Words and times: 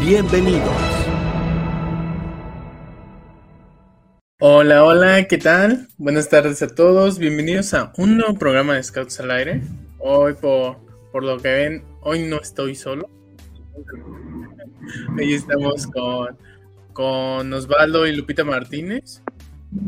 Bienvenidos. 0.00 0.70
Hola, 4.40 4.84
hola, 4.84 5.26
¿qué 5.28 5.38
tal? 5.38 5.88
Buenas 5.96 6.28
tardes 6.28 6.60
a 6.62 6.68
todos, 6.68 7.18
bienvenidos 7.18 7.72
a 7.72 7.92
un 7.96 8.18
nuevo 8.18 8.34
programa 8.34 8.74
de 8.74 8.82
Scouts 8.82 9.20
al 9.20 9.30
aire. 9.30 9.62
Hoy, 9.98 10.34
por, 10.34 10.76
por 11.12 11.22
lo 11.22 11.38
que 11.38 11.48
ven, 11.48 11.84
hoy 12.02 12.24
no 12.24 12.40
estoy 12.40 12.74
solo. 12.74 13.08
Hoy 15.16 15.34
estamos 15.34 15.86
con, 15.86 16.36
con 16.92 17.52
Osvaldo 17.52 18.06
y 18.06 18.14
Lupita 18.14 18.44
Martínez, 18.44 19.22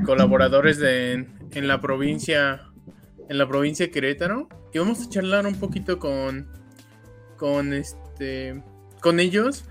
colaboradores 0.07 0.79
de, 0.79 1.27
en 1.53 1.69
la 1.69 1.81
provincia 1.81 2.65
en 3.29 3.37
la 3.37 3.47
provincia 3.47 3.87
de 3.87 3.93
Querétaro 3.93 4.49
y 4.73 4.79
vamos 4.79 5.03
a 5.03 5.11
charlar 5.11 5.47
un 5.47 5.57
poquito 5.57 5.99
con 5.99 6.49
con 7.37 7.73
este 7.73 8.63
con 9.01 9.21
ellos 9.21 9.65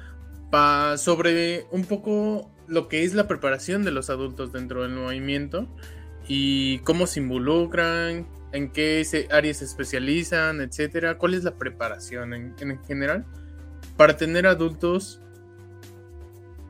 sobre 0.98 1.66
un 1.72 1.86
poco 1.86 2.52
lo 2.68 2.88
que 2.88 3.04
es 3.04 3.14
la 3.14 3.28
preparación 3.28 3.84
de 3.84 3.92
los 3.92 4.10
adultos 4.10 4.52
dentro 4.52 4.84
del 4.84 4.92
movimiento 4.92 5.68
y 6.28 6.80
cómo 6.80 7.08
se 7.08 7.20
involucran, 7.22 8.28
en 8.52 8.72
qué 8.72 9.06
áreas 9.32 9.58
se 9.58 9.66
especializan, 9.66 10.62
etcétera, 10.62 11.18
cuál 11.18 11.34
es 11.34 11.44
la 11.44 11.56
preparación 11.56 12.34
en, 12.34 12.56
en 12.60 12.84
general 12.84 13.26
para 13.96 14.16
tener 14.18 14.48
adultos 14.48 15.22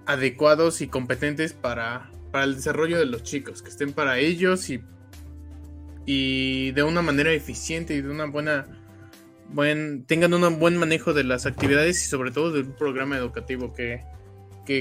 adecuados 0.06 0.82
y 0.82 0.88
competentes 0.88 1.54
para, 1.54 2.10
para 2.32 2.46
el 2.46 2.56
desarrollo 2.56 2.98
de 2.98 3.06
los 3.06 3.24
chicos, 3.24 3.62
que 3.62 3.70
estén 3.70 3.92
para 3.92 4.18
ellos 4.20 4.70
y, 4.70 4.82
y 6.06 6.72
de 6.72 6.84
una 6.84 7.02
manera 7.02 7.32
eficiente 7.34 7.94
y 7.94 8.02
de 8.02 8.10
una 8.10 8.26
buena 8.26 8.77
buen, 9.50 10.04
tengan 10.06 10.34
un 10.34 10.60
buen 10.60 10.78
manejo 10.78 11.14
de 11.14 11.24
las 11.24 11.46
actividades 11.46 12.04
y 12.04 12.08
sobre 12.08 12.32
todo 12.32 12.52
de 12.52 12.62
un 12.62 12.74
programa 12.74 13.18
educativo 13.18 13.74
que, 13.74 14.04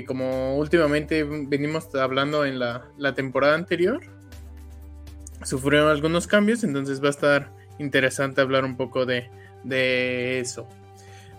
como 0.07 0.57
últimamente 0.57 1.25
venimos 1.25 1.95
hablando 1.95 2.45
en 2.45 2.59
la, 2.59 3.15
temporada 3.15 3.55
anterior, 3.55 4.01
sufrieron 5.45 5.89
algunos 5.89 6.27
cambios, 6.27 6.65
entonces 6.65 7.03
va 7.03 7.09
a 7.09 7.11
estar 7.11 7.53
interesante 7.79 8.41
hablar 8.41 8.65
un 8.65 8.77
poco 8.77 9.07
de, 9.07 9.31
de 9.65 10.41
eso. 10.41 10.69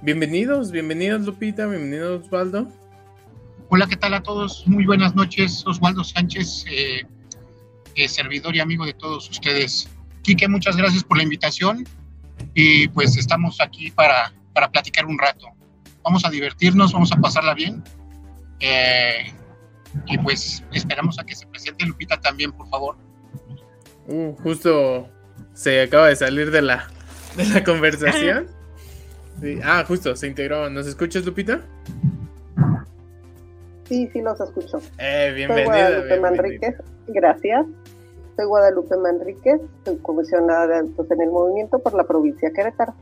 Bienvenidos, 0.01 0.71
bienvenidos 0.71 1.21
Lupita, 1.25 1.65
bienvenidos 1.65 2.25
Osvaldo. 2.25 2.71
Hola, 3.69 3.87
¿qué 3.87 3.97
tal 3.97 4.13
a 4.13 4.23
todos? 4.23 4.65
Muy 4.65 4.85
buenas 4.85 5.13
noches, 5.15 5.63
Osvaldo 5.65 6.03
Sánchez, 6.03 6.63
eh, 6.69 7.01
eh, 7.95 8.07
servidor 8.07 8.55
y 8.55 8.61
amigo 8.61 8.85
de 8.85 8.93
todos 8.93 9.29
ustedes. 9.29 9.89
Quique, 10.21 10.47
muchas 10.47 10.77
gracias 10.77 11.03
por 11.03 11.17
la 11.17 11.23
invitación 11.23 11.85
y 12.59 12.87
pues 12.87 13.15
estamos 13.17 13.61
aquí 13.61 13.91
para, 13.91 14.33
para 14.51 14.71
platicar 14.71 15.05
un 15.05 15.19
rato. 15.19 15.47
Vamos 16.03 16.25
a 16.25 16.29
divertirnos, 16.31 16.91
vamos 16.91 17.11
a 17.11 17.17
pasarla 17.17 17.53
bien 17.53 17.83
eh, 18.59 19.31
y 20.07 20.17
pues 20.17 20.63
esperamos 20.73 21.19
a 21.19 21.23
que 21.23 21.35
se 21.35 21.45
presente 21.45 21.85
Lupita 21.85 22.19
también, 22.19 22.51
por 22.51 22.67
favor. 22.69 22.97
Uh, 24.07 24.33
justo 24.37 25.07
se 25.53 25.83
acaba 25.83 26.07
de 26.07 26.15
salir 26.15 26.49
de 26.49 26.63
la, 26.63 26.87
de 27.37 27.45
la 27.45 27.63
conversación. 27.63 28.47
Sí. 29.39 29.59
Ah, 29.63 29.83
justo, 29.87 30.15
se 30.15 30.25
integró. 30.25 30.67
¿Nos 30.67 30.87
escuchas, 30.87 31.23
Lupita? 31.23 31.61
Sí, 33.87 34.09
sí 34.11 34.19
los 34.19 34.41
escucho. 34.41 34.81
Eh, 34.97 35.31
bienvenida. 35.35 35.65
Soy 35.65 35.83
Guadalupe 35.83 36.07
bienvenida. 36.07 36.41
Manríquez, 36.41 36.75
gracias. 37.05 37.67
Soy 38.37 38.45
Guadalupe 38.45 38.95
Manríquez, 38.97 39.59
soy 39.83 39.97
comisionada 39.97 40.67
de 40.67 40.75
adultos 40.75 41.09
en 41.09 41.21
el 41.21 41.31
movimiento 41.31 41.79
por 41.79 41.95
la 41.95 42.03
provincia 42.03 42.49
de 42.49 42.53
Querétaro. 42.53 42.93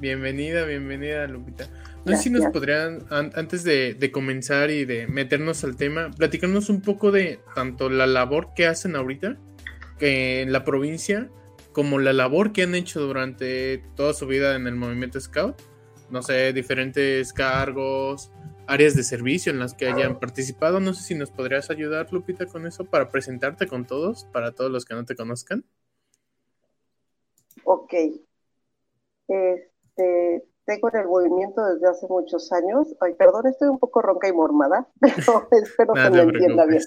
Bienvenida, 0.00 0.64
bienvenida, 0.64 1.28
Lupita. 1.28 1.68
No 2.04 2.16
sé 2.16 2.24
si 2.24 2.30
nos 2.30 2.46
podrían, 2.46 3.04
an 3.10 3.30
antes 3.36 3.62
de, 3.62 3.94
de, 3.94 4.10
comenzar 4.10 4.70
y 4.70 4.84
de 4.84 5.06
meternos 5.06 5.62
al 5.62 5.76
tema, 5.76 6.10
platicarnos 6.16 6.70
un 6.70 6.80
poco 6.80 7.12
de 7.12 7.38
tanto 7.54 7.88
la 7.88 8.08
labor 8.08 8.48
que 8.56 8.66
hacen 8.66 8.96
ahorita 8.96 9.36
que 10.00 10.42
en 10.42 10.50
la 10.50 10.64
provincia, 10.64 11.28
como 11.70 12.00
la 12.00 12.12
labor 12.12 12.52
que 12.52 12.64
han 12.64 12.74
hecho 12.74 13.00
durante 13.00 13.84
toda 13.94 14.12
su 14.12 14.26
vida 14.26 14.56
en 14.56 14.66
el 14.66 14.74
movimiento 14.74 15.20
Scout. 15.20 15.54
No 16.10 16.22
sé, 16.22 16.52
diferentes 16.52 17.32
cargos, 17.32 18.32
áreas 18.70 18.94
de 18.94 19.02
servicio 19.02 19.50
en 19.52 19.58
las 19.58 19.74
que 19.74 19.88
hayan 19.88 20.20
participado. 20.20 20.78
No 20.78 20.94
sé 20.94 21.02
si 21.02 21.14
nos 21.16 21.30
podrías 21.32 21.70
ayudar, 21.70 22.12
Lupita, 22.12 22.46
con 22.46 22.66
eso 22.66 22.84
para 22.84 23.10
presentarte 23.10 23.66
con 23.66 23.84
todos, 23.84 24.24
para 24.32 24.52
todos 24.52 24.70
los 24.70 24.84
que 24.84 24.94
no 24.94 25.04
te 25.04 25.16
conozcan. 25.16 25.64
Ok. 27.64 27.92
Este, 29.26 30.44
tengo 30.64 30.88
en 30.88 30.96
el 31.00 31.08
movimiento 31.08 31.64
desde 31.64 31.88
hace 31.88 32.06
muchos 32.08 32.52
años. 32.52 32.94
Ay, 33.00 33.14
perdón, 33.14 33.48
estoy 33.48 33.68
un 33.68 33.80
poco 33.80 34.02
ronca 34.02 34.28
y 34.28 34.32
mormada, 34.32 34.88
pero 35.00 35.48
espero 35.50 35.94
que 35.94 36.10
me 36.10 36.22
entienda 36.22 36.64
bien. 36.64 36.82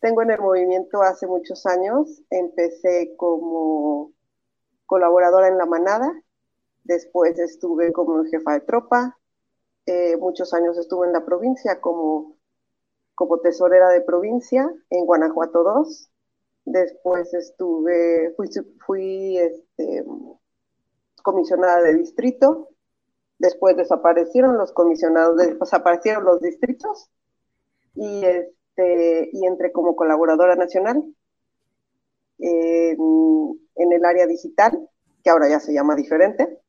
Tengo 0.00 0.22
en 0.22 0.30
el 0.30 0.40
movimiento 0.40 1.02
hace 1.02 1.26
muchos 1.26 1.66
años. 1.66 2.22
Empecé 2.30 3.14
como 3.16 4.12
colaboradora 4.86 5.48
en 5.48 5.58
la 5.58 5.66
manada. 5.66 6.12
Después 6.84 7.36
estuve 7.40 7.92
como 7.92 8.24
jefa 8.24 8.52
de 8.52 8.60
tropa, 8.60 9.17
eh, 9.88 10.16
muchos 10.18 10.52
años 10.52 10.76
estuve 10.76 11.06
en 11.06 11.14
la 11.14 11.24
provincia 11.24 11.80
como, 11.80 12.36
como 13.14 13.40
tesorera 13.40 13.88
de 13.88 14.02
provincia 14.02 14.70
en 14.90 15.06
Guanajuato 15.06 15.62
2. 15.64 16.10
Después 16.66 17.32
estuve, 17.32 18.34
fui, 18.36 18.48
fui 18.84 19.38
este, 19.38 20.04
comisionada 21.22 21.80
de 21.82 21.94
distrito. 21.94 22.68
Después 23.38 23.76
desaparecieron 23.76 24.58
los 24.58 24.72
comisionados, 24.72 25.36
desaparecieron 25.36 26.24
los 26.24 26.40
distritos 26.40 27.08
y, 27.94 28.24
este, 28.24 29.30
y 29.32 29.46
entré 29.46 29.72
como 29.72 29.96
colaboradora 29.96 30.54
nacional 30.54 31.02
en, 32.38 33.60
en 33.76 33.92
el 33.92 34.04
área 34.04 34.26
digital, 34.26 34.88
que 35.24 35.30
ahora 35.30 35.48
ya 35.48 35.60
se 35.60 35.72
llama 35.72 35.94
diferente. 35.94 36.60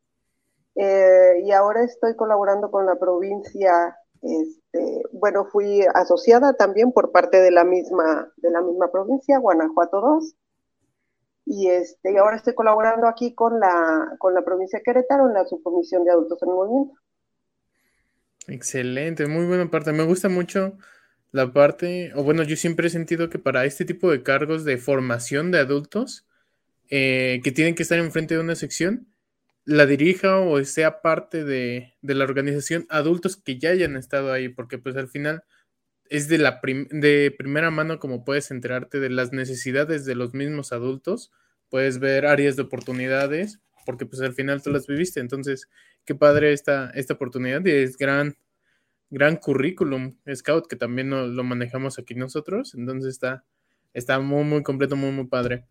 Eh, 0.82 1.42
y 1.44 1.52
ahora 1.52 1.84
estoy 1.84 2.16
colaborando 2.16 2.72
con 2.72 2.86
la 2.86 2.98
provincia. 2.98 3.98
Este, 4.22 5.04
bueno, 5.12 5.46
fui 5.52 5.82
asociada 5.94 6.54
también 6.54 6.94
por 6.94 7.12
parte 7.12 7.42
de 7.42 7.52
la 7.52 7.66
misma, 7.66 8.32
de 8.38 8.50
la 8.50 8.62
misma 8.62 8.90
provincia, 8.90 9.40
Guanajuato 9.40 10.00
2. 10.00 10.36
Y, 11.48 11.68
este, 11.68 12.14
y 12.14 12.18
ahora 12.18 12.38
estoy 12.38 12.54
colaborando 12.54 13.08
aquí 13.08 13.36
con 13.36 13.60
la, 13.60 14.16
con 14.20 14.34
la 14.34 14.42
provincia 14.44 14.80
de 14.80 14.84
Querétaro 14.84 15.28
en 15.28 15.34
la 15.34 15.46
subcomisión 15.46 16.06
de 16.06 16.12
adultos 16.12 16.42
en 16.44 16.50
movimiento. 16.50 16.94
Excelente, 18.48 19.28
muy 19.28 19.46
buena 19.48 19.70
parte. 19.70 19.92
Me 19.92 20.06
gusta 20.06 20.30
mucho 20.30 20.78
la 21.32 21.52
parte, 21.52 22.14
o 22.16 22.24
bueno, 22.24 22.44
yo 22.44 22.56
siempre 22.56 22.88
he 22.88 22.90
sentido 22.90 23.30
que 23.30 23.38
para 23.38 23.66
este 23.66 23.84
tipo 23.84 24.10
de 24.10 24.24
cargos 24.24 24.64
de 24.64 24.78
formación 24.78 25.52
de 25.52 25.60
adultos 25.60 26.26
eh, 26.90 27.42
que 27.44 27.52
tienen 27.52 27.76
que 27.76 27.84
estar 27.84 28.00
enfrente 28.00 28.36
de 28.36 28.40
una 28.40 28.56
sección, 28.56 29.08
la 29.70 29.86
dirija 29.86 30.40
o 30.40 30.64
sea 30.66 31.00
parte 31.02 31.44
de, 31.44 31.94
de, 32.02 32.16
la 32.16 32.24
organización 32.24 32.88
adultos 32.90 33.38
que 33.38 33.60
ya 33.60 33.70
hayan 33.70 33.98
estado 33.98 34.34
ahí, 34.34 34.50
porque 34.50 34.80
pues 34.80 34.96
al 34.96 35.08
final 35.08 35.44
es 36.06 36.28
de, 36.28 36.40
la 36.40 36.60
prim 36.60 36.88
de 36.90 37.34
primera 37.38 37.70
mano 37.70 38.00
como 38.00 38.26
puedes 38.26 38.50
enterarte 38.50 39.00
de 39.00 39.12
las 39.12 39.32
necesidades 39.32 40.06
de 40.06 40.16
los 40.16 40.34
mismos 40.34 40.72
adultos, 40.72 41.32
puedes 41.70 42.00
ver 42.00 42.26
áreas 42.26 42.56
de 42.56 42.64
oportunidades, 42.64 43.60
porque 43.86 44.08
pues 44.08 44.24
al 44.24 44.34
final 44.34 44.64
tú 44.64 44.72
las 44.72 44.88
viviste, 44.88 45.20
entonces 45.20 45.70
qué 46.04 46.16
padre 46.16 46.52
esta, 46.52 46.90
esta 46.96 47.14
oportunidad 47.14 47.64
y 47.64 47.70
es 47.70 47.96
gran, 47.96 48.38
gran 49.12 49.36
currículum 49.36 50.18
Scout 50.34 50.66
que 50.68 50.78
también 50.78 51.10
no, 51.10 51.28
lo 51.28 51.44
manejamos 51.44 52.00
aquí 52.00 52.16
nosotros, 52.16 52.74
entonces 52.74 53.12
está, 53.12 53.46
está 53.94 54.20
muy, 54.20 54.46
muy 54.46 54.64
completo, 54.64 54.96
muy, 54.96 55.12
muy 55.12 55.28
padre. 55.28 55.68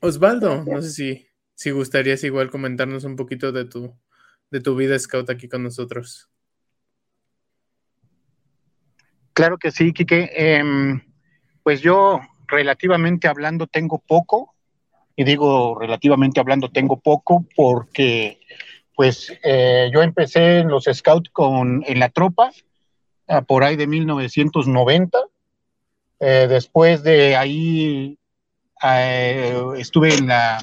Osvaldo, 0.00 0.64
no 0.64 0.80
sé 0.80 0.90
si 0.90 1.29
si 1.60 1.72
gustarías 1.72 2.24
igual 2.24 2.50
comentarnos 2.50 3.04
un 3.04 3.16
poquito 3.16 3.52
de 3.52 3.66
tu, 3.66 3.94
de 4.50 4.62
tu 4.62 4.74
vida 4.76 4.98
scout 4.98 5.28
aquí 5.28 5.46
con 5.46 5.62
nosotros. 5.62 6.30
Claro 9.34 9.58
que 9.58 9.70
sí, 9.70 9.92
Quique. 9.92 10.30
Eh, 10.34 10.62
pues 11.62 11.82
yo 11.82 12.22
relativamente 12.48 13.28
hablando 13.28 13.66
tengo 13.66 13.98
poco, 13.98 14.54
y 15.14 15.24
digo 15.24 15.78
relativamente 15.78 16.40
hablando 16.40 16.70
tengo 16.70 16.98
poco 16.98 17.44
porque 17.54 18.40
pues 18.94 19.30
eh, 19.44 19.90
yo 19.92 20.00
empecé 20.00 20.60
en 20.60 20.68
los 20.68 20.84
scouts 20.90 21.28
con, 21.28 21.84
en 21.86 21.98
la 21.98 22.08
tropa, 22.08 22.52
por 23.46 23.64
ahí 23.64 23.76
de 23.76 23.86
1990. 23.86 25.18
Eh, 26.20 26.46
después 26.48 27.02
de 27.02 27.36
ahí 27.36 28.18
eh, 28.82 29.62
estuve 29.76 30.14
en, 30.14 30.28
la, 30.28 30.58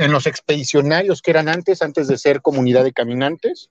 en 0.00 0.12
los 0.12 0.26
expedicionarios 0.26 1.20
que 1.20 1.30
eran 1.30 1.48
antes, 1.48 1.82
antes 1.82 2.08
de 2.08 2.16
ser 2.16 2.40
comunidad 2.40 2.84
de 2.84 2.92
caminantes. 2.92 3.70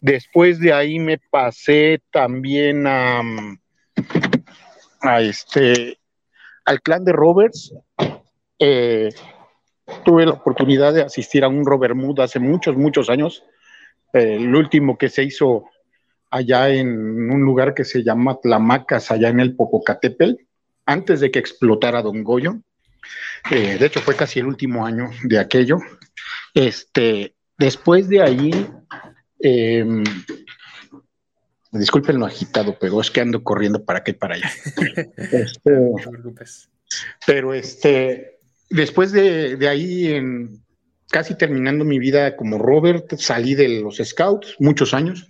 Después 0.00 0.58
de 0.58 0.72
ahí 0.72 0.98
me 0.98 1.18
pasé 1.18 2.00
también 2.10 2.86
a, 2.86 3.20
este, 5.20 5.98
al 6.64 6.80
clan 6.80 7.04
de 7.04 7.12
Roberts. 7.12 7.74
Eh, 8.58 9.10
tuve 10.04 10.24
la 10.24 10.32
oportunidad 10.32 10.94
de 10.94 11.02
asistir 11.02 11.44
a 11.44 11.48
un 11.48 11.66
Robert 11.66 11.94
Mood 11.94 12.20
hace 12.20 12.38
muchos, 12.38 12.76
muchos 12.76 13.10
años. 13.10 13.44
el 14.12 14.54
último 14.54 14.96
que 14.96 15.08
se 15.10 15.22
hizo 15.24 15.66
allá 16.30 16.70
en 16.70 17.30
un 17.30 17.42
lugar 17.42 17.74
que 17.74 17.84
se 17.84 18.02
llama 18.02 18.38
Tlamacas, 18.40 19.10
allá 19.10 19.28
en 19.28 19.40
el 19.40 19.54
Popocatépetl, 19.54 20.36
antes 20.86 21.20
de 21.20 21.30
que 21.30 21.38
explotara 21.38 22.02
Don 22.02 22.24
Goyo. 22.24 22.60
Eh, 23.50 23.78
de 23.78 23.86
hecho, 23.86 24.00
fue 24.00 24.16
casi 24.16 24.40
el 24.40 24.46
último 24.46 24.84
año 24.84 25.10
de 25.24 25.38
aquello. 25.38 25.78
Este, 26.54 27.34
después 27.58 28.08
de 28.08 28.22
ahí, 28.22 28.66
eh, 29.42 29.84
disculpen 31.72 32.18
lo 32.18 32.26
agitado, 32.26 32.76
pero 32.80 33.00
es 33.00 33.10
que 33.10 33.20
ando 33.20 33.42
corriendo 33.42 33.84
para 33.84 34.00
acá 34.00 34.10
y 34.10 34.14
para 34.14 34.34
allá. 34.34 34.50
Este, 35.16 35.70
no 35.70 35.96
te 35.96 36.10
preocupes. 36.10 36.70
Pero 37.26 37.54
este, 37.54 38.38
después 38.68 39.12
de, 39.12 39.56
de 39.56 39.68
ahí, 39.68 40.12
en, 40.12 40.62
casi 41.10 41.36
terminando 41.36 41.84
mi 41.84 41.98
vida 41.98 42.36
como 42.36 42.58
Robert, 42.58 43.16
salí 43.18 43.54
de 43.54 43.68
los 43.80 43.98
Scouts, 43.98 44.56
muchos 44.58 44.94
años. 44.94 45.26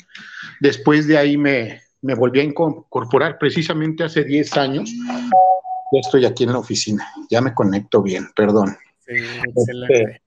Después 0.60 1.06
de 1.06 1.18
ahí 1.18 1.36
me, 1.36 1.82
me 2.02 2.14
volví 2.14 2.40
a 2.40 2.44
incorporar 2.44 3.38
precisamente 3.38 4.04
hace 4.04 4.24
10 4.24 4.56
años. 4.56 4.90
Ya 5.92 6.00
estoy 6.00 6.24
aquí 6.24 6.44
en 6.44 6.52
la 6.52 6.58
oficina, 6.58 7.08
ya 7.28 7.40
me 7.40 7.54
conecto 7.54 8.02
bien, 8.02 8.28
perdón. 8.34 8.76
Sí, 9.06 9.14
excelente. 9.16 10.02
Este, 10.02 10.22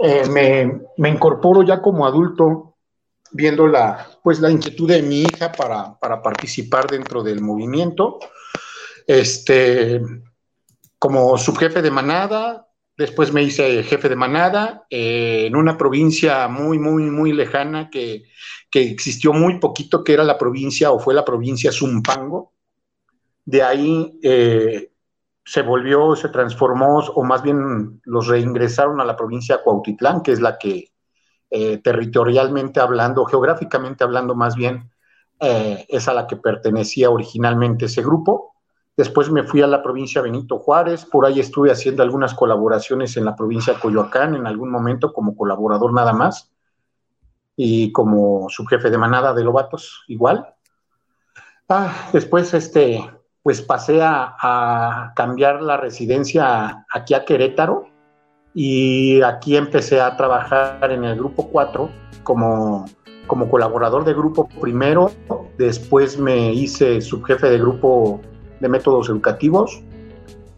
eh, 0.00 0.28
me, 0.28 0.80
me, 0.96 1.08
incorporo 1.08 1.62
ya 1.62 1.82
como 1.82 2.06
adulto, 2.06 2.76
viendo 3.32 3.66
la, 3.66 4.08
pues, 4.22 4.40
la 4.40 4.50
inquietud 4.50 4.88
de 4.88 5.02
mi 5.02 5.22
hija 5.22 5.52
para, 5.52 5.98
para 5.98 6.22
participar 6.22 6.86
dentro 6.86 7.22
del 7.22 7.40
movimiento. 7.40 8.18
Este, 9.06 10.00
como 10.98 11.36
subjefe 11.36 11.82
de 11.82 11.90
manada, 11.90 12.68
Después 12.98 13.32
me 13.32 13.44
hice 13.44 13.84
jefe 13.84 14.08
de 14.08 14.16
manada 14.16 14.84
eh, 14.90 15.44
en 15.46 15.54
una 15.54 15.78
provincia 15.78 16.48
muy, 16.48 16.80
muy, 16.80 17.04
muy 17.04 17.32
lejana 17.32 17.90
que, 17.90 18.24
existió 18.72 19.32
muy 19.32 19.60
poquito, 19.60 20.02
que 20.02 20.12
era 20.12 20.24
la 20.24 20.36
provincia 20.36 20.90
o 20.90 20.98
fue 20.98 21.14
la 21.14 21.24
provincia 21.24 21.70
Zumpango. 21.70 22.54
De 23.48 23.62
ahí 23.62 24.20
eh, 24.22 24.92
se 25.42 25.62
volvió, 25.62 26.14
se 26.16 26.28
transformó, 26.28 26.98
o 26.98 27.24
más 27.24 27.42
bien 27.42 28.02
los 28.04 28.26
reingresaron 28.26 29.00
a 29.00 29.06
la 29.06 29.16
provincia 29.16 29.62
Cuautitlán, 29.64 30.20
que 30.20 30.32
es 30.32 30.40
la 30.42 30.58
que 30.58 30.92
eh, 31.48 31.78
territorialmente 31.78 32.78
hablando, 32.78 33.24
geográficamente 33.24 34.04
hablando 34.04 34.34
más 34.34 34.54
bien, 34.54 34.90
es 35.40 36.08
a 36.08 36.14
la 36.14 36.26
que 36.26 36.36
pertenecía 36.36 37.10
originalmente 37.10 37.84
ese 37.84 38.02
grupo. 38.02 38.56
Después 38.98 39.30
me 39.30 39.44
fui 39.44 39.62
a 39.62 39.66
la 39.66 39.80
provincia 39.80 40.20
Benito 40.20 40.58
Juárez, 40.58 41.06
por 41.06 41.24
ahí 41.24 41.38
estuve 41.40 41.70
haciendo 41.70 42.02
algunas 42.02 42.34
colaboraciones 42.34 43.16
en 43.16 43.24
la 43.24 43.34
provincia 43.34 43.78
Coyoacán 43.80 44.34
en 44.34 44.46
algún 44.46 44.70
momento 44.70 45.14
como 45.14 45.34
colaborador 45.34 45.94
nada 45.94 46.12
más 46.12 46.50
y 47.60 47.90
como 47.92 48.48
subjefe 48.50 48.90
de 48.90 48.98
manada 48.98 49.32
de 49.32 49.42
Lobatos 49.42 50.04
igual. 50.06 50.52
Ah, 51.68 52.08
después 52.12 52.52
este, 52.54 53.08
pues 53.48 53.62
pasé 53.62 54.02
a, 54.02 55.10
cambiar 55.16 55.62
la 55.62 55.78
residencia 55.78 56.84
aquí 56.92 57.14
a 57.14 57.24
Querétaro 57.24 57.86
y 58.54 59.22
aquí 59.22 59.56
empecé 59.56 60.02
a 60.02 60.18
trabajar 60.18 60.92
en 60.92 61.02
el 61.02 61.16
grupo 61.16 61.48
4 61.48 61.88
como, 62.24 62.84
como 63.26 63.48
colaborador 63.48 64.04
de 64.04 64.12
grupo 64.12 64.50
primero, 64.60 65.12
después 65.56 66.18
me 66.18 66.52
hice 66.52 67.00
subjefe 67.00 67.48
de 67.48 67.56
grupo 67.56 68.20
de 68.60 68.68
métodos 68.68 69.08
educativos. 69.08 69.80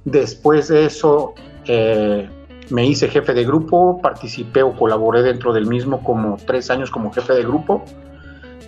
Después 0.05 0.67
de 0.67 0.87
eso 0.87 1.35
eh, 1.67 2.29
me 2.71 2.87
hice 2.87 3.07
jefe 3.07 3.35
de 3.35 3.45
grupo, 3.45 4.01
participé 4.03 4.65
o 4.65 4.77
colaboré 4.77 5.23
dentro 5.23 5.53
del 5.53 5.69
mismo 5.69 6.03
como 6.03 6.39
tres 6.45 6.73
años 6.73 6.91
como 6.91 7.13
jefe 7.13 7.35
de 7.35 7.43
grupo. 7.45 7.85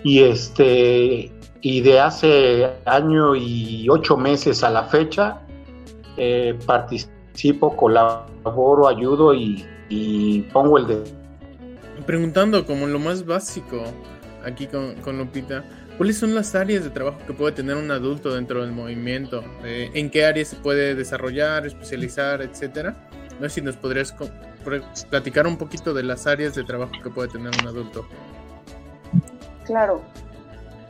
Y, 0.01 0.19
este, 0.23 1.29
y 1.63 1.79
de 1.79 1.99
hace 1.99 2.69
año 2.85 3.35
y 3.35 3.87
ocho 3.89 4.17
meses 4.17 4.63
a 4.63 4.69
la 4.69 4.83
fecha 4.83 5.39
eh, 6.17 6.59
participo, 6.65 7.75
colaboro, 7.75 8.87
ayudo 8.87 9.33
y, 9.33 9.65
y, 9.87 10.41
pongo 10.51 10.77
el 10.77 10.87
de... 10.87 11.03
Preguntando 12.05 12.65
como 12.65 12.85
lo 12.85 12.99
más 12.99 13.25
básico 13.25 13.81
aquí 14.43 14.67
con, 14.67 14.95
con 14.95 15.17
Lupita. 15.17 15.63
¿Cuáles 15.95 16.17
son 16.17 16.35
las 16.35 16.53
áreas 16.53 16.83
de 16.83 16.89
trabajo 16.89 17.19
que 17.25 17.33
puede 17.33 17.53
tener 17.53 17.77
un 17.77 17.89
adulto 17.91 18.35
dentro 18.35 18.61
del 18.61 18.73
movimiento? 18.73 19.41
Eh, 19.63 19.89
¿En 19.93 20.09
qué 20.09 20.25
áreas 20.25 20.49
se 20.49 20.57
puede 20.57 20.95
desarrollar, 20.95 21.65
especializar, 21.65 22.41
etcétera? 22.41 23.07
No 23.39 23.47
sé 23.47 23.55
si 23.55 23.61
nos 23.61 23.77
podrías 23.77 24.13
platicar 25.09 25.47
un 25.47 25.57
poquito 25.57 25.93
de 25.93 26.03
las 26.03 26.27
áreas 26.27 26.55
de 26.55 26.65
trabajo 26.65 26.91
que 27.01 27.09
puede 27.09 27.29
tener 27.29 27.51
un 27.61 27.67
adulto. 27.69 28.05
Claro. 29.65 30.01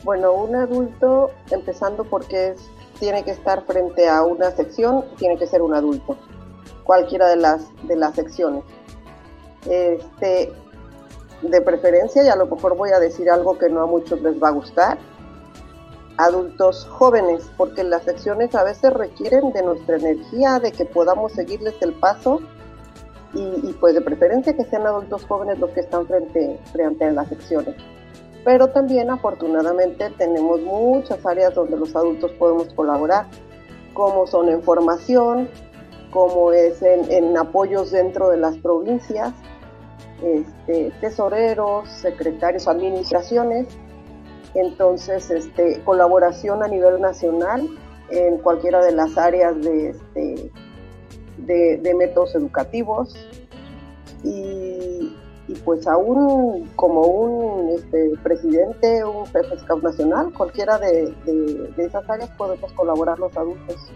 Bueno, 0.03 0.33
un 0.33 0.55
adulto, 0.55 1.31
empezando 1.49 2.03
porque 2.03 2.49
es, 2.49 2.69
tiene 2.99 3.23
que 3.23 3.31
estar 3.31 3.63
frente 3.65 4.07
a 4.07 4.23
una 4.23 4.51
sección, 4.51 5.05
tiene 5.17 5.37
que 5.37 5.47
ser 5.47 5.61
un 5.61 5.73
adulto, 5.73 6.17
cualquiera 6.83 7.27
de 7.29 7.37
las, 7.37 7.67
de 7.87 7.95
las 7.95 8.15
secciones. 8.15 8.63
Este, 9.65 10.51
de 11.41 11.61
preferencia, 11.61 12.23
y 12.23 12.27
a 12.27 12.35
lo 12.35 12.47
mejor 12.47 12.75
voy 12.75 12.91
a 12.91 12.99
decir 12.99 13.29
algo 13.29 13.57
que 13.57 13.69
no 13.69 13.81
a 13.81 13.85
muchos 13.85 14.21
les 14.21 14.41
va 14.41 14.49
a 14.49 14.51
gustar, 14.51 14.97
adultos 16.17 16.85
jóvenes, 16.85 17.49
porque 17.57 17.83
las 17.83 18.03
secciones 18.03 18.53
a 18.55 18.63
veces 18.63 18.93
requieren 18.93 19.51
de 19.51 19.63
nuestra 19.63 19.97
energía, 19.97 20.59
de 20.59 20.71
que 20.71 20.85
podamos 20.85 21.33
seguirles 21.33 21.75
el 21.81 21.93
paso 21.93 22.41
y, 23.33 23.73
pues 23.79 23.95
de 23.95 24.01
preferencia 24.01 24.55
que 24.55 24.63
sean 24.65 24.85
adultos 24.85 25.25
jóvenes 25.25 25.57
los 25.59 25.71
que 25.71 25.79
están 25.79 26.05
frente, 26.05 26.59
frente 26.71 27.05
a 27.05 27.11
las 27.11 27.29
secciones. 27.29 27.75
Pero 28.43 28.67
también 28.69 29.09
afortunadamente 29.09 30.09
tenemos 30.17 30.61
muchas 30.61 31.25
áreas 31.25 31.55
donde 31.55 31.77
los 31.77 31.95
adultos 31.95 32.31
podemos 32.33 32.73
colaborar, 32.73 33.27
como 33.93 34.27
son 34.27 34.49
en 34.49 34.61
formación, 34.61 35.49
como 36.11 36.51
es 36.51 36.81
en, 36.81 37.35
apoyos 37.37 37.91
dentro 37.91 38.29
de 38.29 38.37
las 38.37 38.57
provincias, 38.57 39.33
este, 40.21 40.91
tesoreros, 41.01 41.89
secretarios, 41.89 42.67
administraciones. 42.67 43.67
Entonces, 44.53 45.31
este, 45.31 45.81
colaboración 45.83 46.63
a 46.63 46.67
nivel 46.67 47.01
nacional 47.01 47.67
en 48.09 48.37
cualquiera 48.37 48.83
de 48.83 48.91
las 48.91 49.17
áreas 49.17 49.59
de, 49.61 49.89
este, 49.89 50.51
de, 51.37 51.95
métodos 51.95 52.35
educativos. 52.35 53.15
Y, 54.23 54.82
pues 55.65 55.87
aún 55.87 56.69
como 56.75 57.01
un 57.01 57.69
este, 57.75 58.11
presidente, 58.21 59.03
un 59.03 59.25
jefe 59.27 59.59
scout 59.59 59.83
nacional, 59.83 60.31
cualquiera 60.33 60.77
de, 60.77 61.13
de 61.25 61.85
esas 61.85 62.09
áreas 62.09 62.29
podemos 62.31 62.71
colaborar 62.73 63.19
los 63.19 63.35
adultos. 63.35 63.91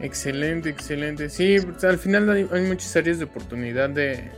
Excelente, 0.00 0.70
excelente. 0.70 1.28
Sí, 1.28 1.58
pues, 1.60 1.84
al 1.84 1.98
final 1.98 2.30
hay, 2.30 2.62
muchas 2.62 2.96
áreas 2.96 3.18
de 3.18 3.24
oportunidad 3.24 3.90
de, 3.90 4.30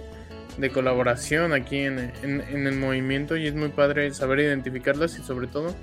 colaboración 0.72 1.52
aquí 1.52 1.78
en, 1.78 2.12
el 2.22 2.76
movimiento 2.76 3.36
y 3.36 3.46
es 3.46 3.54
muy 3.54 3.68
padre 3.68 4.12
saber 4.12 4.40
identificarlas 4.40 5.18
y 5.18 5.22
sobre 5.22 5.46
todo 5.46 5.74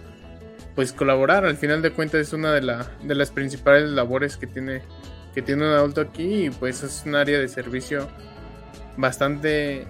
pues 0.76 0.94
colaborar. 0.94 1.46
Al 1.46 1.58
final 1.58 1.82
de 1.82 1.92
cuentas 1.92 2.22
es 2.22 2.34
una 2.34 2.54
de, 2.54 2.62
de 3.04 3.16
las 3.16 3.32
principales 3.32 3.90
labores 3.90 4.38
que 4.38 4.48
tiene, 4.48 4.82
que 5.34 5.42
tiene 5.42 5.66
un 5.66 5.72
adulto 5.72 6.02
aquí 6.02 6.46
y 6.46 6.50
pues 6.50 6.84
es 6.84 7.04
un 7.06 7.16
área 7.16 7.40
de 7.40 7.48
servicio 7.48 8.08
bastante 9.00 9.88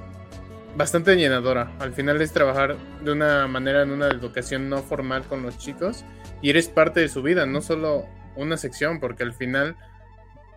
bastante 0.76 1.16
llenadora. 1.16 1.76
Al 1.80 1.94
final 1.94 2.22
es 2.22 2.32
trabajar 2.32 2.78
de 3.04 3.12
una 3.12 3.48
manera 3.48 3.82
en 3.82 3.92
una 3.92 4.08
educación 4.08 4.70
no 4.70 4.84
formal 4.84 5.24
con 5.24 5.42
los 5.42 5.58
chicos 5.58 6.06
y 6.42 6.50
eres 6.50 6.70
parte 6.70 7.00
de 7.00 7.10
su 7.10 7.22
vida, 7.22 7.46
no 7.46 7.62
solo 7.62 8.06
una 8.36 8.56
sección, 8.56 9.00
porque 9.00 9.24
al 9.24 9.34
final, 9.34 9.76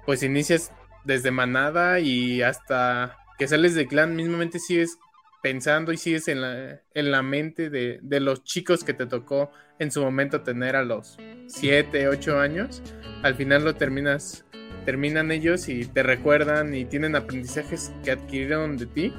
pues 0.07 0.23
inicias 0.23 0.73
desde 1.05 1.31
manada 1.31 1.99
y 1.99 2.43
hasta 2.43 3.17
que 3.39 3.49
sales 3.49 3.75
de 3.75 3.89
clan, 3.89 4.15
mismamente 4.15 4.59
sigues 4.59 4.99
pensando 5.43 5.93
y 5.93 5.97
sigues 5.97 6.29
en 6.29 6.41
la, 6.41 6.81
en 6.95 7.11
la 7.11 7.23
mente 7.23 7.69
de, 7.71 7.99
de, 8.03 8.21
los 8.21 8.45
chicos 8.45 8.85
que 8.85 8.95
te 8.95 9.07
tocó 9.07 9.51
en 9.81 9.91
su 9.91 10.01
momento 10.01 10.43
tener 10.43 10.77
a 10.77 10.85
los 10.85 11.19
7, 11.49 12.07
8 12.07 12.39
años, 12.39 12.81
al 13.25 13.35
final 13.35 13.65
lo 13.65 13.75
terminas 13.75 14.45
terminan 14.85 15.31
ellos 15.31 15.69
y 15.69 15.85
te 15.85 16.03
recuerdan 16.03 16.75
y 16.75 16.85
tienen 16.85 17.17
aprendizajes 17.17 17.93
que 18.05 18.13
adquirieron 18.13 18.77
de 18.77 18.87
ti 18.87 19.13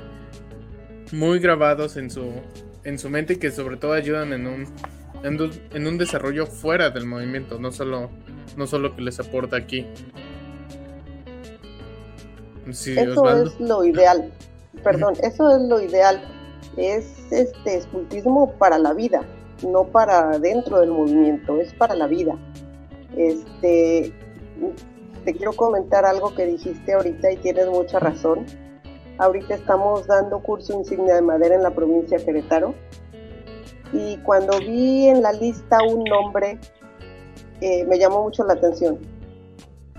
muy 1.12 1.40
grabados 1.40 1.98
en 1.98 2.10
su, 2.10 2.32
en 2.84 2.98
su 2.98 3.10
mente 3.10 3.34
y 3.34 3.36
que 3.38 3.52
sobre 3.52 3.78
todo 3.78 3.94
ayudan 3.94 4.34
en 4.34 4.48
un, 4.48 4.68
en, 5.24 5.88
un 5.88 5.98
desarrollo 5.98 6.48
fuera 6.48 6.90
del 6.90 7.06
movimiento, 7.06 7.60
no 7.60 7.72
solo, 7.72 8.10
no 8.58 8.68
solo 8.68 8.96
que 8.96 9.02
les 9.02 9.20
aporta 9.20 9.58
aquí. 9.58 9.86
eso 12.68 13.44
es 13.44 13.60
lo 13.60 13.86
ideal. 13.86 14.32
Perdón, 14.84 15.14
eso 15.22 15.56
es 15.56 15.62
lo 15.64 15.82
ideal. 15.82 16.22
Es 16.76 17.32
este 17.32 17.78
escultismo 17.78 18.54
para 18.54 18.80
la 18.80 18.94
vida, 18.94 19.24
no 19.68 19.86
para 19.86 20.40
dentro 20.40 20.80
del 20.80 20.90
movimiento, 20.90 21.62
es 21.62 21.74
para 21.74 21.96
la 21.96 22.08
vida. 22.08 22.36
Este, 23.16 24.12
te 25.24 25.34
quiero 25.34 25.54
comentar 25.54 26.06
algo 26.06 26.34
que 26.36 26.46
dijiste 26.46 26.94
ahorita 26.94 27.32
y 27.32 27.38
tienes 27.38 27.68
mucha 27.68 28.00
razón. 28.00 28.46
Ahorita 29.18 29.56
estamos 29.56 30.08
dando 30.08 30.40
curso 30.40 30.74
insignia 30.74 31.16
de 31.16 31.22
madera 31.22 31.56
en 31.56 31.64
la 31.64 31.72
provincia 31.72 32.18
de 32.18 32.26
Querétaro. 32.26 32.74
Y 33.94 34.18
cuando 34.18 34.58
vi 34.60 35.08
en 35.08 35.22
la 35.22 35.32
lista 35.34 35.78
un 35.84 36.04
nombre, 36.04 36.60
eh, 37.62 37.86
me 37.86 38.00
llamó 38.00 38.24
mucho 38.24 38.44
la 38.44 38.54
atención. 38.54 39.00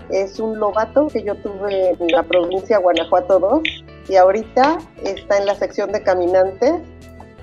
Es 0.09 0.39
un 0.39 0.59
lobato 0.59 1.07
que 1.07 1.23
yo 1.23 1.35
tuve 1.35 1.91
en 1.91 2.07
la 2.09 2.23
provincia 2.23 2.77
de 2.77 2.83
Guanajuato 2.83 3.39
2 3.39 3.61
y 4.09 4.15
ahorita 4.17 4.77
está 5.03 5.37
en 5.37 5.45
la 5.47 5.55
sección 5.55 5.91
de 5.91 6.03
caminantes 6.03 6.73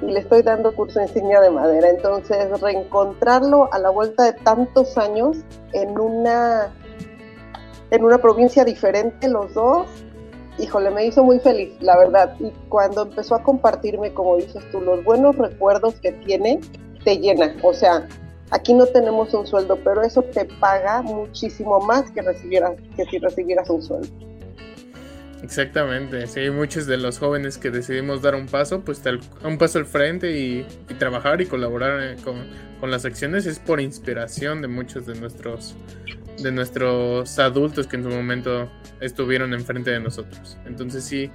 y 0.00 0.06
le 0.06 0.20
estoy 0.20 0.42
dando 0.42 0.74
curso 0.74 1.00
insignia 1.00 1.40
de 1.40 1.50
madera. 1.50 1.88
Entonces, 1.88 2.60
reencontrarlo 2.60 3.72
a 3.72 3.78
la 3.78 3.90
vuelta 3.90 4.24
de 4.24 4.32
tantos 4.34 4.98
años 4.98 5.38
en 5.72 5.98
una 5.98 6.72
en 7.92 8.04
una 8.04 8.18
provincia 8.18 8.64
diferente 8.64 9.28
los 9.28 9.52
dos, 9.52 9.86
híjole, 10.58 10.90
me 10.90 11.06
hizo 11.06 11.22
muy 11.22 11.38
feliz, 11.38 11.70
la 11.80 11.98
verdad. 11.98 12.34
Y 12.40 12.50
cuando 12.70 13.02
empezó 13.02 13.34
a 13.34 13.42
compartirme, 13.42 14.14
como 14.14 14.38
dices 14.38 14.64
tú, 14.72 14.80
los 14.80 15.04
buenos 15.04 15.36
recuerdos 15.36 15.94
que 16.00 16.12
tiene, 16.12 16.58
te 17.04 17.18
llena. 17.18 17.54
O 17.62 17.74
sea, 17.74 18.08
aquí 18.50 18.72
no 18.72 18.86
tenemos 18.86 19.34
un 19.34 19.46
sueldo, 19.46 19.78
pero 19.84 20.00
eso 20.00 20.22
te 20.22 20.46
paga 20.58 21.02
muchísimo 21.02 21.80
más 21.80 22.10
que, 22.12 22.22
recibieras, 22.22 22.80
que 22.96 23.04
si 23.04 23.18
recibieras 23.18 23.68
un 23.68 23.82
sueldo. 23.82 24.08
Exactamente, 25.42 26.26
sí, 26.28 26.48
muchos 26.50 26.86
de 26.86 26.96
los 26.96 27.18
jóvenes 27.18 27.58
que 27.58 27.70
decidimos 27.70 28.22
dar 28.22 28.36
un 28.36 28.46
paso, 28.46 28.80
pues 28.80 29.02
un 29.44 29.58
paso 29.58 29.80
al 29.80 29.86
frente 29.86 30.38
y, 30.38 30.66
trabajar 30.98 31.40
y 31.42 31.46
colaborar 31.46 32.00
eh, 32.00 32.16
con, 32.22 32.36
con, 32.80 32.92
las 32.92 33.04
acciones 33.04 33.44
es 33.46 33.58
por 33.58 33.80
inspiración 33.80 34.62
de 34.62 34.68
muchos 34.68 35.04
de 35.04 35.16
nuestros 35.16 35.74
de 36.40 36.52
nuestros 36.52 37.38
adultos 37.38 37.86
que 37.86 37.96
en 37.96 38.04
su 38.04 38.08
momento 38.08 38.70
estuvieron 39.00 39.52
enfrente 39.54 39.90
de 39.90 40.00
nosotros. 40.00 40.58
Entonces 40.66 41.04
sí, 41.04 41.30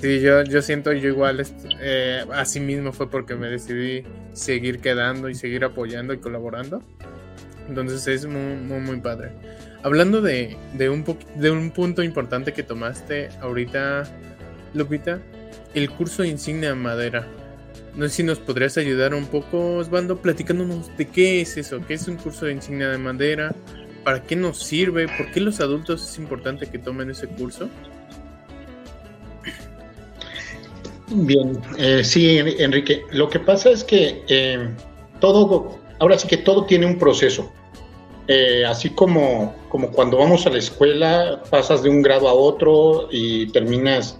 sí 0.00 0.20
yo, 0.20 0.42
yo 0.44 0.62
siento 0.62 0.92
yo 0.92 1.08
igual, 1.08 1.44
eh, 1.80 2.24
así 2.32 2.60
mismo 2.60 2.92
fue 2.92 3.10
porque 3.10 3.34
me 3.34 3.48
decidí 3.48 4.04
seguir 4.32 4.80
quedando 4.80 5.28
y 5.28 5.34
seguir 5.34 5.64
apoyando 5.64 6.12
y 6.14 6.18
colaborando. 6.18 6.82
Entonces 7.68 8.06
es 8.06 8.26
muy, 8.26 8.56
muy, 8.56 8.80
muy 8.80 9.00
padre. 9.00 9.32
Hablando 9.82 10.20
de, 10.20 10.56
de, 10.74 10.88
un 10.88 11.04
de 11.36 11.50
un 11.50 11.70
punto 11.70 12.02
importante 12.02 12.52
que 12.52 12.62
tomaste 12.62 13.28
ahorita, 13.40 14.04
Lupita, 14.74 15.20
el 15.74 15.90
curso 15.90 16.22
de 16.22 16.28
insignia 16.28 16.74
madera. 16.74 17.26
No 17.94 18.08
sé 18.08 18.16
si 18.16 18.22
nos 18.22 18.38
podrías 18.38 18.78
ayudar 18.78 19.14
un 19.14 19.26
poco, 19.26 19.76
Osvaldo, 19.76 20.18
platicándonos 20.18 20.96
de 20.96 21.06
qué 21.06 21.40
es 21.40 21.56
eso, 21.56 21.80
qué 21.86 21.94
es 21.94 22.06
un 22.08 22.16
curso 22.16 22.46
de 22.46 22.52
insignia 22.52 22.88
de 22.88 22.98
madera, 22.98 23.54
para 24.08 24.22
qué 24.22 24.36
nos 24.36 24.56
sirve, 24.56 25.06
por 25.06 25.30
qué 25.32 25.38
los 25.38 25.60
adultos 25.60 26.02
es 26.02 26.18
importante 26.18 26.66
que 26.66 26.78
tomen 26.78 27.10
ese 27.10 27.28
curso. 27.28 27.68
Bien, 31.08 31.60
eh, 31.76 32.02
sí, 32.02 32.38
Enrique. 32.38 33.02
Lo 33.10 33.28
que 33.28 33.38
pasa 33.38 33.68
es 33.68 33.84
que 33.84 34.24
eh, 34.28 34.66
todo, 35.20 35.78
ahora 35.98 36.18
sí 36.18 36.26
que 36.26 36.38
todo 36.38 36.64
tiene 36.64 36.86
un 36.86 36.98
proceso. 36.98 37.52
Eh, 38.28 38.64
así 38.64 38.88
como, 38.88 39.54
como 39.68 39.90
cuando 39.90 40.16
vamos 40.16 40.46
a 40.46 40.48
la 40.48 40.58
escuela, 40.58 41.42
pasas 41.50 41.82
de 41.82 41.90
un 41.90 42.00
grado 42.00 42.30
a 42.30 42.32
otro 42.32 43.08
y 43.12 43.52
terminas 43.52 44.18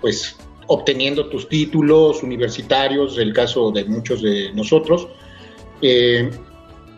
pues 0.00 0.36
obteniendo 0.66 1.28
tus 1.28 1.48
títulos 1.48 2.24
universitarios, 2.24 3.18
el 3.18 3.32
caso 3.32 3.70
de 3.70 3.84
muchos 3.84 4.20
de 4.20 4.52
nosotros, 4.52 5.06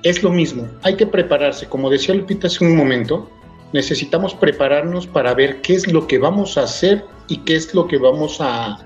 es 0.02 0.22
lo 0.22 0.30
mismo, 0.30 0.68
hay 0.82 0.96
que 0.96 1.06
prepararse, 1.06 1.66
como 1.66 1.90
decía 1.90 2.14
Lupita 2.14 2.46
hace 2.46 2.64
un 2.64 2.76
momento, 2.76 3.30
necesitamos 3.72 4.34
prepararnos 4.34 5.06
para 5.06 5.34
ver 5.34 5.60
qué 5.60 5.74
es 5.74 5.92
lo 5.92 6.06
que 6.06 6.18
vamos 6.18 6.58
a 6.58 6.62
hacer 6.62 7.04
y 7.28 7.38
qué 7.38 7.56
es 7.56 7.74
lo 7.74 7.86
que 7.86 7.98
vamos 7.98 8.38
a 8.40 8.78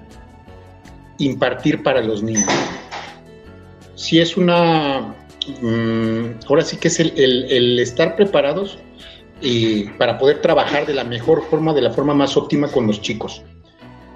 impartir 1.18 1.83
para 1.83 2.02
los 2.02 2.23
niños. 2.23 2.49
Si 3.94 4.21
es 4.21 4.37
una 4.37 5.14
Mm, 5.61 6.40
ahora 6.49 6.62
sí 6.62 6.78
que 6.78 6.88
es 6.88 7.00
el, 7.00 7.78
estar 7.78 8.16
preparados 8.16 8.78
y 9.40 9.85
para 9.90 10.18
poder 10.18 10.40
trabajar 10.40 10.87
de 10.87 10.94
la 10.94 11.04
mejor 11.04 11.44
forma, 11.50 11.75
de 11.75 11.83
la 11.83 11.90
forma 11.90 12.14
más 12.14 12.37
óptima 12.37 12.68
con 12.68 12.87
los 12.87 13.00
chicos. 13.00 13.42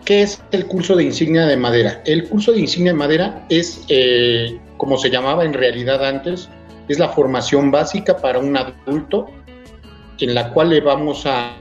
¿Qué 0.04 0.22
es 0.22 0.42
el 0.52 0.66
curso 0.66 0.96
de 0.96 1.04
insignia 1.04 1.46
de 1.46 1.56
madera? 1.56 2.02
El 2.06 2.28
curso 2.28 2.52
de 2.52 2.60
insignia 2.60 2.92
de 2.92 2.98
madera 2.98 3.46
es, 3.50 3.84
eh, 3.88 4.58
como 4.78 4.96
se 4.96 5.10
llamaba 5.10 5.44
en 5.44 5.52
realidad 5.52 6.02
antes, 6.04 6.48
es 6.88 6.98
la 6.98 7.10
formación 7.10 7.70
básica 7.70 8.16
para 8.16 8.38
un 8.38 8.56
adulto 8.56 9.26
en 10.20 10.34
la 10.34 10.52
cual 10.52 10.70
le 10.70 10.80
vamos 10.80 11.24
a, 11.26 11.54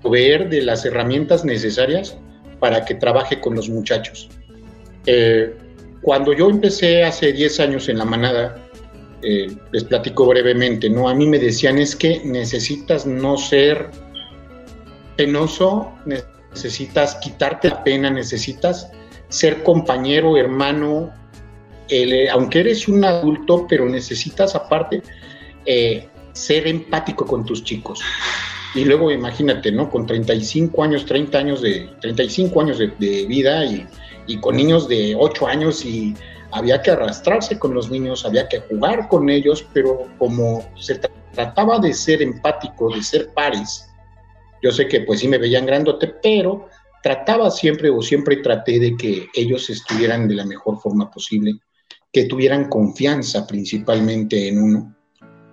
proveer 0.00 0.48
de 0.48 0.62
las 0.62 0.84
herramientas 0.84 1.44
necesarias 1.44 2.16
para 2.60 2.84
que 2.84 2.94
trabaje 2.94 3.40
con 3.40 3.56
los 3.56 3.68
muchachos. 3.68 4.28
Eh, 5.06 5.56
cuando 6.02 6.32
yo 6.32 6.48
empecé 6.48 7.02
hace 7.02 7.32
10 7.32 7.58
años 7.58 7.88
en 7.88 7.98
la 7.98 8.04
manada, 8.04 8.62
eh, 9.22 9.48
les 9.72 9.82
platico 9.82 10.26
brevemente, 10.26 10.88
¿no? 10.88 11.08
A 11.08 11.14
mí 11.14 11.26
me 11.26 11.40
decían 11.40 11.78
es 11.78 11.96
que 11.96 12.20
necesitas 12.24 13.06
no 13.06 13.36
ser 13.36 13.90
penoso, 15.16 15.92
necesitas 16.04 17.16
quitarte 17.16 17.68
la 17.70 17.82
pena, 17.82 18.10
necesitas 18.10 18.90
ser 19.28 19.62
compañero, 19.64 20.36
hermano, 20.36 21.12
aunque 22.30 22.60
eres 22.60 22.88
un 22.88 23.04
adulto, 23.04 23.66
pero 23.68 23.88
necesitas 23.88 24.54
aparte 24.54 25.02
eh, 25.66 26.08
ser 26.32 26.66
empático 26.66 27.26
con 27.26 27.44
tus 27.44 27.64
chicos. 27.64 28.00
Y 28.74 28.84
luego 28.84 29.10
imagínate, 29.10 29.70
¿no? 29.70 29.90
Con 29.90 30.06
35 30.06 30.82
años, 30.82 31.04
30 31.04 31.38
años 31.38 31.62
de, 31.62 31.90
35 32.00 32.60
años 32.60 32.78
de, 32.78 32.88
de 32.98 33.26
vida 33.26 33.64
y 33.66 33.86
y 34.26 34.38
con 34.38 34.56
niños 34.56 34.88
de 34.88 35.14
8 35.18 35.46
años 35.46 35.84
y 35.84 36.14
había 36.50 36.82
que 36.82 36.90
arrastrarse 36.90 37.58
con 37.58 37.74
los 37.74 37.90
niños, 37.90 38.24
había 38.24 38.48
que 38.48 38.60
jugar 38.60 39.08
con 39.08 39.30
ellos, 39.30 39.66
pero 39.72 40.06
como 40.18 40.68
se 40.78 41.00
trataba 41.32 41.78
de 41.78 41.94
ser 41.94 42.22
empático, 42.22 42.94
de 42.94 43.02
ser 43.02 43.30
pares, 43.34 43.88
yo 44.62 44.70
sé 44.70 44.86
que 44.86 45.00
pues 45.00 45.20
sí 45.20 45.28
me 45.28 45.38
veían 45.38 45.66
grandote, 45.66 46.14
pero 46.22 46.68
trataba 47.02 47.50
siempre 47.50 47.90
o 47.90 48.00
siempre 48.00 48.36
traté 48.36 48.78
de 48.78 48.96
que 48.96 49.26
ellos 49.34 49.68
estuvieran 49.70 50.28
de 50.28 50.34
la 50.34 50.44
mejor 50.44 50.78
forma 50.78 51.10
posible, 51.10 51.54
que 52.12 52.24
tuvieran 52.24 52.68
confianza 52.68 53.46
principalmente 53.46 54.48
en 54.48 54.62
uno. 54.62 54.94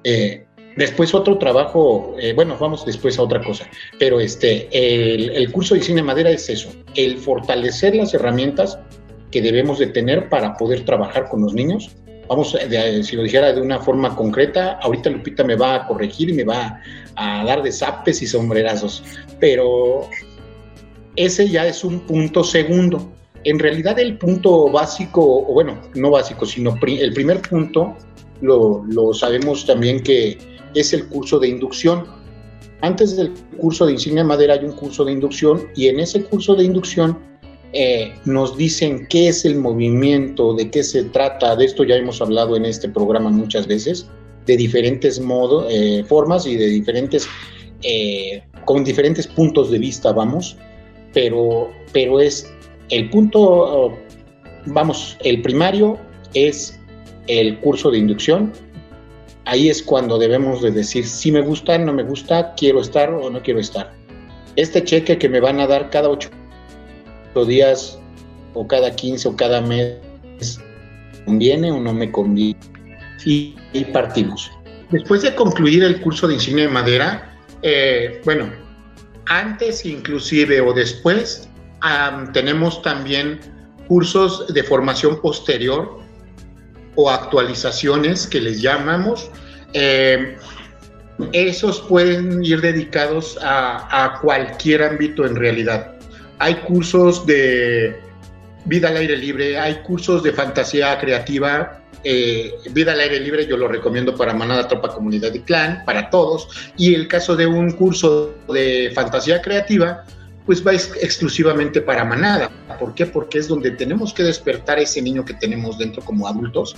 Eh, 0.04 0.46
Después 0.80 1.14
otro 1.14 1.38
trabajo, 1.38 2.16
eh, 2.20 2.32
bueno, 2.32 2.56
vamos 2.58 2.86
después 2.86 3.20
a 3.20 3.24
otra 3.24 3.44
cosa, 3.44 3.70
pero 4.00 4.22
este, 4.22 4.70
el, 4.72 5.52
curso 5.52 5.76
de 5.76 5.82
cine 5.82 6.02
madera 6.02 6.30
es 6.30 6.50
eso, 6.50 6.70
el 6.96 7.18
fortalecer 7.18 7.96
las 7.96 8.14
herramientas 8.14 8.80
que 9.30 9.42
debemos 9.42 9.80
de 9.80 9.88
tener 9.88 10.30
para 10.30 10.56
poder 10.56 10.86
trabajar 10.86 11.28
con 11.28 11.42
los 11.42 11.54
niños. 11.54 11.92
Vamos, 12.30 12.56
si 13.02 13.16
lo 13.18 13.24
dijera 13.24 13.52
de 13.52 13.60
una 13.60 13.82
forma 13.82 14.16
concreta, 14.16 14.80
ahorita 14.82 15.10
Lupita 15.10 15.44
me 15.44 15.56
va 15.56 15.76
a 15.76 15.86
corregir 15.86 16.30
y 16.30 16.34
me 16.34 16.46
va 16.46 16.82
a 17.16 17.44
dar 17.44 17.62
de 17.62 17.74
zapes 17.74 18.22
y 18.22 18.28
sombrerazos, 18.28 19.04
pero 19.38 20.08
ese 21.18 21.50
ya 21.50 21.68
es 21.68 21.84
un 21.84 22.00
punto 22.02 22.42
segundo. 22.42 23.12
En 23.44 23.60
realidad 23.60 23.98
el 24.00 24.18
punto 24.18 24.70
básico, 24.70 25.22
o 25.24 25.54
bueno, 25.54 25.80
no 25.96 26.12
básico, 26.12 26.46
sino 26.46 26.78
el 26.86 27.14
primer 27.14 27.42
punto, 27.42 27.96
lo, 28.42 28.84
lo 28.86 29.14
sabemos 29.14 29.66
también 29.66 30.02
que 30.02 30.38
es 30.76 30.94
el 30.94 31.08
curso 31.08 31.40
de 31.40 31.48
inducción. 31.48 32.06
Antes 32.82 33.16
del 33.16 33.34
curso 33.58 33.86
de 33.86 33.94
insignia 33.94 34.24
madera 34.24 34.54
hay 34.54 34.66
un 34.66 34.74
curso 34.74 35.06
de 35.06 35.12
inducción 35.12 35.68
y 35.76 35.88
en 35.88 36.00
ese 36.00 36.24
curso 36.24 36.56
de 36.56 36.64
inducción 36.64 37.18
eh, 37.72 38.14
nos 38.26 38.58
dicen 38.58 39.06
qué 39.08 39.28
es 39.28 39.46
el 39.46 39.56
movimiento, 39.56 40.54
de 40.54 40.72
qué 40.72 40.84
se 40.84 41.04
trata. 41.04 41.56
De 41.56 41.66
esto 41.66 41.84
ya 41.84 41.96
hemos 41.96 42.22
hablado 42.22 42.56
en 42.56 42.66
este 42.66 42.90
programa 42.90 43.30
muchas 43.30 43.68
veces, 43.68 44.08
de 44.46 44.58
diferentes 44.58 45.20
modos, 45.20 45.68
eh, 45.70 46.04
formas 46.08 46.48
y 46.48 46.56
de 46.56 46.66
diferentes, 46.68 47.28
eh, 47.84 48.44
con 48.66 48.84
diferentes 48.84 49.28
puntos 49.28 49.70
de 49.70 49.78
vista, 49.78 50.12
vamos. 50.12 50.58
Pero, 51.14 51.70
pero 51.92 52.20
es 52.20 52.52
el 52.90 53.10
punto, 53.10 53.98
vamos, 54.66 55.18
el 55.24 55.42
primario 55.42 55.98
es 56.34 56.80
el 57.28 57.60
curso 57.60 57.92
de 57.92 58.00
inducción, 58.00 58.52
ahí 59.46 59.70
es 59.70 59.82
cuando 59.84 60.18
debemos 60.18 60.62
de 60.62 60.72
decir 60.72 61.06
si 61.06 61.32
me 61.32 61.42
gusta, 61.42 61.78
no 61.78 61.94
me 61.94 62.04
gusta, 62.04 62.54
quiero 62.56 62.82
estar 62.82 63.10
o 63.14 63.30
no 63.30 63.42
quiero 63.42 63.60
estar. 63.60 63.94
Este 64.56 64.84
cheque 64.84 65.18
que 65.18 65.30
me 65.30 65.40
van 65.40 65.60
a 65.60 65.68
dar 65.68 65.90
cada 65.90 66.10
ocho 66.10 66.30
días 67.48 68.00
o 68.54 68.68
cada 68.68 68.96
15 68.96 69.30
o 69.30 69.36
cada 69.36 69.62
mes, 69.62 69.98
¿conviene 71.26 71.72
o 71.72 71.80
no 71.80 71.94
me 71.94 72.12
conviene? 72.12 72.60
Y, 73.26 73.56
partimos. 73.94 74.52
Después 74.92 75.22
de 75.22 75.36
concluir 75.36 75.84
el 75.84 76.02
curso 76.02 76.28
de 76.28 76.36
insignia 76.36 76.66
de 76.66 76.72
madera, 76.72 77.38
eh, 77.62 78.22
bueno, 78.26 78.50
antes 79.28 79.86
inclusive 79.86 80.62
o 80.62 80.74
después 80.74 81.49
tenemos 82.34 82.82
también 82.82 83.40
cursos 83.88 84.54
de 84.54 84.64
formación 84.64 85.22
posterior 85.22 86.00
o 86.96 87.10
actualizaciones 87.10 88.28
que 88.28 88.42
les 88.42 88.62
llamamos. 88.62 89.30
Eh, 89.74 90.38
esos 91.34 91.82
pueden 91.82 92.44
ir 92.44 92.62
dedicados 92.62 93.38
a, 93.42 94.20
cualquier 94.22 94.84
ámbito 94.84 95.26
en 95.26 95.36
realidad. 95.36 95.96
Hay 96.40 96.56
cursos 96.56 97.26
de 97.26 98.00
vida 98.66 98.90
al 98.90 98.98
aire 98.98 99.18
libre, 99.18 99.58
hay 99.58 99.76
cursos 99.82 100.24
de 100.24 100.32
fantasía 100.32 100.98
creativa. 101.00 101.82
Eh, 102.06 102.54
vida 102.72 102.94
al 102.94 103.00
aire 103.02 103.20
libre 103.20 103.46
yo 103.46 103.58
lo 103.58 103.68
recomiendo 103.68 104.16
para 104.16 104.34
Manada, 104.34 104.70
Tropa, 104.70 104.90
Comunidad 104.90 105.34
y 105.34 105.40
Clan, 105.40 105.84
para 105.86 106.10
todos. 106.10 106.48
Y 106.78 106.96
el 106.96 107.08
caso 107.08 107.36
de 107.36 107.46
un 107.46 107.72
curso 107.72 108.36
de 108.48 108.92
fantasía 108.96 109.42
creativa, 109.42 110.06
pues 110.46 110.66
va 110.66 110.74
exclusivamente 110.74 111.82
para 111.82 112.04
manada. 112.06 112.50
¿Por 112.80 112.94
qué? 112.96 113.06
Porque 113.06 113.40
es 113.40 113.48
donde 113.48 113.72
tenemos 113.72 114.14
que 114.14 114.24
despertar 114.24 114.80
ese 114.80 115.02
niño 115.02 115.26
que 115.26 115.34
tenemos 115.34 115.78
dentro 115.78 116.04
como 116.04 116.28
adultos 116.28 116.76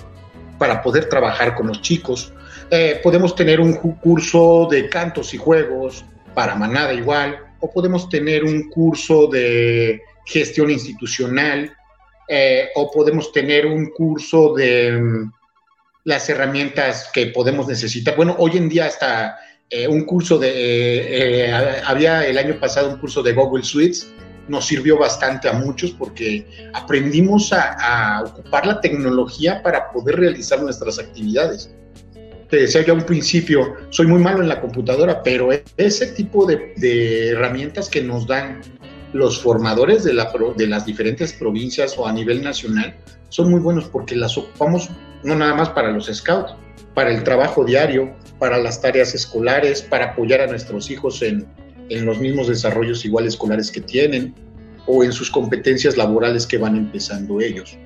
para 0.58 0.82
poder 0.82 1.10
trabajar 1.10 1.56
con 1.56 1.68
los 1.68 1.82
chicos. 1.82 2.34
Eh, 2.70 3.00
podemos 3.04 3.36
tener 3.36 3.60
un 3.60 3.74
curso 3.74 4.68
de 4.70 4.90
cantos 4.90 5.34
y 5.34 5.38
juegos 5.38 6.06
para 6.34 6.56
manada 6.56 6.94
igual, 6.94 7.38
o 7.60 7.72
podemos 7.72 8.10
tener 8.10 8.44
un 8.44 8.70
curso 8.70 9.28
de 9.28 10.02
gestión 10.26 10.70
institucional, 10.70 11.76
eh, 12.28 12.70
o 12.76 12.92
podemos 12.92 13.32
tener 13.32 13.66
un 13.66 13.88
curso 13.88 14.54
de 14.54 14.92
mm, 14.92 15.32
las 16.06 16.30
herramientas 16.30 17.10
que 17.14 17.28
podemos 17.28 17.68
necesitar. 17.68 18.16
Bueno, 18.16 18.36
hoy 18.40 18.58
en 18.58 18.70
día 18.70 18.86
hasta 18.86 19.38
eh, 19.74 19.88
un 19.88 20.04
curso 20.04 20.38
de, 20.38 20.50
eh, 20.50 21.46
eh, 21.48 21.54
había 21.86 22.28
el 22.28 22.38
año 22.38 22.60
pasado 22.60 22.90
un 22.90 22.98
curso 22.98 23.24
de 23.24 23.32
Google 23.32 23.64
Suites, 23.64 24.12
nos 24.50 24.66
sirvió 24.66 24.98
bastante 24.98 25.48
a 25.48 25.54
muchos 25.54 25.92
porque 25.92 26.46
aprendimos 26.74 27.54
a, 27.54 28.22
ocupar 28.26 28.68
la 28.68 28.82
tecnología 28.82 29.64
para 29.64 29.90
poder 29.92 30.18
realizar 30.18 30.62
nuestras 30.62 31.00
actividades. 31.00 31.74
Te 32.50 32.58
decía 32.58 32.84
yo 32.84 32.92
a 32.92 32.98
un 32.98 33.06
principio, 33.06 33.76
soy 33.92 34.08
muy 34.08 34.20
malo 34.20 34.42
en 34.42 34.50
la 34.50 34.60
computadora, 34.60 35.24
pero 35.24 35.52
ese 35.78 36.08
tipo 36.08 36.46
de, 36.46 36.74
de 36.76 37.30
herramientas 37.30 37.88
que 37.88 38.04
nos 38.04 38.28
dan 38.28 38.60
los 39.14 39.42
formadores 39.42 40.04
de, 40.04 40.14
la, 40.14 40.34
de 40.58 40.68
las 40.68 40.86
diferentes 40.86 41.32
provincias 41.32 41.98
o 41.98 42.06
a 42.06 42.12
nivel 42.12 42.44
nacional 42.44 42.94
son 43.30 43.50
muy 43.50 43.62
buenos 43.62 43.86
porque 43.86 44.18
las 44.18 44.38
ocupamos 44.38 44.90
no 45.24 45.36
nada 45.36 45.54
más 45.54 45.70
para 45.70 45.92
los 45.92 46.08
scouts, 46.08 46.56
para 46.94 47.12
el 47.12 47.24
trabajo 47.24 47.64
diario, 47.64 48.14
para 48.40 48.58
las 48.58 48.82
tareas 48.82 49.14
escolares, 49.14 49.82
para 49.82 50.12
apoyar 50.12 50.42
a 50.42 50.48
nuestros 50.48 50.90
hijos 50.90 51.22
en, 51.22 51.48
los 51.90 52.20
mismos 52.20 52.48
desarrollos 52.48 53.04
igual 53.04 53.28
escolares 53.28 53.70
que 53.70 53.82
tienen 53.82 54.34
o 54.86 55.04
en 55.04 55.12
sus 55.12 55.30
competencias 55.30 55.98
laborales 55.98 56.48
que 56.48 56.58
van 56.58 56.78
empezando 56.78 57.42
ellos. 57.42 57.78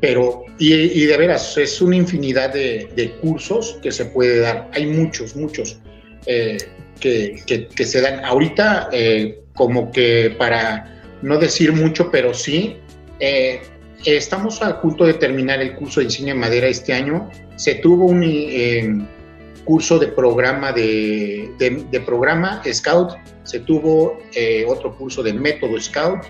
Pero, 0.00 0.44
y, 0.58 1.06
de 1.06 1.16
veras, 1.16 1.56
es 1.56 1.80
una 1.80 1.96
infinidad 1.96 2.52
de, 2.52 3.14
cursos 3.22 3.78
que 3.82 3.90
se 3.90 4.04
puede 4.04 4.40
dar. 4.40 4.68
Hay 4.74 4.84
muchos, 4.84 5.34
muchos 5.34 5.78
eh, 6.26 6.58
que, 7.00 7.84
se 7.86 8.00
dan. 8.02 8.22
Ahorita, 8.22 8.90
eh, 8.92 9.40
como 9.54 9.90
que 9.90 10.34
para 10.36 11.02
no 11.22 11.38
decir 11.38 11.72
mucho, 11.72 12.10
pero 12.10 12.34
sí, 12.34 12.76
eh, 13.18 13.62
estamos 14.04 14.60
a 14.62 14.80
punto 14.80 15.04
de 15.04 15.14
terminar 15.14 15.60
el 15.60 15.74
curso 15.74 16.00
de 16.00 16.06
insignia 16.06 16.34
madera 16.34 16.66
este 16.66 16.92
año. 16.92 17.30
Se 17.56 17.76
tuvo 17.76 18.06
un, 18.06 19.08
curso 19.64 19.98
de 19.98 20.08
programa 20.08 20.72
de, 20.72 21.50
de, 21.58 22.00
programa 22.00 22.62
Scout, 22.70 23.12
se 23.44 23.60
tuvo 23.60 24.18
eh, 24.34 24.64
otro 24.68 24.94
curso 24.96 25.22
de 25.22 25.32
método 25.32 25.80
Scout, 25.80 26.24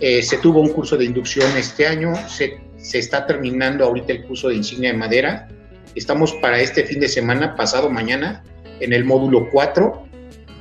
eh, 0.00 0.22
se 0.22 0.38
tuvo 0.38 0.60
un 0.60 0.68
curso 0.68 0.96
de 0.96 1.04
inducción 1.04 1.50
este 1.56 1.86
año, 1.86 2.14
se, 2.28 2.60
se, 2.76 2.98
está 2.98 3.26
terminando 3.26 3.84
ahorita 3.84 4.12
el 4.12 4.24
curso 4.24 4.48
de 4.48 4.56
insignia 4.56 4.92
de 4.92 4.98
madera, 4.98 5.48
estamos 5.96 6.32
para 6.34 6.60
este 6.60 6.84
fin 6.84 7.00
de 7.00 7.08
semana, 7.08 7.56
pasado 7.56 7.90
mañana, 7.90 8.44
en 8.80 8.92
el 8.92 9.04
módulo 9.04 9.48
4, 9.50 10.06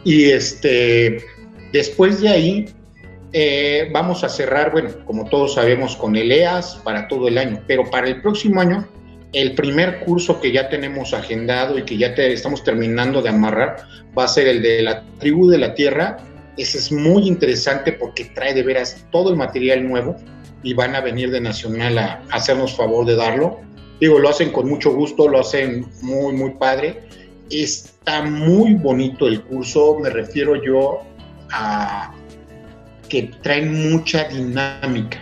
y 0.04 0.26
este, 0.26 1.24
después 1.72 2.20
de 2.22 2.30
ahí 2.30 2.66
eh, 3.34 3.90
vamos 3.92 4.24
a 4.24 4.30
cerrar, 4.30 4.72
bueno, 4.72 4.90
como 5.06 5.26
todos 5.26 5.54
sabemos, 5.54 5.96
con 5.96 6.16
el 6.16 6.32
EAS 6.32 6.82
para 6.84 7.08
todo 7.08 7.28
el 7.28 7.38
año, 7.38 7.62
pero 7.68 7.90
para 7.90 8.08
el 8.08 8.22
próximo 8.22 8.60
año 8.60 8.88
el 9.34 9.56
primer 9.56 10.02
curso 10.02 10.42
que 10.42 10.52
ya 10.52 10.68
tenemos 10.68 11.14
agendado 11.14 11.78
y 11.78 11.84
que 11.84 11.98
ya 11.98 12.08
estamos 12.08 12.64
terminando 12.64 13.22
de 13.22 13.30
amarrar 13.30 13.78
va 14.18 14.26
a 14.26 14.28
ser 14.28 14.48
el 14.48 14.62
de 14.62 14.82
la 14.82 15.04
tribu 15.20 15.48
de 15.48 15.58
la 15.58 15.74
tierra. 15.74 16.18
Ese 16.58 16.78
es 16.78 16.92
muy 16.92 17.28
interesante 17.28 17.94
porque 17.94 18.26
trae 18.26 18.54
de 18.54 18.64
veras 18.64 19.06
todo 19.12 19.30
el 19.30 19.38
material 19.38 19.88
nuevo 19.88 20.18
y 20.64 20.74
van 20.74 20.96
a 20.96 21.02
venir 21.02 21.32
de 21.32 21.40
Nacional 21.40 21.98
a, 21.98 22.24
hacernos 22.32 22.76
favor 22.76 23.06
de 23.06 23.16
darlo. 23.16 23.62
Digo, 24.02 24.20
lo 24.20 24.30
hacen 24.30 24.52
con 24.52 24.68
mucho 24.68 24.92
gusto, 24.94 25.30
lo 25.30 25.40
hacen 25.40 25.86
muy, 26.02 26.34
muy 26.34 26.52
padre. 26.52 27.00
Está 27.50 28.24
muy 28.24 28.74
bonito 28.74 29.28
el 29.28 29.42
curso, 29.44 29.98
me 30.02 30.10
refiero 30.10 30.62
yo 30.62 31.02
a 31.52 32.14
que 33.12 33.30
traen 33.44 33.92
mucha 33.92 34.24
dinámica 34.30 35.22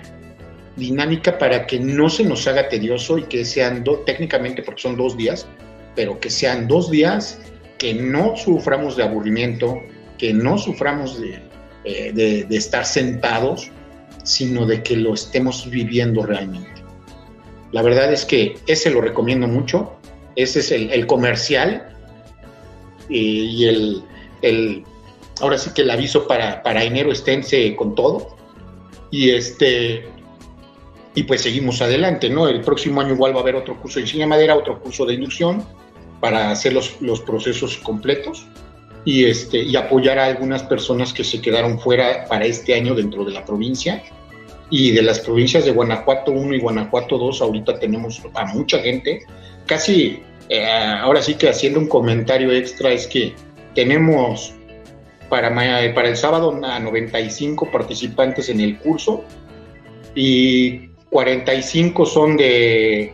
dinámica 0.75 1.38
para 1.38 1.67
que 1.67 1.80
no 1.80 2.08
se 2.08 2.23
nos 2.23 2.47
haga 2.47 2.69
tedioso 2.69 3.17
y 3.17 3.23
que 3.23 3.43
sean 3.43 3.84
dos, 3.84 4.06
técnicamente 4.06 4.63
porque 4.63 4.82
son 4.82 4.95
dos 4.95 5.17
días, 5.17 5.47
pero 5.95 6.19
que 6.19 6.30
sean 6.30 6.67
dos 6.67 6.89
días 6.89 7.39
que 7.80 7.95
no 7.95 8.38
suframos 8.38 8.95
de 8.95 9.04
aburrimiento, 9.04 9.82
que 10.19 10.34
no 10.34 10.58
suframos 10.58 11.19
de, 11.19 11.39
eh, 11.84 12.45
estar 12.52 12.86
sentados, 12.86 13.71
sino 14.23 14.65
de 14.67 14.84
que 14.84 14.95
lo 14.95 15.15
estemos 15.15 15.69
viviendo 15.69 16.23
realmente. 16.23 16.69
La 17.71 17.82
verdad 17.82 18.13
es 18.13 18.23
que 18.23 18.58
ese 18.67 18.91
lo 18.91 19.02
recomiendo 19.02 19.47
mucho, 19.47 19.97
ese 20.36 20.60
es 20.60 20.71
el, 20.71 21.08
comercial 21.08 21.89
y, 23.10 23.65
el, 23.65 24.04
el, 24.43 24.84
ahora 25.41 25.58
sí 25.58 25.71
que 25.73 25.82
el 25.82 25.91
aviso 25.91 26.28
para, 26.28 26.63
para 26.63 26.84
enero 26.84 27.12
esténse 27.12 27.75
con 27.75 27.95
todo. 27.95 28.36
Y 29.12 29.32
este, 29.32 30.08
y 31.15 31.23
pues 31.23 31.41
seguimos 31.41 31.82
adelante, 31.82 32.30
¿no? 32.30 32.47
El 32.47 32.62
próximo 32.62 33.02
año 33.02 33.13
igual 33.13 33.34
va 33.34 33.39
a 33.39 33.41
haber 33.41 33.56
otro 33.56 33.80
curso 33.80 33.95
de 33.95 34.02
insignia 34.02 34.28
madera, 34.28 34.56
otro 34.56 34.80
curso 34.80 35.06
de 35.06 35.15
inducción 35.15 35.65
para 36.19 36.52
hacer 36.52 36.73
los, 36.73 37.02
los 37.02 37.21
procesos 37.21 37.78
completos 37.78 38.45
y, 39.06 39.25
este, 39.25 39.60
y 39.63 39.75
apoyar 39.75 40.19
a 40.19 40.25
algunas 40.25 40.63
personas 40.63 41.13
que 41.13 41.23
se 41.23 41.41
quedaron 41.41 41.80
fuera 41.80 42.25
para 42.28 42.45
este 42.45 42.75
año 42.75 42.93
dentro 42.93 43.25
de 43.25 43.32
la 43.32 43.45
provincia. 43.45 44.04
Y 44.69 44.91
de 44.91 45.02
las 45.02 45.19
provincias 45.19 45.65
de 45.65 45.71
Guanajuato 45.71 46.32
1 46.32 46.54
y 46.54 46.60
Guanajuato 46.60 47.17
2, 47.17 47.41
ahorita 47.41 47.80
tenemos 47.80 48.21
a 48.36 48.45
mucha 48.45 48.80
gente, 48.80 49.21
casi, 49.65 50.21
eh, 50.47 50.63
ahora 51.02 51.23
sí 51.23 51.34
que 51.34 51.49
haciendo 51.49 51.80
un 51.80 51.88
comentario 51.88 52.52
extra, 52.52 52.91
es 52.91 53.08
que 53.08 53.34
tenemos 53.73 54.54
para, 55.29 55.83
el 55.85 56.17
sábado 56.17 56.59
a 56.63 56.79
95 56.79 57.71
participantes 57.71 58.49
en 58.49 58.59
el 58.59 58.77
curso 58.79 59.23
y 60.15 60.89
45 61.09 62.05
son 62.05 62.37
de, 62.37 63.13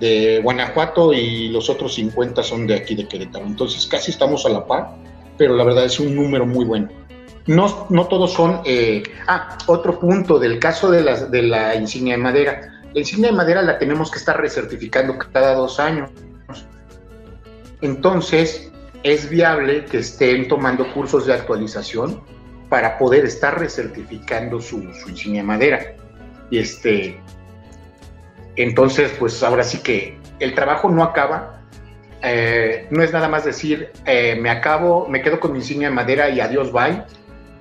de 0.00 0.40
Guanajuato 0.42 1.12
y 1.12 1.48
los 1.48 1.68
otros 1.68 1.94
50 1.94 2.42
son 2.42 2.66
de 2.66 2.74
aquí 2.74 2.94
de 2.94 3.06
Querétaro. 3.06 3.44
Entonces 3.44 3.86
casi 3.86 4.10
estamos 4.10 4.46
a 4.46 4.48
la 4.48 4.66
par, 4.66 4.94
pero 5.36 5.56
la 5.56 5.64
verdad 5.64 5.84
es 5.84 6.00
un 6.00 6.14
número 6.14 6.46
muy 6.46 6.64
bueno. 6.64 6.88
No, 7.46 7.86
no 7.90 8.06
todos 8.06 8.32
son... 8.32 8.60
Eh, 8.64 9.02
ah, 9.26 9.58
otro 9.66 9.98
punto 9.98 10.38
del 10.38 10.58
caso 10.58 10.90
de 10.90 11.02
la, 11.02 11.26
de 11.26 11.42
la 11.42 11.74
insignia 11.74 12.14
de 12.14 12.22
madera. 12.22 12.82
La 12.94 13.00
insignia 13.00 13.30
de 13.30 13.36
madera 13.36 13.62
la 13.62 13.78
tenemos 13.78 14.10
que 14.10 14.18
estar 14.18 14.40
recertificando 14.40 15.18
cada 15.18 15.54
dos 15.54 15.80
años. 15.80 16.10
Entonces, 17.80 18.71
es 19.02 19.28
viable 19.28 19.84
que 19.84 19.98
estén 19.98 20.48
tomando 20.48 20.92
cursos 20.92 21.26
de 21.26 21.34
actualización 21.34 22.22
para 22.68 22.98
poder 22.98 23.24
estar 23.24 23.58
recertificando 23.58 24.60
su, 24.60 24.92
su 24.94 25.10
insignia 25.10 25.42
de 25.42 25.46
madera. 25.46 25.94
Y 26.50 26.58
este, 26.58 27.20
entonces, 28.56 29.12
pues 29.18 29.42
ahora 29.42 29.62
sí 29.62 29.78
que 29.78 30.18
el 30.38 30.54
trabajo 30.54 30.88
no 30.88 31.02
acaba. 31.02 31.60
Eh, 32.22 32.86
no 32.90 33.02
es 33.02 33.12
nada 33.12 33.28
más 33.28 33.44
decir, 33.44 33.90
eh, 34.06 34.38
me 34.40 34.50
acabo, 34.50 35.08
me 35.08 35.22
quedo 35.22 35.40
con 35.40 35.52
mi 35.52 35.58
insignia 35.58 35.88
de 35.88 35.94
madera 35.94 36.28
y 36.30 36.40
adiós, 36.40 36.70
bye, 36.70 37.02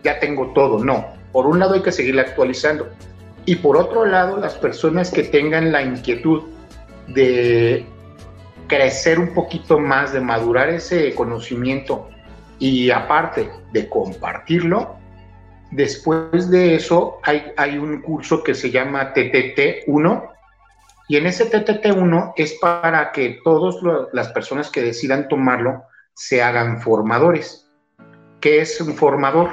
ya 0.04 0.19
tengo 0.19 0.54
todo. 0.54 0.84
No, 0.84 1.08
por 1.32 1.47
un 1.47 1.60
lado 1.60 1.73
hay 1.73 1.82
que 1.82 1.91
seguir 1.91 2.19
actualizando. 2.19 2.89
Y 3.45 3.56
por 3.56 3.75
otro 3.75 4.06
lado, 4.06 4.38
las 4.38 4.54
personas 4.54 5.10
que 5.10 5.23
tengan 5.23 5.71
la 5.71 5.82
inquietud 5.82 6.43
de 7.08 7.86
crecer 8.71 9.19
un 9.19 9.34
poquito 9.34 9.79
más, 9.79 10.13
de 10.13 10.21
madurar 10.21 10.69
ese 10.69 11.13
conocimiento 11.13 12.07
y 12.57 12.89
aparte 12.89 13.49
de 13.73 13.89
compartirlo, 13.89 14.95
después 15.71 16.49
de 16.49 16.75
eso 16.75 17.19
hay, 17.23 17.51
hay 17.57 17.77
un 17.77 18.01
curso 18.01 18.41
que 18.41 18.55
se 18.55 18.71
llama 18.71 19.13
TTT1 19.13 20.29
y 21.10 21.17
en 21.17 21.25
ese 21.25 21.51
TTT1 21.51 22.31
es 22.38 22.53
para 22.62 23.12
que 23.12 23.41
todas 23.43 23.75
las 24.13 24.29
personas 24.29 24.69
que 24.69 24.81
decidan 24.81 25.27
tomarlo 25.27 25.84
se 26.13 26.41
hagan 26.41 26.81
formadores. 26.81 27.69
¿Qué 28.39 28.62
es 28.62 28.79
un 28.79 28.95
formador? 28.95 29.49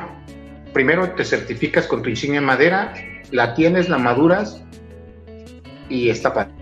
Primero 0.72 1.10
te 1.14 1.24
certificas 1.24 1.88
con 1.88 2.04
tu 2.04 2.10
insignia 2.10 2.38
de 2.38 2.46
madera, 2.46 2.94
la 3.32 3.54
tienes, 3.54 3.88
la 3.88 3.98
maduras 3.98 4.62
y 5.88 6.08
está 6.08 6.32
padre. 6.32 6.52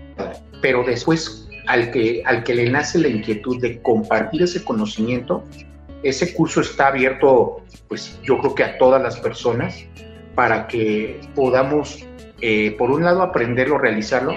Pero 0.59 0.83
después, 0.83 1.46
al 1.67 1.91
que, 1.91 2.23
al 2.25 2.43
que 2.43 2.55
le 2.55 2.69
nace 2.69 2.99
la 2.99 3.07
inquietud 3.07 3.61
de 3.61 3.81
compartir 3.81 4.43
ese 4.43 4.63
conocimiento, 4.63 5.43
ese 6.03 6.33
curso 6.33 6.61
está 6.61 6.87
abierto, 6.87 7.61
pues 7.87 8.19
yo 8.23 8.37
creo 8.39 8.55
que 8.55 8.63
a 8.63 8.77
todas 8.77 9.01
las 9.01 9.19
personas, 9.19 9.83
para 10.35 10.67
que 10.67 11.19
podamos, 11.35 12.05
eh, 12.41 12.75
por 12.77 12.91
un 12.91 13.03
lado, 13.03 13.21
aprenderlo, 13.21 13.77
realizarlo, 13.77 14.35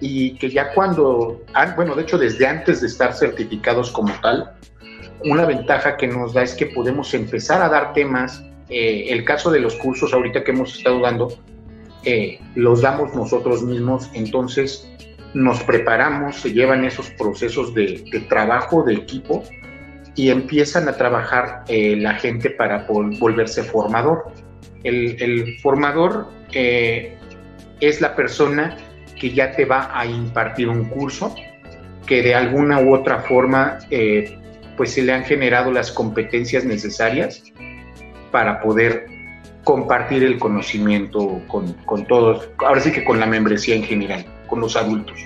y 0.00 0.36
que 0.38 0.50
ya 0.50 0.72
cuando, 0.72 1.42
ah, 1.54 1.72
bueno, 1.76 1.94
de 1.94 2.02
hecho, 2.02 2.18
desde 2.18 2.46
antes 2.46 2.80
de 2.80 2.86
estar 2.86 3.14
certificados 3.14 3.90
como 3.90 4.12
tal, 4.22 4.54
una 5.24 5.44
ventaja 5.44 5.96
que 5.96 6.06
nos 6.06 6.32
da 6.32 6.42
es 6.42 6.54
que 6.54 6.66
podemos 6.66 7.12
empezar 7.14 7.62
a 7.62 7.68
dar 7.68 7.92
temas. 7.92 8.42
Eh, 8.68 9.06
el 9.08 9.24
caso 9.24 9.50
de 9.50 9.60
los 9.60 9.74
cursos 9.74 10.14
ahorita 10.14 10.44
que 10.44 10.52
hemos 10.52 10.76
estado 10.76 11.00
dando, 11.00 11.28
eh, 12.04 12.40
los 12.54 12.80
damos 12.80 13.14
nosotros 13.14 13.62
mismos, 13.62 14.08
entonces 14.14 14.88
nos 15.34 15.62
preparamos, 15.62 16.36
se 16.36 16.52
llevan 16.52 16.84
esos 16.84 17.10
procesos 17.10 17.74
de, 17.74 18.02
trabajo 18.28 18.82
de 18.82 18.94
equipo 18.94 19.42
y 20.14 20.30
empiezan 20.30 20.88
a 20.88 20.92
trabajar 20.92 21.64
eh, 21.68 21.96
la 21.96 22.14
gente 22.14 22.50
para 22.50 22.86
volverse 22.88 23.62
formador. 23.62 24.32
El, 24.82 25.58
formador 25.62 26.28
es 26.52 28.00
la 28.00 28.16
persona 28.16 28.76
que 29.18 29.30
ya 29.30 29.52
te 29.52 29.64
va 29.64 29.90
a 29.92 30.06
impartir 30.06 30.68
un 30.68 30.84
curso 30.84 31.34
que 32.06 32.22
de 32.22 32.34
alguna 32.34 32.80
u 32.80 32.94
otra 32.94 33.20
forma 33.20 33.78
pues 34.76 34.94
se 34.94 35.02
le 35.02 35.12
han 35.12 35.24
generado 35.24 35.70
las 35.70 35.92
competencias 35.92 36.64
necesarias 36.64 37.44
para 38.30 38.60
poder 38.62 39.06
compartir 39.64 40.24
el 40.24 40.38
conocimiento 40.38 41.42
con, 41.48 42.06
todos, 42.06 42.48
ahora 42.58 42.80
sí 42.80 42.90
que 42.92 43.04
con 43.04 43.20
la 43.20 43.26
membresía 43.26 43.74
en 43.74 43.82
general, 43.82 44.24
con 44.50 44.60
los 44.60 44.76
adultos. 44.76 45.16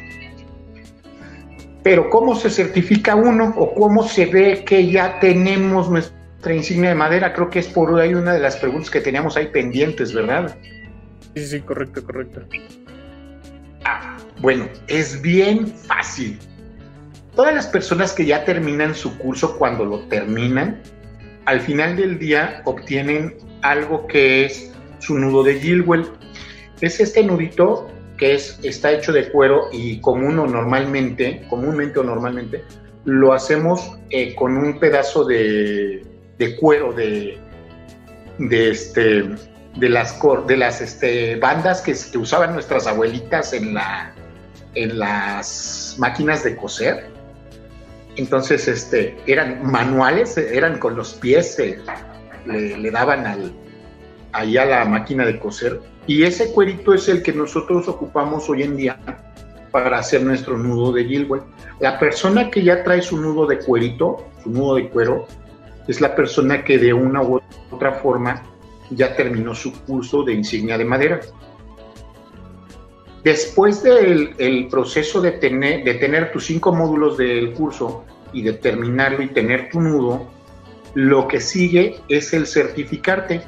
Pero 1.83 2.09
¿cómo 2.09 2.37
se 2.37 2.49
certifica 2.49 3.15
uno 3.15 3.53
o 3.57 3.75
cómo 3.75 4.07
se 4.07 4.27
ve 4.27 4.65
que 4.65 4.91
ya 4.91 5.19
tenemos 5.19 5.91
nuestra 5.91 6.55
insignia 6.55 6.91
de 6.91 6.95
madera? 6.95 7.33
Creo 7.35 7.51
que 7.51 7.59
es 7.59 7.69
por 7.69 8.01
ahí 8.01 8.15
una 8.15 8.33
de 8.33 8.41
las 8.41 8.57
preguntas 8.57 8.91
que 8.91 9.01
teníamos 9.01 9.37
ahí 9.37 9.49
pendientes, 9.49 10.15
¿verdad? 10.15 10.57
Sí, 11.35 11.47
sí, 11.47 11.61
correcto, 11.61 12.05
correcto. 12.05 12.43
Ah, 13.85 14.17
bueno, 14.41 14.67
es 14.87 15.21
bien 15.21 15.67
fácil. 15.67 16.39
Todas 17.35 17.55
las 17.55 17.67
personas 17.67 18.13
que 18.13 18.25
ya 18.25 18.45
terminan 18.45 18.95
su 18.95 19.19
curso, 19.19 19.59
cuando 19.59 19.85
lo 19.85 19.99
terminan, 20.07 20.81
al 21.47 21.61
final 21.61 21.97
del 21.97 22.19
día 22.19 22.63
obtienen 22.65 23.35
algo 23.63 24.07
que 24.07 24.47
es 24.47 24.73
su 25.01 25.19
nudo 25.19 25.43
de 25.43 25.61
Gilwell. 25.61 26.07
Es 26.81 27.01
este 27.01 27.25
nudito 27.25 27.91
que 28.16 28.35
es, 28.35 28.59
está 28.62 28.92
hecho 28.92 29.12
de 29.12 29.31
cuero 29.31 29.68
y 29.72 30.00
común 30.00 30.38
o 30.38 30.46
normalmente, 30.46 31.44
comúnmente 31.48 31.98
o 31.98 32.05
normalmente, 32.05 32.64
lo 33.05 33.33
hacemos 33.33 33.96
eh, 34.11 34.35
con 34.35 34.57
un 34.57 34.79
pedazo 34.79 35.24
de, 35.24 36.07
cuero 36.61 36.92
de, 36.92 37.38
de, 38.38 38.70
este, 38.70 39.24
de 39.77 39.88
las, 39.88 40.18
de 40.46 40.57
las 40.57 40.81
este, 40.81 41.37
bandas 41.37 41.83
que, 41.83 41.92
usaban 42.16 42.55
nuestras 42.55 42.87
abuelitas 42.87 43.53
en, 43.53 43.74
la, 43.74 44.14
en 44.74 44.98
las 44.98 45.96
máquinas 45.98 46.44
de 46.44 46.57
coser 46.57 47.14
entonces, 48.16 48.68
este, 48.68 49.16
eran 49.27 49.64
manuales, 49.64 50.37
eran 50.37 50.79
con 50.79 50.96
los 50.96 51.14
pies, 51.14 51.59
le, 52.46 52.90
daban 52.90 53.27
al, 53.27 53.53
a 54.33 54.44
la 54.44 54.85
máquina 54.85 55.27
de 55.27 55.38
coser. 55.38 55.81
Y 56.07 56.23
ese 56.25 56.53
cuerito 56.53 56.93
es 56.93 57.09
el 57.09 57.23
que 57.23 57.33
nosotros 57.33 57.88
ocupamos 57.88 58.49
hoy 58.51 58.62
en 58.62 58.77
día 58.77 58.99
para 59.71 59.99
hacer 59.99 60.23
nuestro 60.23 60.57
nudo 60.59 60.93
de 60.93 61.05
Gilwell. 61.05 61.43
La 61.81 61.99
persona 61.99 62.51
que 62.51 62.62
ya 62.62 62.85
trae 62.85 63.03
su 63.03 63.17
nudo 63.17 63.47
de 63.47 63.59
cuerito, 63.59 64.25
su 64.43 64.51
nudo 64.51 64.77
de 64.77 64.88
cuero, 64.88 65.27
es 65.88 66.01
la 66.01 66.14
persona 66.14 66.62
que 66.62 66.79
de 66.79 66.93
una 66.93 67.23
u 67.23 67.40
otra 67.71 67.93
forma 67.93 68.43
ya 68.90 69.17
terminó 69.17 69.55
su 69.55 69.73
curso 69.85 70.23
de 70.23 70.35
insignia 70.35 70.79
de 70.79 70.85
madera. 70.85 71.21
Después 73.23 73.83
del 73.83 74.69
proceso 74.71 75.21
de 75.23 75.33
tener, 75.33 75.83
de 75.85 75.95
tener 75.95 76.31
tus 76.31 76.45
cinco 76.45 76.73
módulos 76.73 77.17
del 77.17 77.55
curso 77.55 78.05
y 78.35 78.43
de 78.43 78.53
terminarlo 78.53 79.23
y 79.23 79.29
tener 79.29 79.71
tu 79.71 79.81
nudo, 79.81 80.29
lo 80.93 81.27
que 81.27 81.40
sigue 81.40 81.97
es 82.09 82.35
el 82.35 82.47
certificarte. 82.47 83.43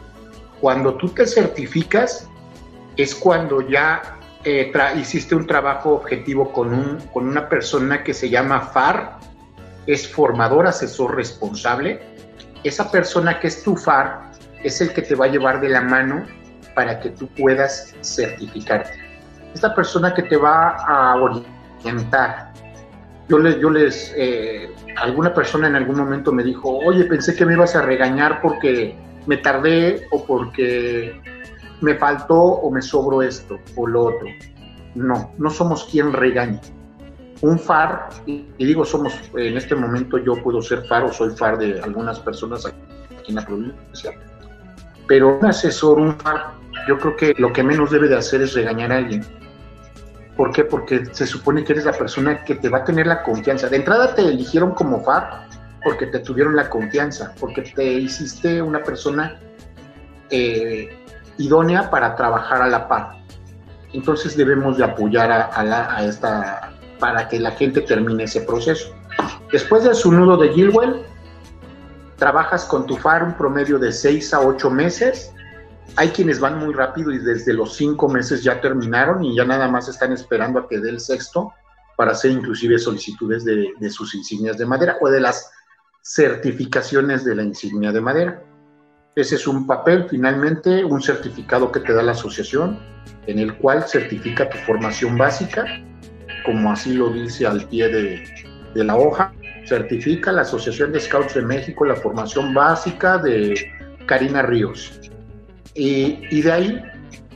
Cuando 0.60 0.94
tú 0.94 1.10
te 1.10 1.26
certificas 1.26 2.30
es 2.96 3.14
cuando 3.14 3.60
ya 3.60 4.18
eh, 4.44 4.72
hiciste 4.96 5.34
un 5.34 5.46
trabajo 5.46 5.94
objetivo 5.94 6.52
con, 6.52 6.72
un, 6.72 6.98
con 7.12 7.28
una 7.28 7.48
persona 7.48 8.02
que 8.02 8.14
se 8.14 8.30
llama 8.30 8.60
FAR, 8.60 9.18
es 9.86 10.08
formador 10.08 10.66
asesor 10.66 11.16
responsable. 11.16 12.00
Esa 12.64 12.90
persona 12.90 13.38
que 13.38 13.48
es 13.48 13.62
tu 13.62 13.76
FAR 13.76 14.32
es 14.62 14.80
el 14.80 14.92
que 14.92 15.02
te 15.02 15.14
va 15.14 15.26
a 15.26 15.28
llevar 15.28 15.60
de 15.60 15.68
la 15.68 15.80
mano 15.80 16.24
para 16.74 17.00
que 17.00 17.10
tú 17.10 17.28
puedas 17.28 17.94
certificarte 18.02 19.06
esta 19.56 19.74
persona 19.74 20.14
que 20.14 20.22
te 20.22 20.36
va 20.36 20.76
a 20.76 21.16
orientar. 21.16 22.52
Yo 23.28 23.38
les, 23.38 23.58
yo 23.58 23.70
les, 23.70 24.14
eh, 24.16 24.70
alguna 24.96 25.34
persona 25.34 25.66
en 25.66 25.76
algún 25.76 25.96
momento 25.96 26.30
me 26.30 26.44
dijo, 26.44 26.78
oye, 26.78 27.04
pensé 27.04 27.34
que 27.34 27.44
me 27.44 27.54
ibas 27.54 27.74
a 27.74 27.82
regañar 27.82 28.40
porque 28.40 28.94
me 29.26 29.38
tardé 29.38 30.06
o 30.12 30.24
porque 30.24 31.20
me 31.80 31.94
faltó 31.96 32.36
o 32.36 32.70
me 32.70 32.82
sobró 32.82 33.22
esto 33.22 33.58
o 33.76 33.86
lo 33.86 34.04
otro. 34.06 34.28
No, 34.94 35.32
no 35.38 35.50
somos 35.50 35.84
quien 35.84 36.12
regañe. 36.12 36.60
Un 37.42 37.58
FAR, 37.58 38.08
y, 38.24 38.46
digo 38.58 38.84
somos, 38.84 39.14
en 39.36 39.56
este 39.56 39.74
momento 39.74 40.16
yo 40.18 40.42
puedo 40.42 40.62
ser 40.62 40.86
FAR 40.86 41.04
o 41.04 41.12
soy 41.12 41.30
FAR 41.36 41.58
de 41.58 41.80
algunas 41.82 42.18
personas 42.20 42.64
aquí 42.64 42.76
en 43.28 43.34
la 43.34 43.44
provincia, 43.44 44.12
pero 45.06 45.36
un 45.38 45.44
asesor, 45.44 45.98
un 45.98 46.18
FAR, 46.18 46.54
yo 46.88 46.98
creo 46.98 47.16
que 47.16 47.34
lo 47.36 47.52
que 47.52 47.62
menos 47.62 47.90
debe 47.90 48.08
de 48.08 48.16
hacer 48.16 48.40
es 48.40 48.54
regañar 48.54 48.90
a 48.90 48.96
alguien 48.96 49.22
¿Por 50.36 50.52
qué? 50.52 50.64
Porque 50.64 51.06
se 51.12 51.26
supone 51.26 51.64
que 51.64 51.72
eres 51.72 51.86
la 51.86 51.92
persona 51.92 52.44
que 52.44 52.56
te 52.56 52.68
va 52.68 52.78
a 52.78 52.84
tener 52.84 53.06
la 53.06 53.22
confianza. 53.22 53.68
De 53.68 53.76
entrada 53.76 54.14
te 54.14 54.22
eligieron 54.22 54.72
como 54.72 55.02
FAR 55.02 55.48
porque 55.82 56.06
te 56.06 56.18
tuvieron 56.18 56.54
la 56.54 56.68
confianza, 56.68 57.34
porque 57.40 57.62
te 57.62 57.84
hiciste 57.84 58.60
una 58.60 58.82
persona 58.82 59.38
eh, 60.30 60.94
idónea 61.38 61.90
para 61.90 62.16
trabajar 62.16 62.62
a 62.62 62.68
la 62.68 62.88
par. 62.88 63.16
Entonces 63.92 64.36
debemos 64.36 64.76
de 64.76 64.84
apoyar 64.84 65.30
a, 65.30 66.04
esta 66.04 66.72
para 66.98 67.28
que 67.28 67.38
la 67.38 67.50
gente 67.52 67.80
termine 67.82 68.24
ese 68.24 68.40
proceso. 68.40 68.94
Después 69.52 69.84
de 69.84 69.94
su 69.94 70.12
nudo 70.12 70.36
de 70.36 70.48
Gilwell, 70.50 71.02
trabajas 72.16 72.64
con 72.64 72.86
tu 72.86 72.96
FAR 72.96 73.22
un 73.22 73.34
promedio 73.34 73.78
de 73.78 73.92
6 73.92 74.34
a 74.34 74.40
8 74.40 74.70
meses 74.70 75.32
hay 75.96 76.10
quienes 76.10 76.40
van 76.40 76.58
muy 76.58 76.74
rápido 76.74 77.10
y 77.12 77.18
desde 77.18 77.52
los 77.54 77.76
cinco 77.76 78.08
meses 78.08 78.42
ya 78.42 78.60
terminaron 78.60 79.24
y 79.24 79.34
ya 79.34 79.44
nada 79.44 79.68
más 79.68 79.88
están 79.88 80.12
esperando 80.12 80.60
a 80.60 80.68
que 80.68 80.78
dé 80.78 80.90
el 80.90 81.00
sexto 81.00 81.52
para 81.96 82.12
hacer 82.12 82.32
inclusive 82.32 82.78
solicitudes 82.78 83.44
de, 83.44 83.90
sus 83.90 84.14
insignias 84.14 84.58
de 84.58 84.66
madera 84.66 84.98
o 85.00 85.08
de 85.08 85.20
las 85.20 85.50
certificaciones 86.02 87.24
de 87.24 87.34
la 87.34 87.42
insignia 87.42 87.92
de 87.92 88.00
madera. 88.00 88.42
Ese 89.16 89.36
es 89.36 89.46
un 89.46 89.66
papel, 89.66 90.06
finalmente, 90.10 90.84
un 90.84 91.00
certificado 91.00 91.72
que 91.72 91.80
te 91.80 91.94
da 91.94 92.02
la 92.02 92.12
asociación, 92.12 92.78
en 93.26 93.38
el 93.38 93.56
cual 93.56 93.82
certifica 93.88 94.50
tu 94.50 94.58
formación 94.58 95.16
básica, 95.16 95.64
como 96.44 96.70
así 96.70 96.92
lo 96.92 97.08
dice 97.08 97.46
al 97.46 97.66
pie 97.66 97.88
de, 97.88 98.46
de 98.74 98.84
la 98.84 98.94
hoja. 98.94 99.32
Certifica 99.64 100.30
la 100.32 100.42
Asociación 100.42 100.92
de 100.92 101.00
Scouts 101.00 101.34
de 101.34 101.40
México 101.40 101.86
la 101.86 101.96
formación 101.96 102.52
básica 102.52 103.16
de 103.16 103.72
Karina 104.04 104.42
Ríos. 104.42 105.00
Y, 105.74 106.42
de 106.42 106.52
ahí, 106.52 106.82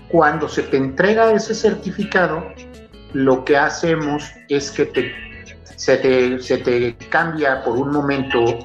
cuando 0.08 0.48
se 0.48 0.64
te 0.64 0.76
entrega 0.76 1.32
ese 1.32 1.54
certificado, 1.54 2.44
lo 3.14 3.42
que 3.44 3.56
hacemos 3.56 4.30
es 4.50 4.70
que 4.70 4.84
te, 4.84 5.12
se, 5.76 5.96
te, 5.96 6.96
cambia 7.08 7.64
por 7.64 7.78
un 7.78 7.90
momento 7.90 8.58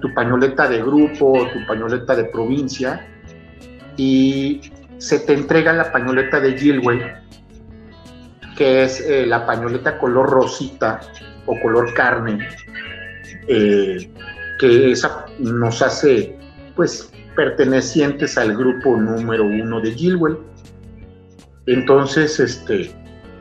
tu, 0.00 0.14
pañoleta 0.14 0.68
de 0.68 0.82
grupo, 0.82 1.46
tu 1.52 1.66
pañoleta 1.66 2.14
de 2.16 2.24
provincia, 2.24 3.06
y 3.96 4.60
se 4.98 5.20
te 5.20 5.32
entrega 5.34 5.72
la 5.72 5.92
pañoleta 5.92 6.40
de 6.40 6.58
Gilwell, 6.58 7.02
que 8.56 8.84
es 8.84 9.00
eh, 9.00 9.26
la 9.26 9.46
pañoleta 9.46 9.98
color 9.98 10.30
rosita 10.30 11.00
o 11.46 11.58
color 11.60 11.94
carne, 11.94 12.48
eh, 13.48 14.10
que 14.58 14.92
esa 14.92 15.26
nos 15.38 15.82
hace 15.82 16.36
pues 16.76 17.10
pertenecientes 17.34 18.36
al 18.36 18.56
grupo 18.56 18.96
número 18.96 19.44
uno 19.44 19.80
de 19.80 19.92
Gilwell. 19.92 20.38
Entonces, 21.66 22.38
este, 22.40 22.90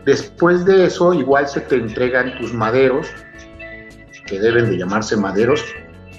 después 0.06 0.66
de 0.66 0.86
eso, 0.86 1.14
igual 1.14 1.48
se 1.48 1.62
te 1.62 1.76
entregan 1.76 2.38
tus 2.38 2.54
maderos, 2.54 3.08
que 4.26 4.40
deben 4.40 4.70
de 4.70 4.78
llamarse 4.78 5.18
maderos. 5.18 5.64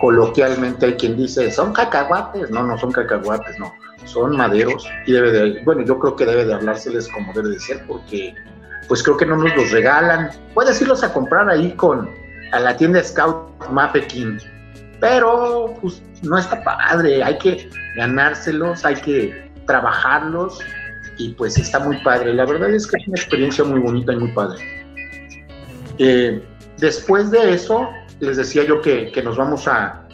Coloquialmente 0.00 0.86
hay 0.86 0.94
quien 0.94 1.16
dice, 1.16 1.50
son 1.50 1.72
cacahuates. 1.72 2.50
No, 2.50 2.62
no 2.62 2.78
son 2.78 2.92
cacahuates, 2.92 3.58
no. 3.58 3.72
Son 4.06 4.36
maderos 4.36 4.88
y 5.06 5.12
debe 5.12 5.30
de, 5.30 5.62
bueno, 5.64 5.82
yo 5.82 5.98
creo 5.98 6.16
que 6.16 6.24
debe 6.24 6.46
de 6.46 6.54
hablárseles 6.54 7.06
como 7.08 7.32
debe 7.34 7.50
de 7.50 7.60
ser, 7.60 7.84
porque 7.86 8.34
pues 8.88 9.02
creo 9.02 9.16
que 9.16 9.26
no 9.26 9.36
nos 9.36 9.54
los 9.54 9.70
regalan. 9.70 10.30
Puedes 10.54 10.80
irlos 10.80 11.04
a 11.04 11.12
comprar 11.12 11.48
ahí 11.50 11.72
con 11.72 12.08
a 12.52 12.60
la 12.60 12.76
tienda 12.76 13.02
Scout 13.04 13.50
Mafeking, 13.70 14.38
pero 15.00 15.74
pues 15.80 16.02
no 16.22 16.38
está 16.38 16.62
padre, 16.64 17.22
hay 17.22 17.38
que 17.38 17.70
ganárselos, 17.96 18.84
hay 18.84 18.96
que 18.96 19.50
trabajarlos 19.66 20.58
y 21.18 21.34
pues 21.34 21.58
está 21.58 21.78
muy 21.78 21.98
padre. 22.02 22.34
La 22.34 22.46
verdad 22.46 22.74
es 22.74 22.86
que 22.86 22.96
es 22.96 23.06
una 23.06 23.16
experiencia 23.16 23.64
muy 23.64 23.80
bonita 23.80 24.12
y 24.12 24.16
muy 24.16 24.32
padre. 24.32 24.58
Eh, 25.98 26.42
después 26.78 27.30
de 27.30 27.54
eso, 27.54 27.88
les 28.20 28.36
decía 28.36 28.64
yo 28.64 28.80
que, 28.80 29.12
nos 29.24 29.36
vamos 29.36 29.66
a, 29.66 30.06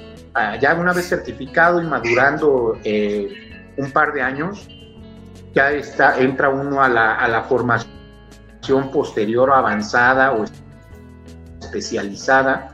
ya 0.61 0.75
una 0.75 0.92
vez 0.92 1.09
certificado 1.09 1.83
y 1.83 1.87
madurando 1.87 2.79
eh, 2.85 3.73
un 3.77 3.90
par 3.90 4.12
de 4.12 4.23
años, 4.23 4.69
ya 5.55 5.73
está, 5.73 6.19
entra 6.19 6.49
uno 6.49 6.83
a 6.83 6.88
la, 6.88 7.14
a 7.14 7.29
la 7.29 7.42
formación 7.45 8.90
posterior 8.92 9.51
avanzada 9.51 10.33
o 10.33 10.45
especializada, 11.61 12.73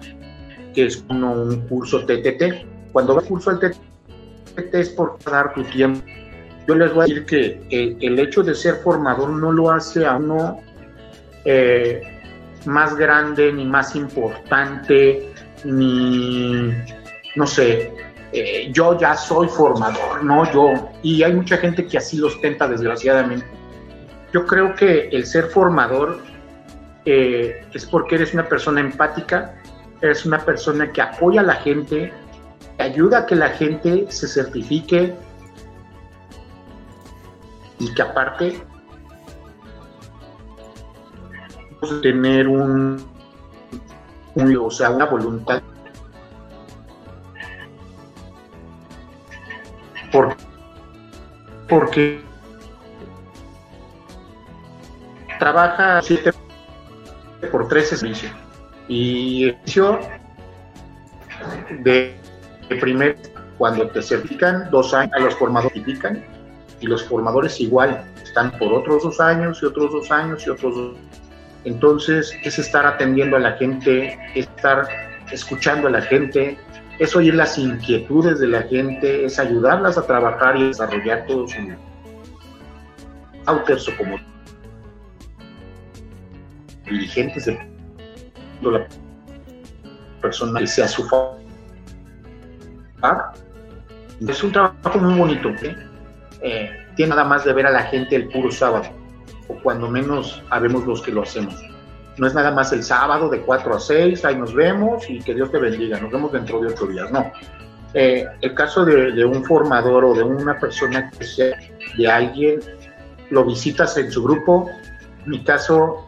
que 0.75 0.87
es 0.87 1.05
uno, 1.09 1.33
un 1.33 1.69
curso 1.69 2.05
TTT. 2.05 2.93
Cuando 2.93 3.15
va 3.15 3.23
curso 3.23 3.51
al 3.51 3.59
TTT 3.59 4.75
es 4.75 4.91
por 4.91 5.19
dar 5.25 5.55
tu 5.55 5.65
tiempo. 5.65 6.05
Yo 6.67 6.75
les 6.75 6.93
voy 6.93 7.05
a 7.05 7.07
decir 7.07 7.27
que 7.27 7.99
el, 8.01 8.19
hecho 8.19 8.43
de 8.43 8.55
ser 8.55 8.77
formador 8.77 9.31
no 9.31 9.51
lo 9.51 9.71
hace 9.71 10.07
a 10.07 10.17
uno 10.17 10.61
eh, 11.45 12.12
más 12.67 12.97
grande, 12.97 13.53
ni 13.53 13.65
más 13.65 13.95
importante, 13.97 15.33
ni, 15.65 16.73
no 17.37 17.47
sé, 17.47 17.93
eh, 18.33 18.71
yo 18.73 18.99
ya 18.99 19.17
soy 19.17 19.49
formador, 19.49 20.25
no 20.25 20.51
yo. 20.53 20.91
Y 21.03 21.23
hay 21.23 21.33
mucha 21.33 21.57
gente 21.57 21.87
que 21.87 21.99
así 21.99 22.17
lo 22.17 22.29
ostenta, 22.29 22.69
desgraciadamente 22.69 23.47
yo 24.33 24.47
creo 24.47 24.75
que 24.75 25.09
el 25.09 25.27
ser 25.27 25.47
formador 25.47 26.21
eh, 27.05 27.67
es 27.73 27.87
porque 27.87 28.17
eres 28.17 28.33
una 28.35 28.49
persona 28.49 28.81
empática, 28.81 29.55
eres 30.01 30.25
una 30.25 30.39
persona 30.39 30.91
que 30.91 31.03
apoya 31.03 31.43
a 31.43 31.45
la 31.45 31.55
gente, 31.57 32.13
que 32.77 32.83
ayuda 32.83 33.19
a 33.19 33.27
que 33.27 33.37
la 33.37 33.51
gente 33.51 34.07
se 34.09 34.27
certifique 34.27 35.15
y 37.79 37.93
que 37.95 38.03
aparte 38.03 38.63
tener 42.01 42.49
un, 42.49 43.05
o 44.37 44.71
sea, 44.71 44.91
una 44.91 45.07
voluntad. 45.07 45.63
porque 51.73 52.21
trabaja 55.39 56.03
7 56.03 56.33
por 57.51 57.67
13 57.69 57.97
servicios. 57.97 58.33
Y 58.89 59.49
inicio 59.49 59.99
de, 61.83 62.15
primer, 62.79 63.17
cuando 63.57 63.89
te 63.89 64.03
certifican, 64.03 64.71
dos 64.71 64.93
años, 64.93 65.19
los 65.19 65.35
formadores 65.37 65.73
certifican, 65.73 66.23
y 66.81 66.87
los 66.87 67.05
formadores 67.05 67.59
igual, 67.61 68.05
están 68.23 68.51
por 68.59 68.73
otros 68.75 69.03
dos 69.05 69.21
años 69.21 69.61
y 69.63 69.67
otros 69.67 69.93
dos 69.93 70.11
años 70.11 70.47
y 70.47 70.51
otros 70.51 70.75
dos. 70.75 70.97
Entonces, 71.65 72.37
es 72.43 72.59
estar 72.59 72.87
atendiendo 72.87 73.37
a 73.37 73.41
la 73.41 73.53
gente, 73.53 74.19
estar 74.35 74.89
escuchando 75.31 75.89
a 75.89 75.91
la 75.91 76.03
gente, 76.03 76.59
es 76.99 77.15
oír 77.17 77.35
las 77.35 77.59
inquietudes 77.59 78.41
de 78.41 78.49
la 78.49 78.63
gente, 78.63 79.25
es 79.25 79.39
ayudarlas 79.39 79.97
a 79.97 80.07
trabajar 80.07 80.57
y 80.57 80.69
desarrollar 80.69 81.27
todo 81.27 81.47
su 81.49 81.57
auterso 83.47 83.93
como 83.97 84.19
dirigentes 86.85 87.47
de 87.47 87.59
la 88.61 88.87
persona 90.21 90.61
que 90.61 90.67
sea 90.67 90.89
su 90.89 91.05
favor. 91.09 91.39
Es 94.29 94.45
un 94.45 94.53
trabajo 94.53 94.99
muy 94.99 95.19
bonito. 95.19 95.49
¿eh? 95.49 95.77
¿eh? 96.43 96.71
tiene 96.95 97.11
nada 97.11 97.25
más 97.25 97.45
de 97.45 97.53
ver 97.53 97.67
a 97.67 97.71
la 97.71 97.83
gente 97.85 98.15
el 98.17 98.29
puro 98.29 98.51
sábado, 98.51 98.85
cuando 99.63 99.89
menos 99.89 100.43
habemos 100.51 100.87
los 100.87 101.03
que 101.03 101.13
lo 101.13 101.23
hacemos. 101.23 101.55
No 102.19 102.27
es 102.27 102.35
nada 102.35 102.51
más 102.51 102.73
el 102.73 102.83
sábado 102.83 103.29
de 103.29 103.41
4 103.41 103.75
a 103.75 103.81
6, 103.81 104.25
ahí 104.25 104.37
nos 104.37 104.55
vemos 104.55 105.09
y 105.09 105.21
que 105.21 105.35
Dios 105.35 105.51
te 105.51 105.59
bendiga, 105.59 105.99
nos 105.99 106.13
vemos 106.13 106.33
dentro 106.33 106.61
de 106.61 106.69
ocho 106.69 106.87
días. 106.87 107.11
No. 107.11 107.33
Eh, 107.95 108.27
el 108.41 108.55
caso 108.55 108.85
de, 108.85 109.25
un 109.25 109.45
formador 109.45 110.05
o 110.05 110.15
de 110.15 110.23
una 110.23 110.59
persona 110.59 111.11
que 111.11 111.25
sea 111.25 111.57
de 111.97 112.09
alguien, 112.09 112.61
lo 113.31 113.45
visitas 113.45 113.97
en 113.97 114.11
su 114.11 114.23
grupo. 114.23 114.69
mi 115.27 115.43
caso, 115.45 116.07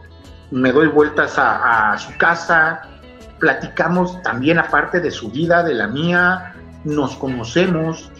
me 0.51 0.71
doy 0.71 0.87
vueltas 0.87 1.35
a, 1.37 1.97
su 1.97 2.15
casa, 2.17 2.81
platicamos 3.39 4.21
también 4.21 4.59
aparte 4.59 4.99
de 4.99 5.11
su 5.11 5.31
vida, 5.31 5.63
de 5.63 5.73
la 5.73 5.87
mía, 5.87 6.53
nos 6.83 7.15
conocemos. 7.15 8.11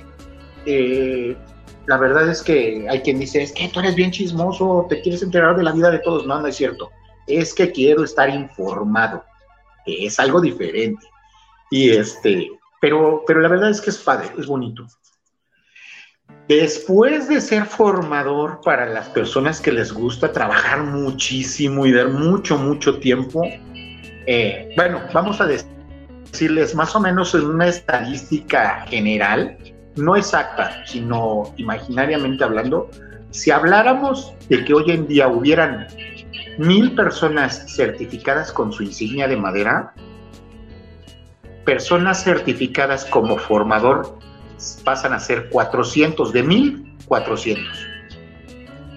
Eh, 0.66 1.38
la 1.88 1.98
verdad 1.98 2.30
es 2.30 2.42
que 2.42 2.88
hay 2.90 3.02
quien 3.02 3.20
dice, 3.20 3.42
es 3.42 3.52
que 3.52 3.68
tú 3.70 3.80
eres 3.80 3.96
bien 3.96 4.12
chismoso, 4.12 4.86
te 4.90 5.02
quieres 5.02 5.22
enterar 5.22 5.56
de 5.56 5.64
la 5.64 5.72
vida 5.72 5.92
de 5.92 6.00
todos. 6.00 6.26
No, 6.26 6.40
no 6.40 6.48
es 6.48 6.56
cierto. 6.56 6.92
Es 7.28 7.54
que 7.54 7.72
quiero 7.72 8.04
estar 8.04 8.30
informado, 8.30 9.24
es 9.86 10.20
algo 10.20 10.42
diferente. 10.42 11.06
Y 11.72 11.90
este, 11.92 12.50
pero, 12.82 13.24
pero 13.26 13.42
la 13.42 13.48
verdad 13.48 13.70
es 13.70 13.82
que 13.82 13.90
es 13.90 13.98
padre, 13.98 14.30
es 14.38 14.46
bonito. 14.46 14.86
Después 16.48 17.28
de 17.28 17.42
ser 17.42 17.66
formador 17.66 18.62
para 18.64 18.86
las 18.86 19.10
personas 19.10 19.60
que 19.60 19.72
les 19.72 19.92
gusta 19.92 20.32
trabajar 20.32 20.84
muchísimo 20.84 21.88
y 21.88 21.92
dar 21.92 22.10
mucho, 22.10 22.58
mucho 22.58 23.00
tiempo, 23.00 23.42
eh, 24.28 24.72
bueno, 24.76 25.02
vamos 25.12 25.42
a 25.42 25.48
decirles 25.48 26.76
más 26.76 26.96
o 26.96 27.00
menos 27.00 27.34
en 27.34 27.46
una 27.46 27.68
estadística 27.68 28.86
general, 28.88 29.58
no 29.96 30.16
exacta, 30.16 30.86
sino 30.86 31.54
imaginariamente 31.58 32.44
hablando, 32.44 32.90
si 33.32 33.52
habláramos 33.52 34.34
de 34.50 34.64
que 34.64 34.74
hoy 34.74 34.92
en 34.92 35.08
día 35.08 35.28
hubieran 35.28 35.88
mil 36.58 36.96
personas 36.96 37.66
certificadas 37.76 38.52
con 38.52 38.72
su 38.72 38.84
insignia 38.84 39.28
de 39.28 39.38
madera, 39.38 39.94
personas 41.66 42.24
certificadas 42.24 43.06
como 43.06 43.38
formador 43.38 44.18
pasan 44.84 45.14
a 45.14 45.20
ser 45.20 45.50
400, 45.50 46.32
de 46.32 46.44
1400. 46.44 47.88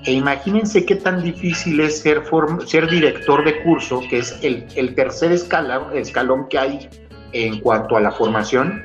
E 0.05 0.13
imagínense 0.13 0.87
qué 0.87 0.95
tan 0.95 1.23
difícil 1.23 1.81
es 1.81 1.99
ser, 2.01 2.23
ser 2.67 2.89
director 2.89 3.45
de 3.45 3.63
curso, 3.63 4.01
que 4.09 4.19
es 4.19 4.39
el, 4.43 4.67
el 4.77 4.95
tercer 4.95 5.33
escalón, 5.33 5.97
escalón 5.97 6.49
que 6.49 6.59
hay 6.59 6.89
en 7.33 7.61
cuanto 7.61 7.97
a 7.97 8.01
la 8.01 8.13
formación, 8.13 8.83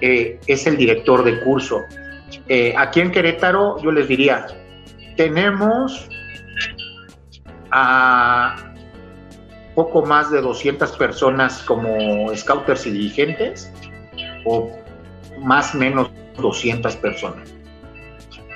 eh, 0.00 0.38
es 0.46 0.66
el 0.66 0.76
director 0.76 1.24
de 1.24 1.40
curso. 1.40 1.82
Eh, 2.48 2.74
aquí 2.76 3.00
en 3.00 3.10
Querétaro 3.10 3.80
yo 3.82 3.90
les 3.90 4.08
diría, 4.08 4.46
tenemos 5.16 6.08
a 7.70 8.56
poco 9.74 10.04
más 10.04 10.30
de 10.30 10.40
200 10.40 10.96
personas 10.96 11.62
como 11.62 12.34
scouters 12.34 12.86
y 12.86 12.90
dirigentes, 12.90 13.72
o 14.44 14.70
más 15.40 15.74
o 15.74 15.78
menos 15.78 16.10
200 16.40 16.96
personas. 16.96 17.54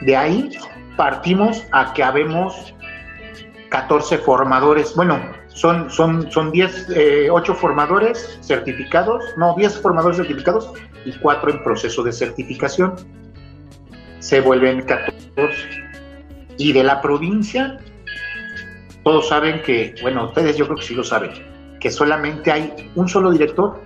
De 0.01 0.17
ahí 0.17 0.51
partimos 0.97 1.65
a 1.71 1.93
que 1.93 2.03
habemos 2.03 2.75
14 3.71 4.19
formadores, 4.19 4.95
bueno, 4.97 5.19
son, 5.49 5.91
son, 5.91 6.31
son 6.31 6.51
10, 6.51 6.89
8 7.31 7.53
eh, 7.53 7.55
formadores 7.55 8.39
certificados, 8.43 9.25
no, 9.37 9.55
10 9.57 9.81
formadores 9.81 10.17
certificados 10.17 10.73
y 11.05 11.13
4 11.13 11.51
en 11.51 11.63
proceso 11.63 12.03
de 12.03 12.13
certificación. 12.13 12.95
Se 14.19 14.41
vuelven 14.41 14.83
14. 14.83 15.57
Y 16.59 16.73
de 16.73 16.85
la 16.85 17.01
provincia, 17.01 17.79
todos 19.03 19.29
saben 19.29 19.63
que, 19.63 19.95
bueno, 20.03 20.27
ustedes 20.27 20.57
yo 20.57 20.67
creo 20.67 20.77
que 20.77 20.85
sí 20.85 20.95
lo 20.95 21.03
saben, 21.03 21.31
que 21.81 21.91
solamente 21.91 22.53
hay 22.53 22.91
un 22.95 23.09
solo 23.09 23.31
director 23.31 23.81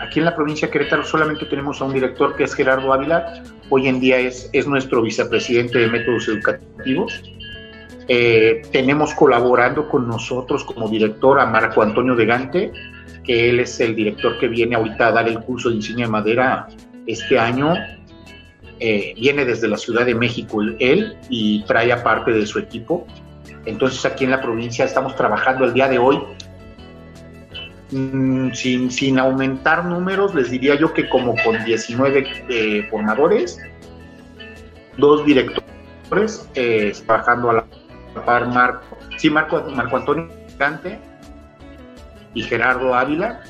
Aquí 0.00 0.18
en 0.18 0.24
la 0.24 0.34
provincia 0.34 0.68
de 0.68 0.72
Querétaro 0.72 1.04
solamente 1.04 1.46
tenemos 1.46 1.80
a 1.80 1.84
un 1.84 1.94
director 1.94 2.34
que 2.36 2.44
es 2.44 2.54
Gerardo 2.54 2.92
Ávila, 2.92 3.42
hoy 3.70 3.88
en 3.88 4.00
día 4.00 4.18
es, 4.18 4.50
es 4.52 4.66
nuestro 4.66 5.02
vicepresidente 5.02 5.78
de 5.78 5.88
métodos 5.88 6.28
educativos. 6.28 7.22
Eh, 8.08 8.62
tenemos 8.72 9.14
colaborando 9.14 9.88
con 9.88 10.08
nosotros 10.08 10.64
como 10.64 10.88
director 10.88 11.38
a 11.38 11.46
Marco 11.46 11.80
Antonio 11.80 12.16
de 12.16 12.26
Gante, 12.26 12.72
que 13.24 13.48
él 13.50 13.60
es 13.60 13.80
el 13.80 13.96
director 13.96 14.38
que 14.38 14.48
viene 14.48 14.76
ahorita 14.76 15.08
a 15.08 15.12
dar 15.12 15.28
el 15.28 15.40
curso 15.40 15.70
de 15.70 15.76
diseño 15.76 16.06
de 16.06 16.12
madera 16.12 16.68
este 17.06 17.38
año. 17.38 17.74
Eh, 18.80 19.14
viene 19.16 19.44
desde 19.44 19.68
la 19.68 19.76
Ciudad 19.76 20.04
de 20.04 20.14
México 20.14 20.60
él 20.78 21.16
y 21.28 21.64
trae 21.64 21.92
a 21.92 22.02
parte 22.02 22.32
de 22.32 22.46
su 22.46 22.58
equipo. 22.58 23.06
Entonces 23.64 24.04
aquí 24.04 24.24
en 24.24 24.30
la 24.30 24.40
provincia 24.40 24.84
estamos 24.84 25.16
trabajando 25.16 25.64
el 25.64 25.72
día 25.72 25.88
de 25.88 25.98
hoy. 25.98 26.20
Mm, 27.90 28.52
sin, 28.52 28.90
sin 28.90 29.18
aumentar 29.18 29.84
números, 29.84 30.34
les 30.34 30.50
diría 30.50 30.74
yo 30.74 30.92
que 30.92 31.08
como 31.08 31.34
con 31.44 31.64
19 31.64 32.26
eh, 32.48 32.86
formadores, 32.90 33.60
dos 34.96 35.24
directores, 35.24 36.48
eh, 36.54 36.92
trabajando 37.06 37.50
a 37.50 37.52
la 37.54 37.64
par 38.24 38.48
Marco, 38.48 38.96
sí, 39.16 39.30
Marco, 39.30 39.62
Marco 39.70 39.96
Antonio 39.96 40.28
Gante 40.58 40.98
y 42.34 42.42
Gerardo 42.42 42.94
Ávila, 42.94 43.40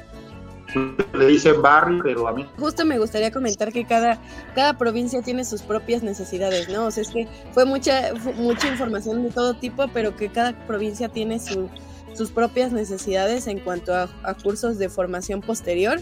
le 1.14 1.26
dicen 1.26 1.62
barrio, 1.62 2.00
pero 2.02 2.28
a 2.28 2.32
mí. 2.32 2.46
Justo 2.58 2.84
me 2.84 2.98
gustaría 2.98 3.30
comentar 3.30 3.72
que 3.72 3.84
cada, 3.84 4.18
cada 4.54 4.76
provincia 4.76 5.22
tiene 5.22 5.44
sus 5.44 5.62
propias 5.62 6.02
necesidades, 6.02 6.68
¿no? 6.68 6.86
O 6.86 6.90
sea, 6.90 7.02
es 7.02 7.10
que 7.10 7.28
fue 7.52 7.64
mucha, 7.64 8.12
mucha 8.36 8.68
información 8.68 9.22
de 9.22 9.30
todo 9.30 9.54
tipo, 9.54 9.86
pero 9.92 10.16
que 10.16 10.30
cada 10.30 10.52
provincia 10.66 11.08
tiene 11.08 11.38
sus 11.38 12.30
propias 12.30 12.72
necesidades 12.72 13.46
en 13.46 13.60
cuanto 13.60 13.94
a, 13.94 14.08
a 14.22 14.34
cursos 14.34 14.78
de 14.78 14.88
formación 14.88 15.40
posterior. 15.40 16.00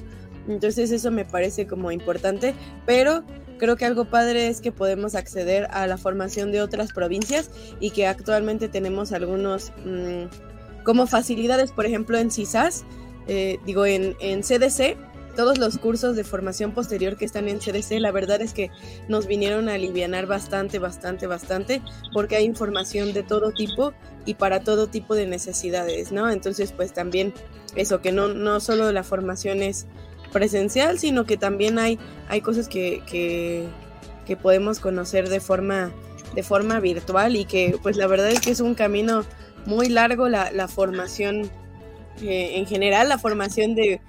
Entonces 0.48 0.90
eso 0.90 1.10
me 1.10 1.24
parece 1.24 1.66
como 1.66 1.92
importante, 1.92 2.54
pero 2.84 3.22
creo 3.58 3.76
que 3.76 3.84
algo 3.84 4.06
padre 4.06 4.48
es 4.48 4.60
que 4.60 4.72
podemos 4.72 5.14
acceder 5.14 5.68
a 5.70 5.86
la 5.86 5.96
formación 5.96 6.50
de 6.50 6.62
otras 6.62 6.92
provincias 6.92 7.48
y 7.78 7.90
que 7.90 8.08
actualmente 8.08 8.68
tenemos 8.68 9.12
algunos 9.12 9.72
mm, 9.84 10.24
como 10.84 11.06
facilidades, 11.06 11.72
por 11.72 11.86
ejemplo 11.86 12.18
en 12.18 12.30
CISAS, 12.30 12.84
eh, 13.28 13.58
digo, 13.64 13.86
en, 13.86 14.14
CDC, 14.42 14.96
todos 15.36 15.58
los 15.58 15.78
cursos 15.78 16.16
de 16.16 16.24
formación 16.24 16.72
posterior 16.72 17.16
que 17.16 17.24
están 17.24 17.48
en 17.48 17.58
CDC, 17.58 18.00
la 18.00 18.10
verdad 18.10 18.42
es 18.42 18.52
que 18.52 18.70
nos 19.08 19.26
vinieron 19.26 19.68
a 19.68 19.74
aliviar 19.74 20.26
bastante, 20.26 20.78
bastante, 20.78 21.26
bastante, 21.26 21.82
porque 22.12 22.36
hay 22.36 22.44
información 22.44 23.12
de 23.12 23.22
todo 23.22 23.52
tipo 23.52 23.94
y 24.26 24.34
para 24.34 24.60
todo 24.60 24.88
tipo 24.88 25.14
de 25.14 25.26
necesidades, 25.26 26.12
¿no? 26.12 26.30
Entonces, 26.30 26.72
pues 26.72 26.92
también 26.92 27.32
eso, 27.76 28.02
que 28.02 28.12
no, 28.12 28.28
no 28.28 28.60
solo 28.60 28.92
la 28.92 29.04
formación 29.04 29.62
es 29.62 29.86
presencial, 30.32 30.98
sino 30.98 31.24
que 31.24 31.36
también 31.36 31.78
hay, 31.78 31.98
hay 32.28 32.40
cosas 32.40 32.68
que, 32.68 33.02
que, 33.06 33.68
podemos 34.42 34.80
conocer 34.80 35.28
de 35.28 35.40
forma, 35.40 35.92
de 36.34 36.42
forma 36.42 36.80
virtual 36.80 37.36
y 37.36 37.44
que 37.44 37.76
pues 37.82 37.98
la 37.98 38.06
verdad 38.06 38.30
es 38.30 38.40
que 38.40 38.50
es 38.50 38.60
un 38.60 38.74
camino 38.74 39.26
muy 39.66 39.88
largo 39.88 40.28
la, 40.28 40.50
la 40.50 40.68
formación 40.68 41.50
eh, 42.20 42.58
en 42.58 42.66
general 42.66 43.08
la 43.08 43.18
formación 43.18 43.74
de, 43.74 44.00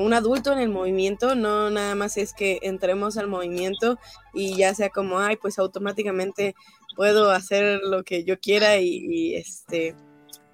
un 0.00 0.12
adulto 0.12 0.52
en 0.52 0.58
el 0.58 0.68
movimiento, 0.68 1.36
no 1.36 1.70
nada 1.70 1.94
más 1.94 2.16
es 2.16 2.32
que 2.32 2.58
entremos 2.62 3.16
al 3.16 3.28
movimiento 3.28 4.00
y 4.32 4.56
ya 4.56 4.74
sea 4.74 4.90
como, 4.90 5.20
ay, 5.20 5.36
pues 5.36 5.60
automáticamente 5.60 6.56
puedo 6.96 7.30
hacer 7.30 7.78
lo 7.84 8.02
que 8.02 8.24
yo 8.24 8.40
quiera 8.40 8.78
y, 8.78 9.36
este 9.36 9.94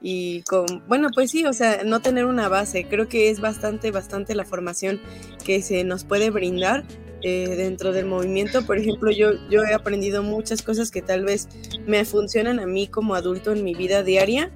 y 0.03 0.43
con 0.43 0.67
bueno 0.89 1.09
pues 1.15 1.31
sí 1.31 1.45
o 1.45 1.53
sea 1.53 1.83
no 1.85 2.01
tener 2.01 2.27
una 2.27 2.49
base. 2.49 2.85
Creo 2.85 3.09
que 3.09 3.31
es 3.31 3.41
bastante 3.41 3.91
bastante 3.91 4.35
la 4.35 4.45
formación 4.45 5.01
que 5.45 5.63
se 5.63 5.83
nos 5.85 6.05
puede 6.05 6.29
brindar 6.31 6.85
eh, 7.23 7.55
dentro 7.57 7.93
del 7.93 8.07
movimiento. 8.07 8.63
Por 8.67 8.79
ejemplo, 8.79 9.11
yo, 9.11 9.33
yo 9.51 9.63
he 9.63 9.75
aprendido 9.75 10.23
muchas 10.23 10.63
cosas 10.63 10.91
que 10.91 11.03
tal 11.03 11.25
vez 11.25 11.49
me 11.87 12.05
funcionan 12.05 12.61
a 12.61 12.67
mí 12.67 12.87
como 12.87 13.15
adulto 13.15 13.53
en 13.53 13.65
mi 13.65 13.75
vida 13.75 14.03
diaria, 14.03 14.51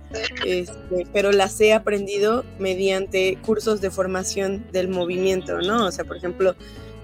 este, 0.44 1.06
pero 1.12 1.32
las 1.32 1.60
he 1.60 1.72
aprendido 1.72 2.44
mediante 2.58 3.38
cursos 3.42 3.80
de 3.80 3.90
formación 3.90 4.64
del 4.72 4.88
movimiento, 4.88 5.60
¿no? 5.60 5.86
O 5.86 5.92
sea, 5.92 6.04
por 6.04 6.16
ejemplo, 6.16 6.54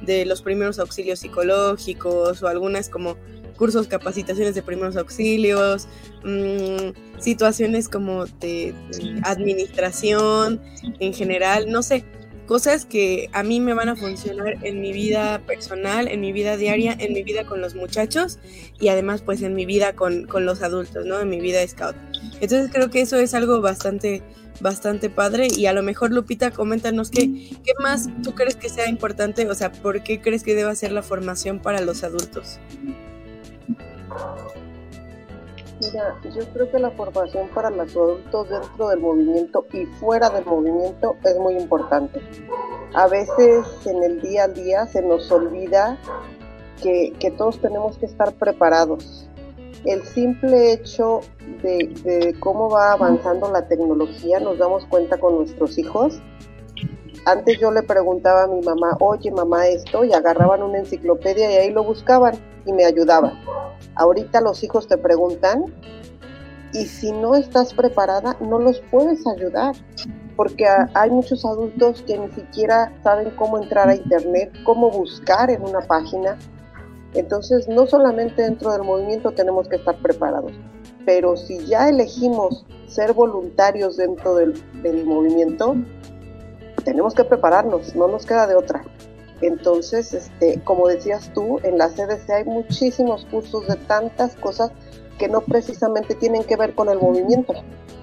de 0.03 0.25
los 0.25 0.43
primeros 0.43 0.79
auxilios 0.79 1.19
psicológicos 1.19 2.43
o 2.43 2.49
algunas 2.49 2.89
como 2.89 3.17
cursos, 3.61 3.89
capacitaciones 3.89 4.55
de 4.55 4.63
primeros 4.63 4.97
auxilios, 4.97 5.87
mm, 6.25 7.21
situaciones 7.21 7.91
como 7.91 8.25
de, 8.25 8.75
administración 9.23 10.59
en 10.99 11.13
general, 11.13 11.71
no 11.71 11.83
sé, 11.83 12.03
cosas 12.51 12.85
que 12.85 13.31
a 13.33 13.45
mí 13.45 13.61
me 13.61 13.75
van 13.75 13.89
a 13.91 13.95
funcionar 13.95 14.57
en 14.63 14.81
mi 14.81 14.93
vida 14.93 15.39
personal, 15.47 16.09
en 16.09 16.21
mi 16.21 16.33
vida 16.33 16.57
diaria, 16.57 16.97
en 16.99 17.13
mi 17.13 17.23
vida 17.23 17.45
con 17.45 17.61
los 17.61 17.77
muchachos 17.77 18.41
y 18.81 18.89
además 18.89 19.23
pues 19.23 19.43
en 19.43 19.55
mi 19.55 19.67
vida 19.67 19.93
con, 19.93 20.27
los 20.27 20.61
adultos, 20.61 21.07
¿no? 21.07 21.21
En 21.21 21.29
mi 21.29 21.41
vida 21.41 21.65
scout. 21.69 21.95
Entonces 22.41 22.69
creo 22.73 22.91
que 22.91 23.03
eso 23.03 23.19
es 23.19 23.35
algo 23.35 23.61
bastante, 23.61 24.25
bastante 24.61 25.11
padre 25.11 25.47
y 25.47 25.67
a 25.67 25.73
lo 25.73 25.85
mejor 25.85 26.11
Lupita, 26.11 26.51
coméntanos 26.51 27.13
qué, 27.13 27.31
qué 27.65 27.73
más 27.79 28.09
tú 28.25 28.35
crees 28.35 28.57
que 28.57 28.69
sea 28.69 28.89
importante, 28.89 29.49
o 29.49 29.55
sea, 29.55 29.71
¿por 29.71 30.03
qué 30.03 30.21
crees 30.21 30.43
que 30.43 30.57
deba 30.57 30.75
ser 30.75 30.91
la 30.91 31.05
formación 31.05 31.61
para 31.61 31.81
los 31.81 32.03
adultos? 32.03 32.59
Mira, 35.81 36.15
yo 36.37 36.47
creo 36.53 36.71
que 36.71 36.79
la 36.79 36.91
formación 36.91 37.49
para 37.55 37.71
los 37.71 37.97
adultos 37.97 38.51
dentro 38.51 38.89
del 38.89 39.01
movimiento 39.01 39.65
y 39.73 39.87
fuera 39.87 40.29
del 40.29 40.45
movimiento 40.45 41.17
es 41.25 41.39
muy 41.39 41.55
importante. 41.55 42.21
A 42.93 43.07
veces 43.07 43.65
en 43.87 44.03
el 44.03 44.21
día 44.21 44.45
a 44.45 44.49
día 44.49 44.87
se 44.87 45.01
nos 45.01 45.31
olvida 45.33 45.97
que, 46.83 47.35
todos 47.39 47.59
tenemos 47.61 47.97
que 47.97 48.07
estar 48.07 48.33
preparados. 48.35 49.27
El 49.87 50.03
simple 50.05 50.73
hecho 50.73 51.21
de, 51.63 51.91
de 52.05 52.39
cómo 52.39 52.69
va 52.69 52.93
avanzando 52.93 53.51
la 53.51 53.67
tecnología, 53.67 54.39
nos 54.39 54.59
damos 54.59 54.85
cuenta 54.85 55.19
con 55.19 55.37
nuestros 55.37 55.79
hijos. 55.79 56.21
Antes 57.25 57.59
yo 57.59 57.71
le 57.71 57.83
preguntaba 57.83 58.45
a 58.45 58.47
mi 58.49 58.61
mamá, 58.61 58.99
oye 59.01 59.31
mamá 59.31 59.67
esto, 59.69 60.05
y 60.05 60.13
agarraban 60.13 60.63
una 60.63 60.79
enciclopedia 60.79 61.51
y 61.51 61.55
ahí 61.57 61.71
lo 61.71 61.85
buscaban 61.85 62.35
y 62.67 62.73
me 62.73 62.85
ayudaban 62.85 63.33
Ahorita 64.01 64.41
los 64.41 64.65
hijos 64.65 64.89
te 64.89 64.97
preguntan 64.97 65.67
y 66.73 66.87
si 66.87 67.13
no 67.13 67.35
estás 67.35 67.75
preparada 67.75 68.35
no 68.41 68.59
los 68.59 68.81
puedes 68.91 69.27
ayudar 69.27 69.75
porque 70.37 70.67
hay 70.95 71.11
muchos 71.11 71.45
adultos 71.45 72.03
que 72.07 72.17
ni 72.17 72.31
siquiera 72.33 72.91
saben 73.05 73.31
cómo 73.37 73.59
entrar 73.59 73.91
a 73.91 73.95
internet, 73.95 74.53
cómo 74.65 74.91
buscar 74.91 75.51
en 75.51 75.61
una 75.61 75.83
página. 75.83 76.39
Entonces 77.13 77.69
no 77.69 77.87
solamente 77.87 78.41
dentro 78.41 78.73
del 78.73 78.85
movimiento 78.85 79.33
tenemos 79.33 79.69
que 79.69 79.77
estar 79.77 79.97
preparados, 79.99 80.53
pero 81.05 81.37
si 81.37 81.59
ya 81.67 81.91
elegimos 81.91 82.65
ser 82.87 83.13
voluntarios 83.13 83.99
dentro 83.99 84.35
del, 84.35 84.55
del 84.83 85.05
movimiento, 85.05 85.77
tenemos 86.87 87.13
que 87.13 87.25
prepararnos, 87.25 87.95
no 87.95 88.09
nos 88.09 88.25
queda 88.25 88.47
de 88.47 88.55
otra. 88.55 88.83
Entonces, 89.41 90.13
este, 90.13 90.61
como 90.65 90.89
decías 90.89 91.31
tú, 91.33 91.61
en 91.63 91.79
la 91.79 91.89
CDC 91.89 92.31
hay 92.31 92.45
muchísimos 92.45 93.25
cursos 93.31 93.67
de 93.67 93.77
tantas 93.77 94.37
cosas 94.37 94.71
que 95.19 95.29
no 95.29 95.41
precisamente 95.43 96.15
tienen 96.15 96.45
que 96.45 96.57
ver 96.57 96.75
con 96.75 96.89
el 96.89 96.99
movimiento. 96.99 97.55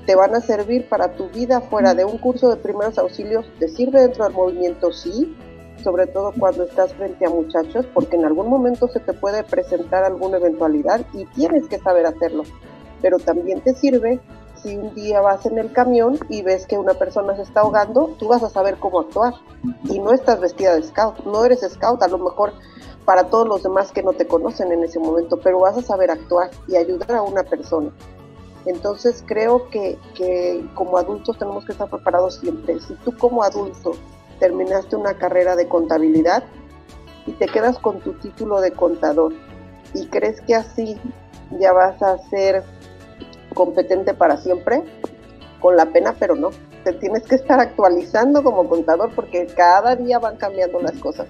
Te 0.05 0.15
van 0.15 0.35
a 0.35 0.41
servir 0.41 0.87
para 0.87 1.15
tu 1.15 1.29
vida 1.29 1.61
fuera 1.61 1.93
de 1.93 2.05
un 2.05 2.17
curso 2.17 2.49
de 2.49 2.57
primeros 2.57 2.97
auxilios. 2.97 3.45
¿Te 3.59 3.67
sirve 3.67 4.01
dentro 4.01 4.23
del 4.23 4.33
movimiento? 4.33 4.91
Sí, 4.93 5.35
sobre 5.83 6.07
todo 6.07 6.33
cuando 6.37 6.63
estás 6.63 6.93
frente 6.93 7.25
a 7.25 7.29
muchachos, 7.29 7.85
porque 7.93 8.15
en 8.15 8.25
algún 8.25 8.49
momento 8.49 8.87
se 8.87 8.99
te 8.99 9.13
puede 9.13 9.43
presentar 9.43 10.03
alguna 10.03 10.37
eventualidad 10.37 11.01
y 11.13 11.25
tienes 11.25 11.67
que 11.67 11.79
saber 11.79 12.05
hacerlo. 12.05 12.43
Pero 13.01 13.19
también 13.19 13.61
te 13.61 13.73
sirve 13.73 14.19
si 14.61 14.77
un 14.77 14.93
día 14.93 15.21
vas 15.21 15.45
en 15.45 15.57
el 15.57 15.71
camión 15.71 16.19
y 16.29 16.41
ves 16.41 16.65
que 16.67 16.77
una 16.77 16.93
persona 16.93 17.35
se 17.35 17.43
está 17.43 17.61
ahogando, 17.61 18.15
tú 18.19 18.27
vas 18.27 18.43
a 18.43 18.49
saber 18.49 18.77
cómo 18.77 18.99
actuar. 18.99 19.33
Y 19.85 19.99
no 19.99 20.11
estás 20.11 20.39
vestida 20.39 20.75
de 20.75 20.83
scout, 20.83 21.25
no 21.25 21.45
eres 21.45 21.61
scout, 21.61 22.01
a 22.01 22.07
lo 22.07 22.17
mejor 22.17 22.53
para 23.05 23.29
todos 23.29 23.47
los 23.47 23.63
demás 23.63 23.91
que 23.91 24.03
no 24.03 24.13
te 24.13 24.27
conocen 24.27 24.71
en 24.71 24.83
ese 24.83 24.99
momento, 24.99 25.39
pero 25.41 25.59
vas 25.59 25.77
a 25.77 25.81
saber 25.81 26.11
actuar 26.11 26.51
y 26.67 26.75
ayudar 26.75 27.11
a 27.11 27.21
una 27.21 27.43
persona. 27.43 27.91
Entonces 28.65 29.23
creo 29.25 29.69
que, 29.69 29.97
que 30.13 30.69
como 30.75 30.97
adultos 30.97 31.37
tenemos 31.37 31.63
que 31.63 31.71
estar 31.71 31.89
preparados 31.89 32.35
siempre. 32.35 32.79
Si 32.81 32.95
tú 32.95 33.15
como 33.17 33.43
adulto 33.43 33.93
terminaste 34.39 34.97
una 34.97 35.13
carrera 35.17 35.55
de 35.55 35.69
contabilidad 35.69 36.43
y 37.25 37.31
te 37.31 37.45
quedas 37.45 37.79
con 37.79 38.01
tu 38.01 38.13
título 38.13 38.59
de 38.59 38.71
contador 38.71 39.33
y 39.93 40.07
crees 40.07 40.41
que 40.41 40.55
así 40.55 40.99
ya 41.59 41.71
vas 41.71 42.01
a 42.01 42.17
ser 42.29 42.63
competente 43.57 44.13
para 44.13 44.37
siempre, 44.37 44.83
con 45.59 45.75
la 45.75 45.87
pena, 45.87 46.15
pero 46.19 46.35
no. 46.35 46.51
Te 46.83 46.93
tienes 46.93 47.23
que 47.23 47.35
estar 47.35 47.59
actualizando 47.59 48.43
como 48.43 48.69
contador 48.69 49.09
porque 49.15 49.47
cada 49.47 49.95
día 49.95 50.19
van 50.19 50.37
cambiando 50.37 50.79
las 50.79 50.93
cosas. 50.99 51.27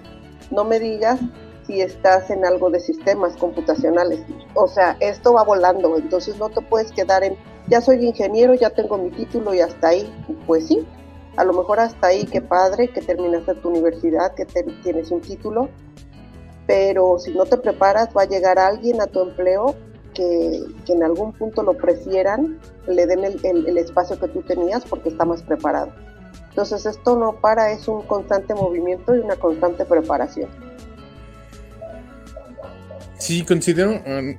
No 0.50 0.62
me 0.64 0.78
digas 0.78 1.18
si 1.66 1.80
estás 1.80 2.30
en 2.30 2.44
algo 2.44 2.68
de 2.68 2.80
sistemas 2.80 3.34
computacionales. 3.36 4.20
O 4.54 4.68
sea, 4.68 4.96
esto 5.00 5.32
va 5.32 5.42
volando, 5.42 5.96
entonces 5.96 6.38
no 6.38 6.50
te 6.50 6.60
puedes 6.60 6.92
quedar 6.92 7.24
en, 7.24 7.34
ya 7.66 7.80
soy 7.80 8.04
ingeniero, 8.04 8.52
ya 8.54 8.70
tengo 8.70 8.98
mi 8.98 9.10
título 9.10 9.54
y 9.54 9.60
hasta 9.60 9.88
ahí. 9.88 10.12
Pues 10.46 10.66
sí, 10.66 10.86
a 11.36 11.44
lo 11.44 11.54
mejor 11.54 11.80
hasta 11.80 12.08
ahí, 12.08 12.26
qué 12.26 12.42
padre, 12.42 12.88
que 12.88 13.00
terminaste 13.00 13.54
tu 13.54 13.70
universidad, 13.70 14.34
que 14.34 14.44
tienes 14.44 15.10
un 15.10 15.22
título, 15.22 15.70
pero 16.66 17.18
si 17.18 17.32
no 17.32 17.46
te 17.46 17.56
preparas 17.56 18.10
va 18.14 18.22
a 18.22 18.26
llegar 18.26 18.58
alguien 18.58 19.00
a 19.00 19.06
tu 19.06 19.22
empleo 19.22 19.74
que, 20.18 20.92
en 20.92 21.02
algún 21.04 21.32
punto 21.32 21.62
lo 21.62 21.74
prefieran, 21.74 22.58
le 22.88 23.06
den 23.06 23.24
el, 23.24 23.78
espacio 23.78 24.18
que 24.18 24.26
tú 24.28 24.42
tenías 24.42 24.84
porque 24.84 25.10
está 25.10 25.24
más 25.24 25.42
preparado. 25.42 25.92
Entonces 26.48 26.86
esto 26.86 27.16
no 27.16 27.40
para, 27.40 27.70
es 27.70 27.86
un 27.86 28.02
constante 28.02 28.52
movimiento 28.54 29.14
y 29.14 29.20
una 29.20 29.36
constante 29.36 29.84
preparación. 29.84 30.48
Sí, 33.18 33.44
considero, 33.44 33.92
um, 33.92 34.36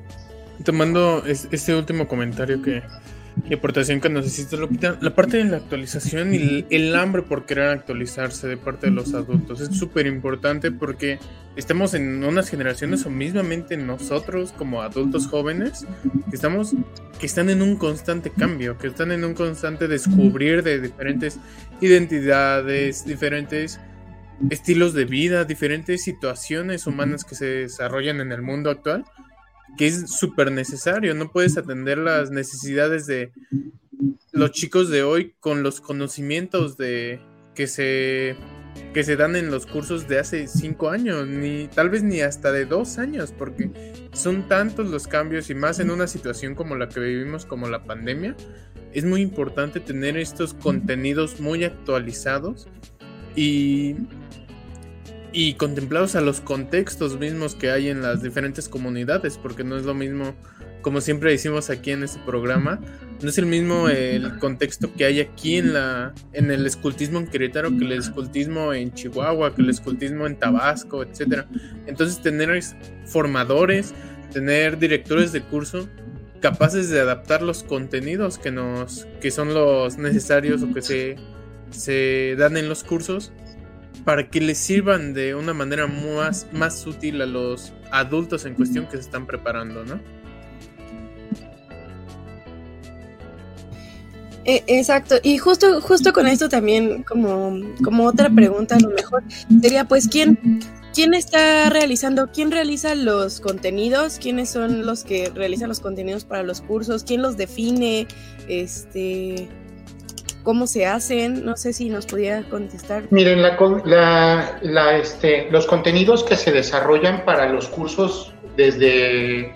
tomando 0.65 1.23
este 1.25 1.75
último 1.75 2.07
comentario 2.07 2.61
que, 2.61 2.83
y 3.47 3.53
aportación 3.53 4.01
que 4.01 4.09
necesita 4.09 4.57
la 5.01 5.15
parte 5.15 5.37
de 5.37 5.45
la 5.45 5.57
actualización 5.57 6.33
y 6.33 6.65
el, 6.69 6.95
hambre 6.95 7.21
por 7.21 7.45
querer 7.45 7.69
actualizarse 7.69 8.47
de 8.47 8.57
parte 8.57 8.87
de 8.87 8.93
los 8.93 9.13
adultos. 9.13 9.61
Es 9.61 9.77
súper 9.77 10.07
importante 10.07 10.71
porque 10.71 11.19
estamos 11.55 11.93
en 11.93 12.23
unas 12.23 12.49
generaciones 12.49 13.05
o 13.05 13.09
mismamente 13.09 13.77
nosotros 13.77 14.51
como 14.51 14.81
adultos 14.81 15.27
jóvenes 15.27 15.85
que 16.29 16.35
estamos 16.35 16.73
que 17.19 17.25
están 17.25 17.49
en 17.49 17.61
un 17.61 17.75
constante 17.75 18.31
cambio, 18.31 18.77
que 18.77 18.87
están 18.87 19.11
en 19.11 19.25
un 19.25 19.33
constante 19.33 19.89
descubrir 19.89 20.63
de 20.63 20.79
diferentes 20.79 21.37
identidades, 21.81 23.05
diferentes 23.05 23.79
estilos 24.49 24.93
de 24.93 25.03
vida, 25.03 25.43
diferentes 25.43 26.01
situaciones 26.01 26.87
humanas 26.87 27.25
que 27.25 27.35
se 27.35 27.45
desarrollan 27.45 28.21
en 28.21 28.31
el 28.31 28.41
mundo 28.41 28.69
actual 28.69 29.03
que 29.77 29.87
es 29.87 30.09
súper 30.11 30.51
necesario. 30.51 31.13
No 31.13 31.31
puedes 31.31 31.57
atender 31.57 31.97
las 31.97 32.31
necesidades 32.31 33.05
de 33.05 33.31
los 34.31 34.51
chicos 34.51 34.89
de 34.89 35.03
hoy 35.03 35.35
con 35.39 35.63
los 35.63 35.81
conocimientos 35.81 36.77
de 36.77 37.19
que 37.55 37.67
se 37.67 38.35
que 38.93 39.03
se 39.03 39.15
dan 39.15 39.35
en 39.35 39.51
los 39.51 39.65
cursos 39.65 40.07
de 40.07 40.19
hace 40.19 40.47
cinco 40.47 40.89
años, 40.89 41.27
ni 41.27 41.67
tal 41.67 41.89
vez 41.89 42.01
ni 42.01 42.21
hasta 42.21 42.51
de 42.51 42.65
dos 42.65 42.97
años, 42.97 43.33
porque 43.37 43.69
son 44.13 44.47
tantos 44.47 44.89
los 44.89 45.07
cambios 45.07 45.49
y 45.49 45.55
más 45.55 45.79
en 45.79 45.91
una 45.91 46.07
situación 46.07 46.55
como 46.55 46.75
la 46.75 46.87
que 46.89 46.99
vivimos, 46.99 47.45
como 47.45 47.67
la 47.67 47.83
pandemia, 47.83 48.35
es 48.93 49.05
muy 49.05 49.21
importante 49.21 49.79
tener 49.79 50.17
estos 50.17 50.53
contenidos 50.53 51.39
muy 51.39 51.63
actualizados 51.63 52.67
y 53.35 53.95
y 55.31 55.53
contemplados 55.53 56.15
a 56.15 56.21
los 56.21 56.41
contextos 56.41 57.19
mismos 57.19 57.55
que 57.55 57.71
hay 57.71 57.89
en 57.89 58.01
las 58.01 58.23
diferentes 58.23 58.67
comunidades, 58.67 59.37
porque 59.37 59.63
no 59.63 59.77
es 59.77 59.85
lo 59.85 59.93
mismo, 59.93 60.35
como 60.81 61.01
siempre 61.01 61.31
decimos 61.31 61.69
aquí 61.69 61.91
en 61.91 62.03
este 62.03 62.19
programa, 62.25 62.79
no 63.21 63.29
es 63.29 63.37
el 63.37 63.45
mismo 63.45 63.89
el 63.89 64.39
contexto 64.39 64.93
que 64.93 65.05
hay 65.05 65.19
aquí 65.19 65.57
en 65.57 65.73
la 65.73 66.13
en 66.33 66.51
el 66.51 66.65
escultismo 66.65 67.19
en 67.19 67.27
Querétaro 67.27 67.69
que 67.69 67.83
el 67.83 67.91
escultismo 67.91 68.73
en 68.73 68.93
Chihuahua, 68.93 69.53
que 69.53 69.61
el 69.61 69.69
escultismo 69.69 70.25
en 70.25 70.37
Tabasco, 70.37 71.03
etcétera. 71.03 71.45
Entonces 71.85 72.21
tener 72.21 72.63
formadores, 73.05 73.93
tener 74.31 74.79
directores 74.79 75.31
de 75.31 75.41
curso 75.41 75.89
capaces 76.39 76.89
de 76.89 77.01
adaptar 77.01 77.41
los 77.41 77.63
contenidos 77.63 78.37
que 78.37 78.51
nos 78.51 79.05
que 79.19 79.31
son 79.31 79.53
los 79.53 79.97
necesarios 79.97 80.63
o 80.63 80.73
que 80.73 80.81
se 80.81 81.15
se 81.71 82.35
dan 82.37 82.57
en 82.57 82.69
los 82.69 82.83
cursos 82.83 83.33
para 84.03 84.29
que 84.29 84.41
les 84.41 84.57
sirvan 84.57 85.13
de 85.13 85.35
una 85.35 85.53
manera 85.53 85.87
más, 85.87 86.47
más 86.51 86.85
útil 86.85 87.21
a 87.21 87.25
los 87.25 87.73
adultos 87.91 88.45
en 88.45 88.55
cuestión 88.55 88.85
que 88.85 88.97
se 88.97 89.03
están 89.03 89.25
preparando, 89.25 89.83
¿no? 89.85 89.99
E, 94.45 94.63
exacto, 94.67 95.15
y 95.21 95.37
justo, 95.37 95.79
justo 95.81 96.13
con 96.13 96.25
esto 96.25 96.49
también, 96.49 97.03
como, 97.03 97.59
como 97.83 98.05
otra 98.05 98.29
pregunta, 98.29 98.75
a 98.75 98.79
lo 98.79 98.89
mejor 98.89 99.23
sería 99.61 99.85
pues 99.85 100.07
quién, 100.07 100.59
quién 100.93 101.13
está 101.13 101.69
realizando, 101.69 102.31
quién 102.31 102.49
realiza 102.49 102.95
los 102.95 103.41
contenidos, 103.41 104.17
quiénes 104.17 104.49
son 104.49 104.85
los 104.85 105.03
que 105.03 105.29
realizan 105.29 105.69
los 105.69 105.81
contenidos 105.81 106.25
para 106.25 106.41
los 106.43 106.61
cursos, 106.61 107.03
quién 107.03 107.21
los 107.21 107.37
define, 107.37 108.07
este, 108.47 109.49
cómo 110.43 110.67
se 110.67 110.85
hacen. 110.85 111.45
No 111.45 111.57
sé 111.57 111.73
si 111.73 111.89
nos 111.89 112.05
podía 112.05 112.43
contestar. 112.49 113.03
Miren, 113.11 113.41
la, 113.41 114.97
este, 114.97 115.49
los 115.51 115.65
contenidos 115.65 116.23
que 116.23 116.35
se 116.35 116.51
desarrollan 116.51 117.25
para 117.25 117.49
los 117.49 117.67
cursos 117.67 118.33
desde, 118.55 119.53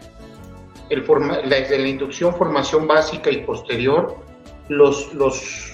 el 0.90 1.04
desde 1.50 1.80
la 1.80 1.88
inducción, 1.88 2.36
formación 2.36 2.88
básica 2.88 3.30
y 3.30 3.38
posterior, 3.38 4.18
los, 4.70 5.14
los, 5.14 5.74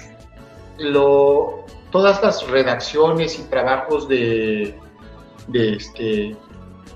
lo, 0.78 1.66
todas 1.92 2.22
las 2.24 2.48
redacciones 2.48 3.40
y 3.40 3.44
trabajos 3.44 4.08
de, 4.08 4.76
de 5.48 5.74
este, 5.74 6.36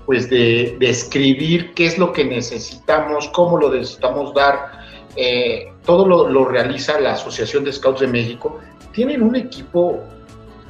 pues 0.06 0.28
de, 0.28 0.76
de, 0.78 0.90
escribir 0.90 1.72
qué 1.74 1.86
es 1.86 1.98
lo 1.98 2.12
que 2.12 2.24
necesitamos, 2.24 3.28
cómo 3.28 3.58
lo 3.58 3.72
necesitamos 3.72 4.34
dar, 4.34 4.72
eh, 5.16 5.72
todo 5.84 6.06
lo, 6.06 6.44
realiza 6.46 6.98
la 7.00 7.12
Asociación 7.12 7.64
de 7.64 7.72
Scouts 7.72 8.00
de 8.00 8.06
México. 8.06 8.58
Tienen 8.92 9.22
un 9.22 9.36
equipo, 9.36 10.00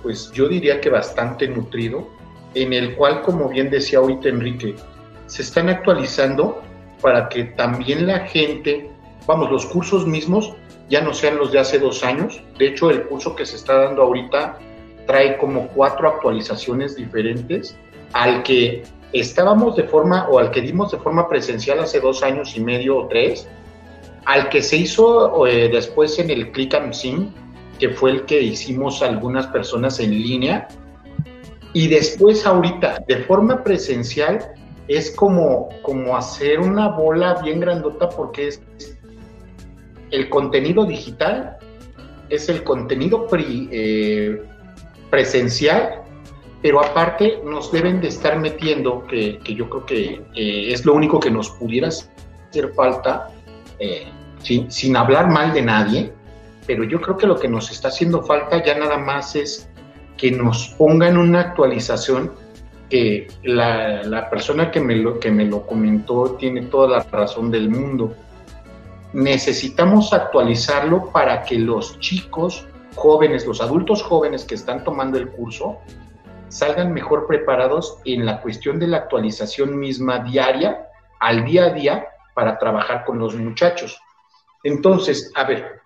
pues 0.02 0.30
yo 0.32 0.48
diría 0.48 0.80
que 0.80 0.90
bastante 0.90 1.48
nutrido, 1.48 2.08
en 2.54 2.72
el 2.72 2.94
cual, 2.96 3.22
como 3.22 3.48
bien 3.48 3.70
decía 3.70 3.98
ahorita 3.98 4.28
Enrique, 4.28 4.74
se 5.26 5.42
están 5.42 5.68
actualizando 5.68 6.62
para 7.00 7.28
que 7.28 7.44
también 7.44 8.06
la 8.06 8.20
gente, 8.20 8.90
vamos, 9.26 9.50
los 9.50 9.66
cursos 9.66 10.06
mismos 10.06 10.54
ya 10.88 11.00
no 11.00 11.14
sean 11.14 11.38
los 11.38 11.52
de 11.52 11.58
hace 11.58 11.78
dos 11.78 12.04
años. 12.04 12.42
De 12.58 12.68
hecho, 12.68 12.90
el 12.90 13.04
curso 13.04 13.34
que 13.34 13.46
se 13.46 13.56
está 13.56 13.84
dando 13.84 14.02
ahorita 14.02 14.58
trae 15.06 15.36
como 15.38 15.68
cuatro 15.68 16.08
actualizaciones 16.08 16.96
diferentes 16.96 17.76
al 18.12 18.42
que 18.42 18.84
estábamos 19.12 19.76
de 19.76 19.84
forma 19.84 20.28
o 20.28 20.38
al 20.38 20.50
que 20.50 20.60
dimos 20.60 20.90
de 20.92 20.98
forma 20.98 21.28
presencial 21.28 21.80
hace 21.80 22.00
dos 22.00 22.22
años 22.22 22.56
y 22.56 22.60
medio 22.60 22.98
o 22.98 23.08
tres, 23.08 23.48
al 24.26 24.48
que 24.48 24.62
se 24.62 24.76
hizo 24.76 25.46
eh, 25.46 25.68
después 25.68 26.18
en 26.18 26.30
el 26.30 26.50
Click 26.52 26.74
and 26.74 26.92
Sim, 26.92 27.30
que 27.78 27.90
fue 27.90 28.12
el 28.12 28.24
que 28.24 28.40
hicimos 28.40 29.02
algunas 29.02 29.46
personas 29.48 30.00
en 30.00 30.10
línea, 30.10 30.68
y 31.72 31.88
después 31.88 32.46
ahorita, 32.46 33.04
de 33.06 33.16
forma 33.24 33.64
presencial, 33.64 34.54
es 34.86 35.10
como, 35.10 35.68
como 35.82 36.16
hacer 36.16 36.60
una 36.60 36.88
bola 36.88 37.40
bien 37.42 37.60
grandota 37.60 38.08
porque 38.10 38.48
es 38.48 38.62
el 40.10 40.28
contenido 40.28 40.84
digital, 40.84 41.56
es 42.28 42.48
el 42.48 42.62
contenido 42.62 43.26
eh, 43.32 44.40
presencial, 45.10 46.02
pero 46.62 46.82
aparte 46.82 47.40
nos 47.44 47.72
deben 47.72 48.00
de 48.00 48.08
estar 48.08 48.38
metiendo, 48.38 49.04
que, 49.06 49.38
yo 49.44 49.68
creo 49.68 49.84
que 49.84 50.72
es 50.72 50.84
lo 50.86 50.94
único 50.94 51.18
que 51.18 51.30
nos 51.30 51.50
pudiera 51.50 51.88
hacer 51.88 52.72
falta, 52.74 53.30
eh, 53.78 54.06
sin, 54.44 54.96
hablar 54.96 55.28
mal 55.28 55.52
de 55.52 55.62
nadie, 55.62 56.12
pero 56.66 56.84
yo 56.84 57.00
creo 57.00 57.16
que 57.16 57.26
lo 57.26 57.38
que 57.38 57.48
nos 57.48 57.70
está 57.70 57.88
haciendo 57.88 58.22
falta 58.22 58.62
ya 58.62 58.78
nada 58.78 58.98
más 58.98 59.34
es 59.36 59.68
que 60.16 60.30
nos 60.30 60.68
pongan 60.78 61.16
una 61.16 61.40
actualización 61.40 62.32
que 62.88 63.28
la, 63.42 64.28
persona 64.30 64.70
que 64.70 64.80
me, 64.80 64.96
lo, 64.96 65.18
que 65.18 65.30
me 65.30 65.44
lo 65.44 65.66
comentó 65.66 66.36
tiene 66.38 66.62
toda 66.62 66.98
la 66.98 67.06
razón 67.10 67.50
del 67.50 67.68
mundo. 67.68 68.14
Necesitamos 69.12 70.12
actualizarlo 70.12 71.10
para 71.10 71.42
que 71.42 71.58
los 71.58 71.98
chicos 72.00 72.66
jóvenes, 72.94 73.46
los 73.46 73.60
adultos 73.60 74.02
jóvenes 74.02 74.44
que 74.44 74.54
están 74.54 74.84
tomando 74.84 75.18
el 75.18 75.28
curso, 75.28 75.78
salgan 76.48 76.92
mejor 76.92 77.26
preparados 77.26 77.98
en 78.04 78.24
la 78.24 78.40
cuestión 78.40 78.78
de 78.78 78.86
la 78.86 78.98
actualización 78.98 79.78
misma 79.78 80.20
diaria, 80.20 80.88
al 81.20 81.44
día 81.44 81.64
a 81.64 81.70
día, 81.70 82.06
para 82.34 82.58
trabajar 82.58 83.04
con 83.04 83.18
los 83.18 83.34
muchachos. 83.34 83.98
Entonces, 84.64 85.30
a 85.34 85.44
ver, 85.44 85.80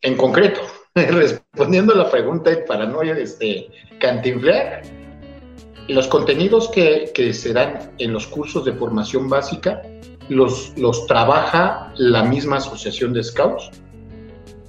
en 0.00 0.16
concreto, 0.16 0.60
respondiendo 0.94 1.92
a 1.92 1.96
la 1.96 2.10
pregunta 2.10 2.50
para 2.66 2.86
no 2.86 3.02
este, 3.02 3.68
cantinflar, 3.98 4.82
los 5.88 6.06
contenidos 6.06 6.68
que, 6.68 7.10
se 7.34 7.52
dan 7.52 7.92
en 7.98 8.12
los 8.12 8.26
cursos 8.26 8.64
de 8.64 8.72
formación 8.72 9.28
básica 9.28 9.82
los, 10.28 10.72
los 10.78 11.06
trabaja 11.06 11.92
la 11.96 12.22
misma 12.22 12.58
asociación 12.58 13.12
de 13.12 13.24
scouts. 13.24 13.70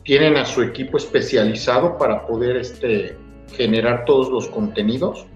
Tienen 0.04 0.36
a 0.36 0.46
su 0.46 0.64
equipo 0.64 0.98
especializado 0.98 1.98
para 2.00 2.26
poder 2.26 2.58
este, 2.58 3.16
generar 3.56 4.06
todos 4.06 4.30
los 4.30 4.48
contenidos. 4.48 5.28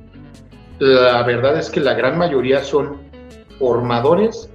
La 0.79 1.21
verdad 1.21 1.59
es 1.59 1.69
que 1.69 1.79
la 1.79 1.93
gran 1.93 2.17
mayoría 2.17 2.63
son 2.63 3.01
formadores 3.59 4.49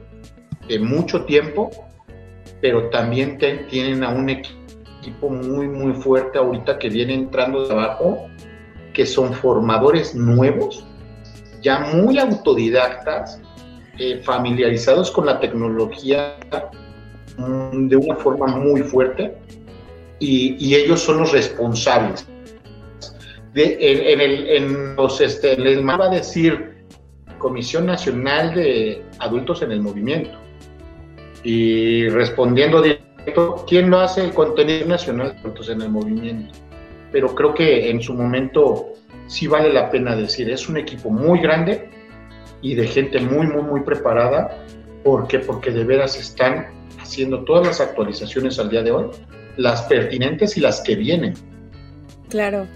de 0.67 0.81
mucho 0.81 1.25
tiempo, 1.25 1.71
pero 2.61 2.91
también 2.91 3.39
tienen 3.69 4.05
a 4.05 4.11
un 4.11 4.29
equipo 4.29 5.31
muy, 5.31 5.67
muy 5.67 5.95
fuerte 5.95 6.39
ahorita 6.39 6.79
que 6.79 6.89
viene 6.89 7.15
entrando 7.15 7.67
de 7.67 7.73
abajo, 7.73 8.29
que 8.93 9.07
son 9.07 9.33
formadores 9.33 10.15
nuevos, 10.15 10.85
ya 11.63 11.81
muy 11.81 12.19
autodidactas, 12.19 13.41
eh, 13.99 14.21
familiarizados 14.25 15.11
con 15.11 15.27
la 15.27 15.41
tecnología 15.41 16.37
mm, 17.37 17.89
de 17.89 17.97
una 17.97 18.17
forma 18.17 18.47
muy 18.49 18.83
fuerte, 18.83 19.37
y, 20.19 20.75
ellos 20.75 21.01
son 21.01 21.19
los 21.19 21.33
responsables. 21.33 22.27
En, 23.55 24.21
el, 24.21 24.49
en 24.49 24.97
los, 24.97 25.19
este, 25.23 25.57
les 25.57 25.85
va 25.85 25.95
a 25.95 26.09
decir 26.11 26.85
Comisión 27.39 27.87
Nacional 27.87 28.55
de 28.55 29.03
Adultos 29.19 29.63
en 29.63 29.73
el 29.73 29.81
Movimiento 29.81 30.40
Y 31.43 32.09
respondiendo 32.09 32.83
directo, 32.83 33.65
¿quién 33.69 33.91
lo 33.91 34.01
hace? 34.01 34.25
El 34.25 34.33
contenido 34.33 34.87
nacional 34.87 35.37
entonces 35.45 35.75
en 35.75 35.83
el 35.83 35.91
movimiento. 35.91 36.55
Pero 37.13 37.35
creo 37.35 37.55
que 37.55 37.91
en 37.91 38.01
su 38.01 38.15
momento 38.15 38.93
sí 39.27 39.47
vale 39.47 39.73
la 39.73 39.91
pena 39.91 40.17
decir, 40.17 40.51
es 40.51 40.69
un 40.69 40.77
equipo 40.77 41.11
muy 41.11 41.41
grande 41.41 41.89
y 42.63 42.75
de 42.75 42.87
gente 42.87 43.21
muy, 43.21 43.47
muy, 43.47 43.63
muy 43.63 43.81
preparada. 43.81 44.65
¿Por 45.05 45.27
qué? 45.27 45.39
Porque 45.39 45.71
de 45.71 45.85
veras 45.85 46.19
están 46.19 46.67
haciendo 47.01 47.45
todas 47.45 47.67
las 47.67 47.81
actualizaciones 47.81 48.59
al 48.59 48.71
día 48.71 48.83
de 48.83 48.91
hoy, 48.91 49.07
las 49.57 49.83
pertinentes 49.83 50.57
y 50.57 50.61
las 50.61 50.81
que 50.83 50.97
vienen. 50.97 51.35
Claro. 52.29 52.67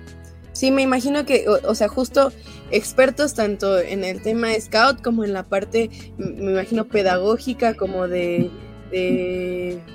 Sí, 0.53 0.71
me 0.71 0.83
imagino 0.83 1.27
que, 1.27 1.47
o, 1.49 1.75
sea, 1.75 1.89
justo 1.89 2.33
expertos 2.75 3.35
tanto 3.35 3.79
en 3.79 4.03
el 4.03 4.21
tema 4.21 4.49
scout 4.61 5.01
como 5.01 5.23
en 5.23 5.33
la 5.33 5.45
parte, 5.45 5.91
me 6.19 6.51
imagino, 6.51 6.87
pedagógica, 6.87 7.75
como 7.75 8.09
de, 8.09 8.51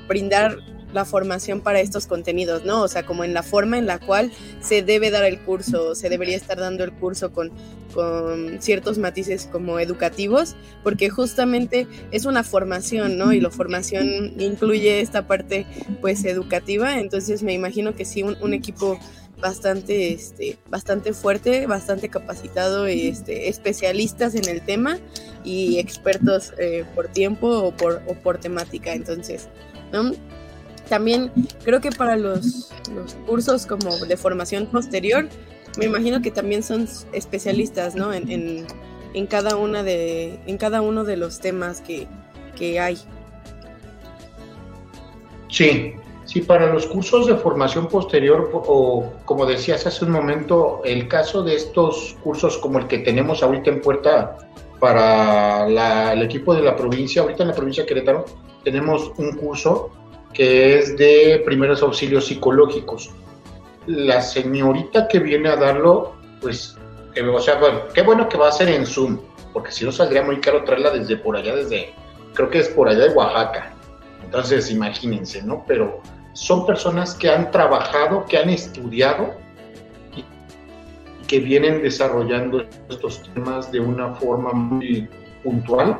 brindar 0.08 0.58
la 0.94 1.06
formación 1.06 1.62
para 1.62 1.80
estos 1.82 2.08
contenidos, 2.08 2.66
¿no? 2.66 2.82
O 2.82 2.88
sea, 2.88 3.06
como 3.06 3.24
en 3.24 3.34
la 3.34 3.44
forma 3.44 3.78
en 3.78 3.86
la 3.86 4.00
cual 4.00 4.32
se 4.62 4.82
debe 4.82 5.12
dar 5.12 5.24
el 5.26 5.40
curso, 5.40 5.94
se 5.94 6.10
debería 6.10 6.36
estar 6.36 6.58
dando 6.58 6.84
el 6.84 6.92
curso 6.94 7.32
con, 7.32 7.52
con 7.94 8.62
ciertos 8.62 8.98
matices 8.98 9.48
como 9.52 9.80
educativos, 9.80 10.56
porque 10.84 11.10
justamente 11.10 11.88
es 12.12 12.26
una 12.26 12.44
formación, 12.44 13.18
¿no? 13.18 13.34
Y 13.34 13.42
la 13.42 13.52
formación 13.52 14.34
incluye 14.40 15.02
esta 15.02 15.28
parte, 15.28 15.66
pues, 16.02 16.24
educativa, 16.26 17.00
entonces 17.00 17.44
me 17.44 17.54
imagino 17.54 17.94
que 17.94 18.06
sí, 18.06 18.24
un, 18.24 18.54
equipo 18.54 19.00
bastante, 19.40 20.14
este, 20.14 20.58
bastante 20.70 21.14
fuerte, 21.14 21.66
bastante 21.68 22.10
capacitado, 22.10 22.88
este, 22.88 23.50
especialistas 23.50 24.36
en 24.36 24.48
el 24.48 24.62
tema 24.62 24.98
y 25.44 25.80
expertos 25.80 26.54
eh, 26.58 26.86
por 26.96 27.08
tiempo 27.08 27.48
o 27.48 27.72
por, 27.76 28.02
o 28.08 28.14
por 28.16 28.38
temática, 28.38 28.94
entonces. 28.94 29.48
También 30.88 31.32
creo 31.64 31.82
que 31.82 31.92
para 31.92 32.16
los, 32.16 32.72
cursos 33.28 33.66
como 33.66 33.96
de 33.98 34.18
formación 34.18 34.66
posterior, 34.68 35.30
me 35.78 35.86
imagino 35.86 36.22
que 36.22 36.32
también 36.32 36.64
son 36.64 36.88
especialistas, 37.14 37.96
¿no? 37.96 38.12
En, 38.12 38.66
en, 39.14 39.28
cada 39.28 39.56
una 39.56 39.84
de, 39.84 40.40
en 40.48 40.58
cada 40.58 40.82
uno 40.82 41.04
de 41.04 41.16
los 41.16 41.40
temas 41.40 41.82
que, 41.82 42.08
que 42.56 42.80
hay. 42.80 42.98
Sí, 45.50 45.94
sí, 46.30 46.42
para 46.42 46.72
los 46.72 46.86
cursos 46.86 47.26
de 47.26 47.36
formación 47.36 47.88
posterior, 47.88 48.52
o 48.54 49.12
como 49.26 49.48
decías 49.48 49.88
hace 49.88 50.06
un 50.06 50.12
momento, 50.12 50.82
el 50.86 51.08
caso 51.08 51.42
de 51.42 51.56
estos 51.56 52.16
cursos 52.24 52.60
como 52.60 52.78
el 52.78 52.86
que 52.86 53.00
tenemos 53.00 53.42
ahorita 53.42 53.72
en 53.72 53.82
puerta 53.82 54.38
para 54.80 55.66
el 56.14 56.22
equipo 56.22 56.54
de 56.54 56.62
la 56.62 56.76
provincia, 56.76 57.24
ahorita 57.24 57.42
en 57.42 57.50
la 57.50 57.56
provincia 57.56 57.84
de 57.84 57.88
Querétaro, 57.90 58.26
tenemos 58.64 59.12
un 59.18 59.32
curso 59.38 59.90
que 60.32 60.78
es 60.78 60.96
de 60.98 61.42
primeros 61.44 61.82
auxilios 61.82 62.28
psicológicos. 62.28 63.10
La 63.88 64.22
señorita 64.22 65.08
que 65.08 65.18
viene 65.18 65.50
a 65.50 65.56
darlo, 65.56 66.14
pues, 66.42 66.78
o 67.20 67.40
sea, 67.40 67.60
qué 67.92 68.04
bueno 68.04 68.30
que 68.30 68.38
va 68.38 68.50
a 68.50 68.52
ser 68.52 68.70
en 68.70 68.86
Zoom, 68.86 69.18
porque 69.52 69.72
si 69.72 69.84
no 69.84 69.92
saldría 69.92 70.22
muy 70.22 70.40
caro 70.40 70.64
traerla 70.64 70.92
desde 70.92 71.18
por 71.18 71.36
allá, 71.36 71.56
desde, 71.56 71.92
creo 72.36 72.52
que 72.52 72.60
es 72.60 72.70
por 72.70 72.88
allá 72.88 73.08
de 73.08 73.16
Oaxaca. 73.16 73.74
Entonces, 74.24 74.70
imagínense, 74.70 75.42
¿no? 75.42 75.66
Pero 75.68 76.02
son 76.34 76.66
personas 76.66 77.16
que 77.16 77.30
han 77.30 77.52
trabajado, 77.52 78.26
que 78.26 78.38
han 78.38 78.50
estudiado 78.50 79.34
y 80.16 80.24
que 81.26 81.40
vienen 81.40 81.82
desarrollando 81.82 82.66
estos 82.90 83.24
temas 83.34 83.72
de 83.72 83.80
una 83.80 84.14
forma 84.16 84.54
muy 84.54 85.08
puntual 85.44 86.00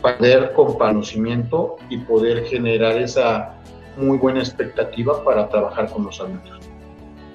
poder 0.00 0.52
con 0.52 0.78
conocimiento 0.78 1.76
y 1.88 1.98
poder 1.98 2.44
generar 2.44 2.96
esa 2.98 3.54
muy 3.96 4.16
buena 4.18 4.40
expectativa 4.40 5.24
para 5.24 5.48
trabajar 5.48 5.90
con 5.90 6.04
los 6.04 6.20
adultos. 6.20 6.58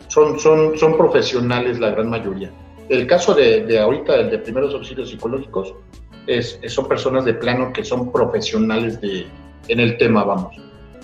Son, 0.08 0.40
son, 0.40 0.78
son 0.78 0.96
profesionales 0.98 1.80
la 1.80 1.92
gran 1.92 2.10
mayoría. 2.10 2.50
El 2.90 3.08
caso 3.08 3.34
de, 3.34 3.66
de 3.66 3.80
ahorita, 3.80 4.16
el 4.16 4.30
de 4.30 4.38
primeros 4.40 4.74
auxilios 4.74 5.10
psicológicos, 5.10 5.74
es, 6.28 6.60
son 6.68 6.88
personas 6.88 7.26
de 7.26 7.34
plano 7.34 7.74
que 7.74 7.84
son 7.84 8.12
profesionales 8.12 9.00
de, 9.02 9.28
en 9.68 9.80
el 9.80 9.98
tema, 9.98 10.24
vamos. 10.24 10.56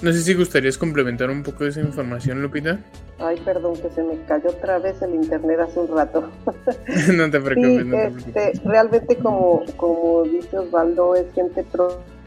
No 0.02 0.14
sé 0.14 0.22
si 0.22 0.34
gustarías 0.34 0.78
complementar 0.78 1.30
un 1.30 1.44
poco 1.44 1.66
esa 1.66 1.82
información, 1.82 2.42
Lupita. 2.42 2.80
Ay, 3.18 3.38
perdón, 3.44 3.76
que 3.82 3.90
se 3.90 4.02
me 4.02 4.18
cayó 4.26 4.50
otra 4.50 4.80
vez 4.80 5.02
el 5.02 5.14
internet 5.14 5.60
hace 5.60 5.80
un 5.80 5.90
rato. 5.90 6.30
no 7.14 7.30
te 7.30 7.40
preocupes. 7.42 8.16
Este, 8.16 8.54
realmente, 8.64 9.18
como, 9.18 9.64
como 9.76 10.24
dice 10.24 10.58
Osvaldo, 10.58 11.16
es 11.16 11.26
gente 11.34 11.66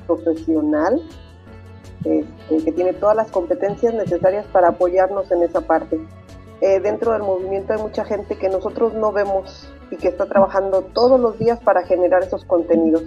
profesional 0.07 1.01
este, 2.05 2.65
que 2.65 2.73
tiene 2.73 2.93
todas 2.93 3.17
las 3.17 3.31
competencias 3.31 3.95
necesarias 3.95 4.45
para 4.53 4.69
apoyarnos 4.69 5.31
en 5.31 5.43
esa 5.43 5.63
parte. 5.63 5.99
Eh, 6.61 6.79
dentro 6.81 7.13
del 7.13 7.23
movimiento 7.23 7.73
hay 7.73 7.81
mucha 7.81 8.05
gente 8.05 8.37
que 8.37 8.49
nosotros 8.49 8.93
no 8.95 9.13
vemos 9.13 9.73
y 9.91 9.97
que 9.97 10.09
está 10.09 10.27
trabajando 10.27 10.83
todos 10.93 11.19
los 11.19 11.39
días 11.39 11.59
para 11.61 11.85
generar 11.87 12.23
esos 12.23 12.45
contenidos. 12.45 13.05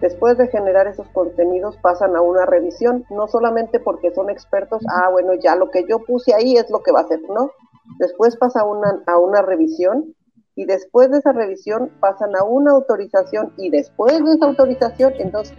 Después 0.00 0.36
de 0.36 0.48
generar 0.48 0.86
esos 0.86 1.08
contenidos 1.08 1.78
pasan 1.78 2.16
a 2.16 2.20
una 2.20 2.44
revisión, 2.44 3.04
no 3.10 3.28
solamente 3.28 3.80
porque 3.80 4.12
son 4.12 4.28
expertos, 4.28 4.82
ah, 4.90 5.08
bueno, 5.10 5.32
ya 5.34 5.56
lo 5.56 5.70
que 5.70 5.86
yo 5.88 6.00
puse 6.00 6.34
ahí 6.34 6.56
es 6.56 6.68
lo 6.70 6.82
que 6.82 6.92
va 6.92 7.00
a 7.00 7.08
ser, 7.08 7.20
¿no? 7.22 7.50
Después 7.98 8.36
pasa 8.36 8.64
una, 8.64 9.02
a 9.06 9.18
una 9.18 9.40
revisión 9.40 10.14
y 10.54 10.66
después 10.66 11.10
de 11.10 11.18
esa 11.18 11.32
revisión 11.32 11.90
pasan 12.00 12.36
a 12.36 12.44
una 12.44 12.72
autorización 12.72 13.54
y 13.56 13.70
después 13.70 14.22
de 14.22 14.34
esa 14.34 14.46
autorización, 14.46 15.14
entonces, 15.18 15.56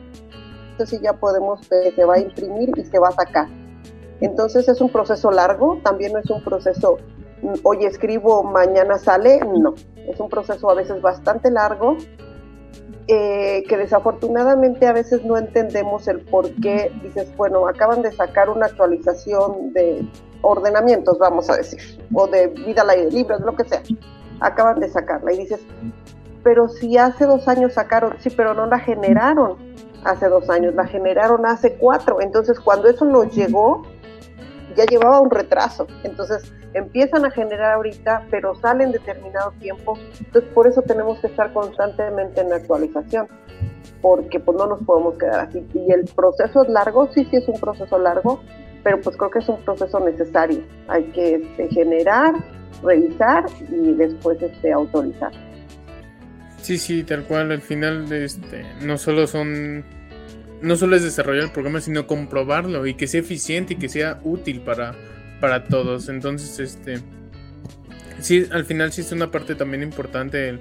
entonces 0.72 1.02
ya 1.02 1.14
podemos, 1.14 1.66
se 1.66 2.06
va 2.06 2.16
a 2.16 2.20
imprimir 2.20 2.72
y 2.78 2.86
se 2.86 3.00
va 3.00 3.08
a 3.08 3.12
sacar. 3.12 3.48
Entonces 4.22 4.68
es 4.70 4.82
un 4.82 4.90
proceso 4.90 5.32
largo, 5.32 5.80
también 5.84 6.14
no 6.14 6.20
es 6.20 6.30
un 6.30 6.44
proceso, 6.44 6.98
mm, 7.42 7.54
hoy 7.64 7.86
escribo, 7.86 8.44
mañana 8.44 9.00
sale, 9.00 9.40
no, 9.40 9.74
es 9.96 10.20
un 10.20 10.30
proceso 10.30 10.70
a 10.70 10.76
veces 10.76 11.02
bastante 11.02 11.50
largo 11.50 11.98
eh, 13.08 13.64
que 13.70 13.78
desafortunadamente 13.78 14.86
a 14.86 14.92
veces 14.92 15.24
no 15.24 15.38
entendemos 15.38 16.08
el 16.10 16.20
por 16.22 16.52
qué 16.56 16.92
dices, 17.04 17.34
bueno, 17.38 17.66
acaban 17.68 18.02
de 18.02 18.12
sacar 18.12 18.50
una 18.50 18.66
actualización 18.66 19.72
de 19.72 20.06
ordenamientos, 20.42 21.18
vamos 21.18 21.50
a 21.50 21.56
decir, 21.56 21.80
o 22.14 22.28
de 22.28 22.48
vida 22.48 22.82
al 22.82 22.90
aire 22.90 23.12
libre, 23.12 23.38
lo 23.40 23.56
que 23.56 23.64
sea, 23.64 23.82
acaban 24.42 24.82
de 24.82 24.90
sacarla 24.90 25.32
y 25.32 25.38
dices, 25.38 25.62
pero 26.44 26.68
si 26.68 26.98
hace 26.98 27.26
dos 27.26 27.48
años 27.48 27.74
sacaron, 27.74 28.16
sí, 28.20 28.30
pero 28.30 28.54
no 28.54 28.66
la 28.66 28.80
generaron 28.80 29.56
hace 30.04 30.28
dos 30.28 30.50
años, 30.50 30.76
la 30.76 30.86
generaron 30.86 31.46
hace 31.46 31.76
cuatro, 31.76 32.20
entonces 32.22 32.60
cuando 32.60 32.90
eso 32.90 33.06
nos 33.06 33.34
llegó, 33.34 33.84
ya 34.78 34.86
llevaba 34.86 35.20
un 35.20 35.32
retraso, 35.32 35.88
entonces 36.04 36.54
empiezan 36.74 37.26
a 37.26 37.32
generar 37.32 37.74
ahorita, 37.74 38.28
pero 38.30 38.56
salen 38.56 38.92
determinado 38.92 39.52
tiempo. 39.60 39.98
Entonces, 40.20 40.52
por 40.54 40.68
eso 40.68 40.82
tenemos 40.84 41.20
que 41.20 41.28
estar 41.28 41.52
constantemente 41.52 42.42
en 42.42 42.54
actualización, 42.54 43.28
porque 44.02 44.40
pues 44.40 44.58
no 44.58 44.68
nos 44.68 44.84
podemos 44.84 45.18
quedar 45.18 45.48
así. 45.48 45.66
Y 45.74 45.92
el 45.92 46.06
proceso 46.06 46.64
es 46.64 46.70
largo, 46.70 47.12
sí, 47.14 47.26
sí 47.30 47.38
es 47.38 47.48
un 47.48 47.60
proceso 47.60 47.98
largo, 47.98 48.42
pero 48.84 49.02
pues 49.02 49.18
creo 49.18 49.32
que 49.32 49.40
es 49.40 49.50
un 49.50 49.62
proceso 49.64 50.00
necesario. 50.00 50.62
Hay 50.88 51.04
que 51.06 51.36
este, 51.36 51.68
generar, 51.70 52.36
revisar 52.84 53.46
y 53.72 53.94
después 53.94 54.42
este, 54.42 54.72
autorizar. 54.72 55.32
Sí, 56.62 56.78
sí, 56.78 57.04
tal 57.04 57.24
cual. 57.24 57.52
Al 57.52 57.62
final, 57.62 58.12
este, 58.12 58.66
no 58.82 58.98
solo 58.98 59.26
son, 59.26 59.84
no 60.62 60.76
solo 60.76 60.96
es 60.96 61.04
desarrollar 61.04 61.46
el 61.46 61.52
programa, 61.52 61.82
sino 61.82 62.08
comprobarlo 62.08 62.86
y 62.88 62.96
que 62.96 63.08
sea 63.08 63.22
eficiente 63.22 63.74
y 63.74 63.78
que 63.78 63.90
sea 63.90 64.20
útil 64.24 64.62
para 64.62 64.96
para 65.40 65.66
todos. 65.66 66.10
Entonces, 66.10 66.60
este. 66.60 67.02
Sí, 68.20 68.48
al 68.52 68.66
final 68.66 68.92
sí 68.92 69.02
es 69.02 69.12
una 69.12 69.30
parte 69.30 69.56
también 69.56 69.84
importante 69.84 70.60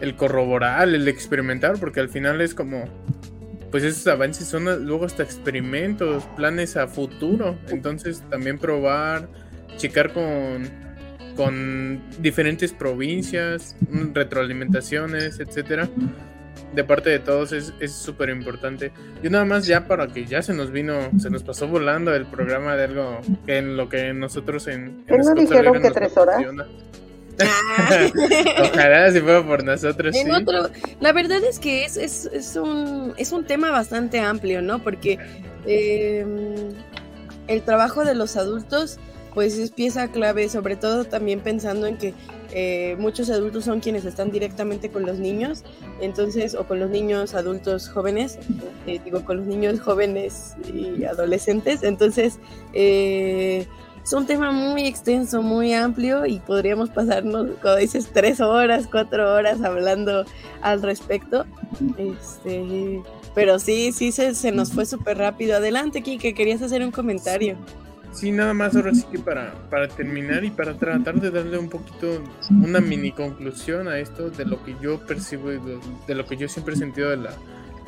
el, 0.00 0.16
corroborar, 0.16 0.88
el 0.88 1.06
experimentar, 1.08 1.78
porque 1.78 2.00
al 2.00 2.08
final 2.08 2.40
es 2.40 2.54
como. 2.54 2.84
Pues 3.70 3.82
esos 3.82 4.06
avances 4.06 4.46
son 4.46 4.86
luego 4.86 5.04
hasta 5.04 5.24
experimentos, 5.24 6.24
planes 6.36 6.76
a 6.76 6.86
futuro. 6.86 7.58
Entonces 7.68 8.22
también 8.30 8.56
probar, 8.56 9.28
checar 9.76 10.12
con, 10.12 10.70
con 11.34 12.00
diferentes 12.20 12.72
provincias, 12.72 13.76
retroalimentaciones, 14.12 15.40
etcétera 15.40 15.88
de 16.74 16.84
parte 16.84 17.10
de 17.10 17.18
todos 17.18 17.52
es 17.52 17.92
súper 17.92 18.30
importante. 18.30 18.92
Y 19.22 19.28
nada 19.28 19.44
más 19.44 19.66
ya 19.66 19.86
para 19.86 20.08
que 20.08 20.24
ya 20.26 20.42
se 20.42 20.54
nos 20.54 20.70
vino, 20.70 21.10
se 21.18 21.30
nos 21.30 21.42
pasó 21.42 21.68
volando 21.68 22.14
el 22.14 22.26
programa 22.26 22.76
de 22.76 22.84
algo 22.84 23.20
que 23.46 23.58
en 23.58 23.76
lo 23.76 23.88
que 23.88 24.12
nosotros 24.12 24.66
en... 24.66 25.04
¿Qué 25.06 25.16
no 25.16 25.34
dijeron 25.34 25.82
que 25.82 25.90
tres 25.90 26.16
horas? 26.16 26.44
Ojalá 28.62 29.10
si 29.10 29.20
fuera 29.20 29.44
por 29.44 29.64
nosotros. 29.64 30.14
En 30.14 30.30
otro, 30.30 30.70
la 31.00 31.12
verdad 31.12 31.42
es 31.42 31.58
que 31.58 31.84
es, 31.84 31.96
es, 31.96 32.26
es, 32.32 32.56
un, 32.56 33.12
es 33.16 33.32
un 33.32 33.44
tema 33.44 33.70
bastante 33.70 34.20
amplio, 34.20 34.62
¿no? 34.62 34.82
Porque 34.82 35.18
em, 35.66 36.72
el 37.48 37.62
trabajo 37.62 38.04
de 38.04 38.14
los 38.14 38.36
adultos, 38.36 38.98
pues 39.34 39.58
es 39.58 39.72
pieza 39.72 40.08
clave, 40.08 40.48
sobre 40.48 40.76
todo 40.76 41.04
también 41.04 41.40
pensando 41.40 41.86
en 41.86 41.98
que 41.98 42.14
eh, 42.54 42.96
muchos 42.98 43.30
adultos 43.30 43.64
son 43.64 43.80
quienes 43.80 44.04
están 44.04 44.30
directamente 44.30 44.88
con 44.88 45.04
los 45.04 45.18
niños, 45.18 45.64
entonces, 46.00 46.54
o 46.54 46.64
con 46.66 46.78
los 46.78 46.88
niños 46.88 47.34
adultos 47.34 47.88
jóvenes, 47.88 48.38
eh, 48.86 49.00
digo, 49.04 49.24
con 49.24 49.38
los 49.38 49.46
niños 49.46 49.80
jóvenes 49.80 50.54
y 50.72 51.04
adolescentes, 51.04 51.82
entonces, 51.82 52.38
eh, 52.72 53.66
es 54.04 54.12
un 54.12 54.26
tema 54.26 54.52
muy 54.52 54.86
extenso, 54.86 55.42
muy 55.42 55.72
amplio 55.72 56.26
y 56.26 56.38
podríamos 56.38 56.90
pasarnos, 56.90 57.48
como 57.60 57.76
dices, 57.76 58.10
tres 58.12 58.40
horas, 58.40 58.86
cuatro 58.90 59.34
horas 59.34 59.62
hablando 59.62 60.26
al 60.60 60.82
respecto. 60.82 61.46
Este, 61.96 63.02
pero 63.34 63.58
sí, 63.58 63.92
sí 63.92 64.12
se, 64.12 64.34
se 64.34 64.52
nos 64.52 64.72
fue 64.72 64.84
súper 64.84 65.16
rápido. 65.16 65.56
Adelante, 65.56 66.02
Kike, 66.02 66.34
querías 66.34 66.60
hacer 66.60 66.82
un 66.82 66.90
comentario. 66.90 67.56
Sí, 68.14 68.30
nada 68.30 68.54
más 68.54 68.76
ahora 68.76 68.94
sí 68.94 69.04
que 69.10 69.18
para, 69.18 69.52
para 69.70 69.88
terminar 69.88 70.44
y 70.44 70.50
para 70.50 70.74
tratar 70.74 71.20
de 71.20 71.32
darle 71.32 71.58
un 71.58 71.68
poquito 71.68 72.22
una 72.48 72.80
mini 72.80 73.10
conclusión 73.10 73.88
a 73.88 73.98
esto 73.98 74.30
de 74.30 74.44
lo 74.44 74.64
que 74.64 74.76
yo 74.80 75.04
percibo 75.04 75.52
y 75.52 75.58
de, 76.06 76.14
lo 76.14 76.24
que 76.24 76.36
yo 76.36 76.48
siempre 76.48 76.74
he 76.74 76.76
sentido 76.76 77.10
de 77.10 77.16
la, 77.16 77.34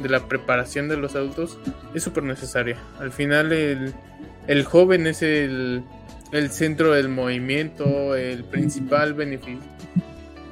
de 0.01 0.09
la 0.09 0.27
preparación 0.27 0.89
de 0.89 0.97
los 0.97 1.15
adultos 1.15 1.59
es 1.95 2.03
súper 2.03 2.25
necesaria. 2.25 2.77
Al 2.99 3.13
final 3.13 3.53
el, 3.53 3.95
el 4.49 4.65
joven 4.65 5.07
es 5.07 5.23
el, 5.23 5.85
el, 6.33 6.51
centro 6.51 6.93
del 6.93 7.09
movimiento, 7.09 8.17
el 8.17 8.43
principal 8.43 9.15
beneficio, 9.15 9.63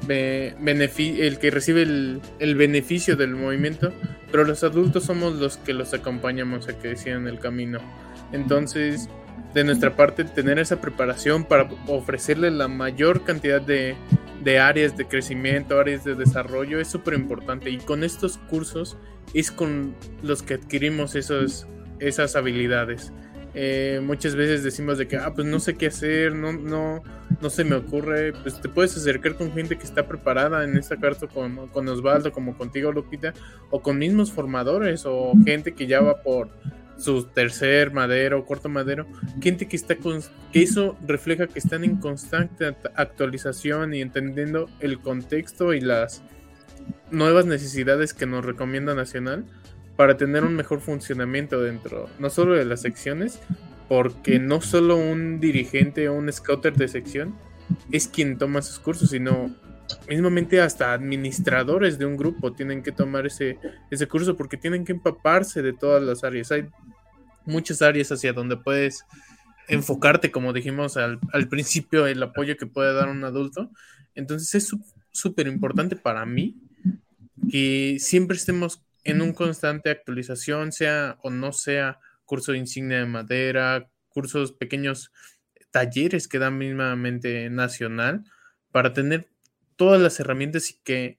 el 0.09 1.39
que 1.41 1.51
recibe 1.51 1.83
el, 1.83 2.21
el, 2.39 2.55
beneficio 2.55 3.17
del 3.17 3.35
movimiento, 3.35 3.93
pero 4.31 4.45
los 4.45 4.63
adultos 4.63 5.03
somos 5.03 5.35
los 5.35 5.57
que 5.57 5.73
los 5.73 5.93
acompañamos 5.95 6.69
a 6.69 6.79
que 6.79 6.89
decidan 6.89 7.27
el 7.27 7.41
camino. 7.41 7.81
Entonces, 8.33 9.09
de 9.55 9.65
nuestra 9.65 9.95
parte 9.95 10.25
tener 10.25 10.59
esa 10.59 10.81
preparación 10.81 11.45
para 11.45 11.69
ofrecerle 11.87 12.51
la 12.51 12.67
mayor 12.67 13.23
cantidad 13.23 13.61
de, 13.61 13.97
áreas 14.59 14.97
de 14.97 15.07
crecimiento, 15.07 15.79
áreas 15.79 16.05
de 16.05 16.17
desarrollo, 16.17 16.81
es 16.81 16.89
súper 16.89 17.15
importante. 17.15 17.71
Y 17.71 17.79
con 17.79 18.03
estos 18.03 18.37
cursos 18.37 18.99
es 19.33 19.51
con 19.51 19.95
los 20.23 20.43
que 20.43 20.55
adquirimos 20.55 21.15
esos, 21.15 21.67
esas 22.01 22.35
habilidades. 22.35 23.13
Eh, 23.57 24.01
muchas 24.03 24.35
veces 24.35 24.65
decimos 24.65 24.99
de 24.99 25.07
que, 25.07 25.17
ah, 25.17 25.33
pues 25.33 25.47
no 25.47 25.61
sé 25.61 25.75
qué 25.75 25.87
hacer, 25.87 26.35
no, 26.35 26.53
no, 26.53 27.05
no 27.41 27.51
se 27.51 27.63
me 27.63 27.77
ocurre. 27.77 28.33
Pues 28.33 28.61
te 28.61 28.69
puedes 28.69 28.97
acercar 28.97 29.37
con 29.37 29.53
gente 29.53 29.79
que 29.79 29.85
está 29.85 30.09
preparada, 30.09 30.65
en 30.65 30.77
esta 30.77 30.97
carta 30.97 31.29
con, 31.29 31.69
con 31.69 31.89
Osvaldo, 31.89 32.33
como 32.33 32.59
contigo, 32.59 32.91
Lupita, 32.91 33.33
o 33.71 33.81
con 33.81 33.99
mismos 33.99 34.33
formadores 34.33 35.05
o 35.07 35.33
gente 35.45 35.75
que 35.75 35.87
ya 35.87 36.01
va 36.01 36.23
por 36.23 36.51
su 36.97 37.25
tercer 37.25 37.93
madero, 37.93 38.45
cuarto 38.45 38.69
madero, 38.69 39.07
gente 39.41 39.67
que 39.67 39.77
está 39.77 39.97
con, 39.97 40.21
que 40.53 40.63
eso 40.63 40.97
refleja 41.07 41.47
que 41.47 41.59
están 41.59 41.85
en 41.85 41.97
constante 41.97 42.77
actualización 42.95 43.95
y 43.95 44.01
entendiendo 44.01 44.69
el 44.81 45.01
contexto 45.01 45.75
y 45.75 45.81
las 45.81 46.23
nuevas 47.11 47.47
necesidades 47.47 48.15
que 48.15 48.27
nos 48.27 48.45
recomienda 48.45 48.95
Nacional 48.95 49.45
para 49.97 50.17
tener 50.17 50.45
un 50.45 50.55
mejor 50.55 50.81
funcionamiento 50.81 51.61
dentro, 51.63 52.09
no 52.19 52.31
solo 52.31 52.55
de 52.55 52.65
las 52.65 52.81
secciones, 52.81 53.39
porque 53.89 54.39
no 54.39 54.61
solo 54.61 54.97
un 54.97 55.41
dirigente 55.41 56.09
o 56.09 56.15
un 56.15 56.33
scouter 56.33 56.75
de 56.75 56.89
sección 56.89 57.35
es 57.93 58.09
quien 58.09 58.39
toma 58.39 58.63
sus 58.63 58.79
cursos, 58.79 59.11
sino 59.11 59.55
mismamente 60.09 60.61
hasta 60.61 60.93
administradores 60.93 61.99
de 61.99 62.07
un 62.07 62.17
grupo 62.17 62.53
tienen 62.53 62.83
que 62.83 62.93
tomar 62.93 63.27
ese, 63.27 63.59
ese 63.91 64.07
curso 64.07 64.37
porque 64.37 64.57
tienen 64.57 64.85
que 64.85 64.93
empaparse 64.93 65.63
de 65.63 65.73
todas 65.73 66.03
las 66.03 66.25
áreas. 66.25 66.53
Hay 66.53 66.69
muchas 67.45 67.83
áreas 67.83 68.11
hacia 68.11 68.33
donde 68.33 68.57
puedes 68.57 69.05
enfocarte, 69.69 70.31
como 70.31 70.53
dijimos 70.53 70.97
al, 70.97 71.19
principio, 71.49 72.07
el 72.07 72.23
apoyo 72.23 72.57
que 72.57 72.67
puede 72.67 72.93
dar 72.93 73.09
un 73.09 73.25
adulto. 73.25 73.71
Entonces 74.15 74.55
es 74.55 74.77
súper 75.11 75.47
importante 75.47 75.97
para 75.97 76.25
mí 76.27 76.57
que 77.51 77.97
siempre 77.99 78.37
estemos 78.37 78.83
en 79.05 79.21
un 79.21 79.33
constante 79.33 79.91
actualización, 79.91 80.73
sea 80.73 81.19
o 81.23 81.31
no 81.31 81.53
sea 81.53 81.99
curso 82.25 82.53
de 82.53 82.59
insignia 82.59 82.99
de 82.99 83.07
madera, 83.07 83.89
cursos 84.09 84.53
pequeños, 84.53 85.13
talleres 85.71 86.29
que 86.29 86.39
dan 86.39 86.57
mismamente 86.57 87.51
nacional, 87.51 88.25
para 88.71 88.93
tener 88.93 89.29
todas 89.77 90.01
las 90.01 90.19
herramientas 90.21 90.71
y 90.71 90.75
que 90.83 91.19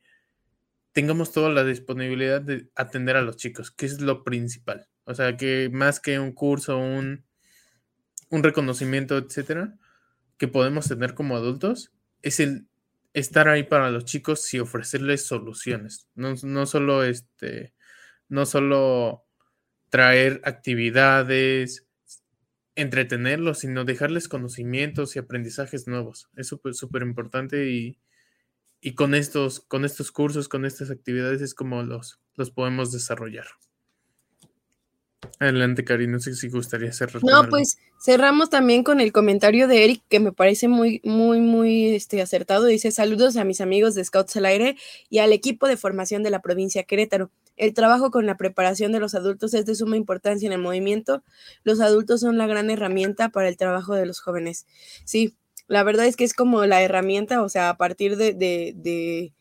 tengamos 0.91 1.31
toda 1.31 1.49
la 1.49 1.63
disponibilidad 1.63 2.41
de 2.41 2.69
atender 2.75 3.17
a 3.17 3.21
los 3.21 3.35
chicos, 3.35 3.71
que 3.71 3.85
es 3.85 4.01
lo 4.01 4.23
principal. 4.23 4.87
O 5.03 5.13
sea, 5.13 5.37
que 5.37 5.69
más 5.71 5.99
que 5.99 6.19
un 6.19 6.31
curso, 6.31 6.77
un, 6.77 7.25
un 8.29 8.43
reconocimiento, 8.43 9.17
etcétera, 9.17 9.77
que 10.37 10.47
podemos 10.47 10.87
tener 10.87 11.13
como 11.13 11.35
adultos, 11.35 11.91
es 12.21 12.39
el 12.39 12.67
estar 13.13 13.47
ahí 13.47 13.63
para 13.63 13.89
los 13.91 14.05
chicos 14.05 14.53
y 14.53 14.59
ofrecerles 14.59 15.25
soluciones. 15.25 16.07
No, 16.15 16.33
no 16.43 16.65
solo 16.65 17.03
este, 17.03 17.73
no 18.29 18.45
solo 18.45 19.25
traer 19.89 20.41
actividades, 20.43 21.85
entretenerlos, 22.75 23.59
sino 23.59 23.85
dejarles 23.85 24.27
conocimientos 24.27 25.15
y 25.15 25.19
aprendizajes 25.19 25.87
nuevos. 25.87 26.29
Es 26.35 26.47
súper, 26.47 26.73
súper 26.73 27.03
importante 27.03 27.69
y, 27.69 27.97
y, 28.82 28.95
con, 28.95 29.15
estos, 29.15 29.61
con 29.61 29.86
estos 29.86 30.11
cursos, 30.11 30.47
con 30.47 30.65
estas 30.65 30.91
actividades 30.91 31.41
es 31.41 31.53
como 31.53 31.84
los, 31.84 32.19
los 32.36 32.51
podemos 32.51 32.91
desarrollar. 32.91 33.47
Adelante, 35.39 35.84
Cari, 35.84 36.07
no 36.07 36.19
sé 36.19 36.34
si 36.36 36.49
gustaría 36.49 36.93
cerrar. 36.93 37.23
No, 37.23 37.49
pues 37.49 37.78
cerramos 38.03 38.49
también 38.49 38.84
con 38.84 39.01
el 39.01 39.11
comentario 39.11 39.67
de 39.67 39.84
Eric, 39.84 40.03
que 40.07 40.19
me 40.19 40.32
parece 40.32 40.67
muy, 40.67 41.01
muy, 41.03 41.41
muy 41.41 41.95
este, 41.95 42.21
acertado. 42.21 42.65
Dice: 42.65 42.91
Saludos 42.91 43.36
a 43.38 43.43
mis 43.43 43.61
amigos 43.61 43.95
de 43.95 44.03
Scouts 44.03 44.38
al 44.38 44.45
Aire 44.45 44.78
y 45.09 45.19
al 45.19 45.34
equipo 45.34 45.67
de 45.67 45.78
formación 45.78 46.23
de 46.23 46.30
la 46.30 46.41
provincia 46.41 46.84
Querétaro. 46.84 47.32
El 47.57 47.73
trabajo 47.73 48.11
con 48.11 48.26
la 48.26 48.38
preparación 48.38 48.91
de 48.91 48.99
los 48.99 49.15
adultos 49.15 49.53
es 49.53 49.65
de 49.65 49.76
suma 49.76 49.97
importancia 49.97 50.45
en 50.45 50.53
el 50.53 50.61
movimiento. 50.61 51.23
Los 51.63 51.80
adultos 51.80 52.21
son 52.21 52.38
la 52.38 52.47
gran 52.47 52.69
herramienta 52.69 53.30
para 53.30 53.47
el 53.47 53.57
trabajo 53.57 53.95
de 53.95 54.05
los 54.05 54.19
jóvenes. 54.19 54.65
Sí, 55.05 55.36
la 55.68 55.84
verdad 55.84 56.05
es 56.05 56.16
que 56.16 56.24
es 56.24 56.34
como 56.34 56.66
la 56.66 56.82
herramienta, 56.82 57.41
o 57.41 57.49
sea, 57.49 57.70
a 57.70 57.78
partir 57.78 58.18
de, 58.18 58.34
de 58.34 59.34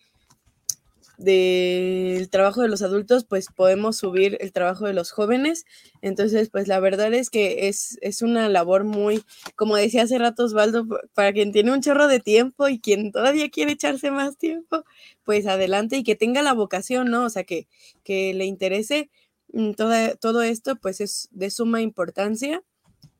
del 1.16 2.28
trabajo 2.30 2.62
de 2.62 2.68
los 2.68 2.82
adultos, 2.82 3.24
pues 3.24 3.46
podemos 3.54 3.96
subir 3.96 4.36
el 4.40 4.52
trabajo 4.52 4.86
de 4.86 4.94
los 4.94 5.12
jóvenes. 5.12 5.64
Entonces, 6.02 6.50
pues 6.50 6.68
la 6.68 6.80
verdad 6.80 7.12
es 7.14 7.30
que 7.30 7.68
es, 7.68 7.98
es 8.02 8.22
una 8.22 8.48
labor 8.48 8.84
muy, 8.84 9.22
como 9.56 9.76
decía 9.76 10.02
hace 10.02 10.18
rato 10.18 10.44
Osvaldo, 10.44 10.86
para 11.14 11.32
quien 11.32 11.52
tiene 11.52 11.72
un 11.72 11.82
chorro 11.82 12.08
de 12.08 12.20
tiempo 12.20 12.68
y 12.68 12.80
quien 12.80 13.12
todavía 13.12 13.48
quiere 13.50 13.72
echarse 13.72 14.10
más 14.10 14.36
tiempo, 14.36 14.84
pues 15.24 15.46
adelante 15.46 15.96
y 15.96 16.04
que 16.04 16.16
tenga 16.16 16.42
la 16.42 16.52
vocación, 16.52 17.10
¿no? 17.10 17.24
O 17.24 17.30
sea, 17.30 17.44
que, 17.44 17.68
que 18.02 18.34
le 18.34 18.44
interese 18.46 19.10
mm, 19.52 19.72
todo, 19.72 19.92
todo 20.20 20.42
esto, 20.42 20.76
pues 20.76 21.00
es 21.00 21.28
de 21.30 21.50
suma 21.50 21.80
importancia 21.80 22.62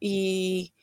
y 0.01 0.74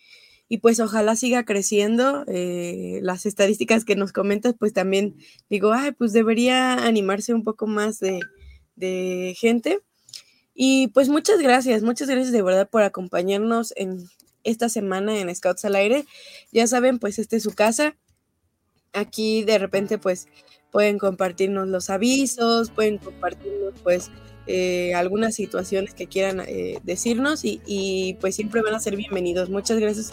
y 0.52 0.58
pues 0.58 0.82
ojalá 0.82 1.16
siga 1.16 1.46
creciendo. 1.46 2.26
Eh, 2.28 3.00
las 3.04 3.26
estadísticas 3.26 3.86
que 3.86 3.96
nos 3.96 4.12
comentas, 4.12 4.54
pues 4.60 4.74
también 4.74 5.16
digo, 5.50 5.72
ay, 5.72 5.94
pues 5.94 6.12
debería 6.12 6.74
animarse 6.74 7.34
un 7.34 7.46
poco 7.46 7.68
más 7.68 8.02
de, 8.02 9.34
gente. 9.38 9.80
Y 10.54 10.90
pues 10.90 11.08
muchas 11.08 11.40
gracias, 11.40 11.84
muchas 11.84 12.10
gracias 12.10 12.34
de 12.34 12.42
verdad 12.42 12.70
por 12.70 12.82
acompañarnos 12.82 13.74
en 13.78 14.10
esta 14.44 14.68
semana 14.68 15.18
en 15.20 15.34
Scouts 15.34 15.64
al 15.64 15.76
Aire. 15.76 16.06
Ya 16.52 16.68
saben, 16.68 17.00
pues 17.00 17.18
este 17.18 17.38
es 17.38 17.44
su 17.44 17.54
casa. 17.54 17.96
Aquí 18.92 19.46
de 19.46 19.58
repente 19.58 20.00
pues 20.00 20.28
pueden 20.70 21.00
compartirnos 21.00 21.70
los 21.70 21.90
avisos, 21.90 22.72
pueden 22.72 22.98
compartirnos 22.98 23.74
pues 23.84 24.12
eh, 24.54 24.94
algunas 24.96 25.34
situaciones 25.34 25.94
que 25.94 26.08
quieran 26.08 26.42
eh, 26.46 26.80
decirnos 26.84 27.42
y, 27.46 28.18
pues 28.20 28.36
siempre 28.36 28.62
van 28.62 28.76
a 28.76 28.82
ser 28.82 28.98
bienvenidos. 28.98 29.50
Muchas 29.50 29.80
gracias 29.80 30.12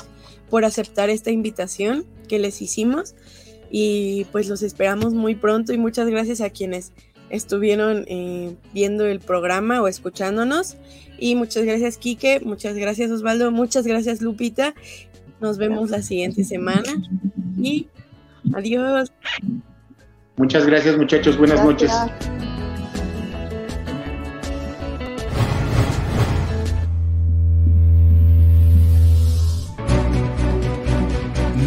por 0.49 0.65
aceptar 0.65 1.11
esta 1.11 1.33
invitación 1.33 2.07
que 2.29 2.39
les 2.39 2.63
hicimos 2.63 3.17
y 3.69 4.27
pues 4.31 4.49
los 4.49 4.63
esperamos 4.63 5.13
muy 5.13 5.35
pronto 5.35 5.73
y 5.73 5.79
muchas 5.79 6.07
gracias 6.07 6.41
a 6.41 6.51
quienes 6.51 6.93
estuvieron 7.31 8.05
eh, 8.07 8.55
viendo 8.73 9.07
el 9.07 9.19
programa 9.19 9.83
o 9.83 9.89
escuchándonos 9.89 10.77
y 11.19 11.35
muchas 11.35 11.65
gracias 11.65 11.99
Quique, 11.99 12.39
muchas 12.39 12.77
gracias 12.77 13.11
Osvaldo, 13.11 13.51
muchas 13.51 13.89
gracias 13.89 14.23
Lupita. 14.23 14.73
Nos 15.41 15.59
vemos 15.59 15.91
la 15.91 16.03
siguiente 16.03 16.45
semana 16.45 16.93
y 17.61 17.89
adiós. 18.55 19.13
Muchas 20.37 20.65
gracias 20.65 20.97
muchachos, 20.97 21.37
buenas 21.37 21.65
noches. 21.65 21.91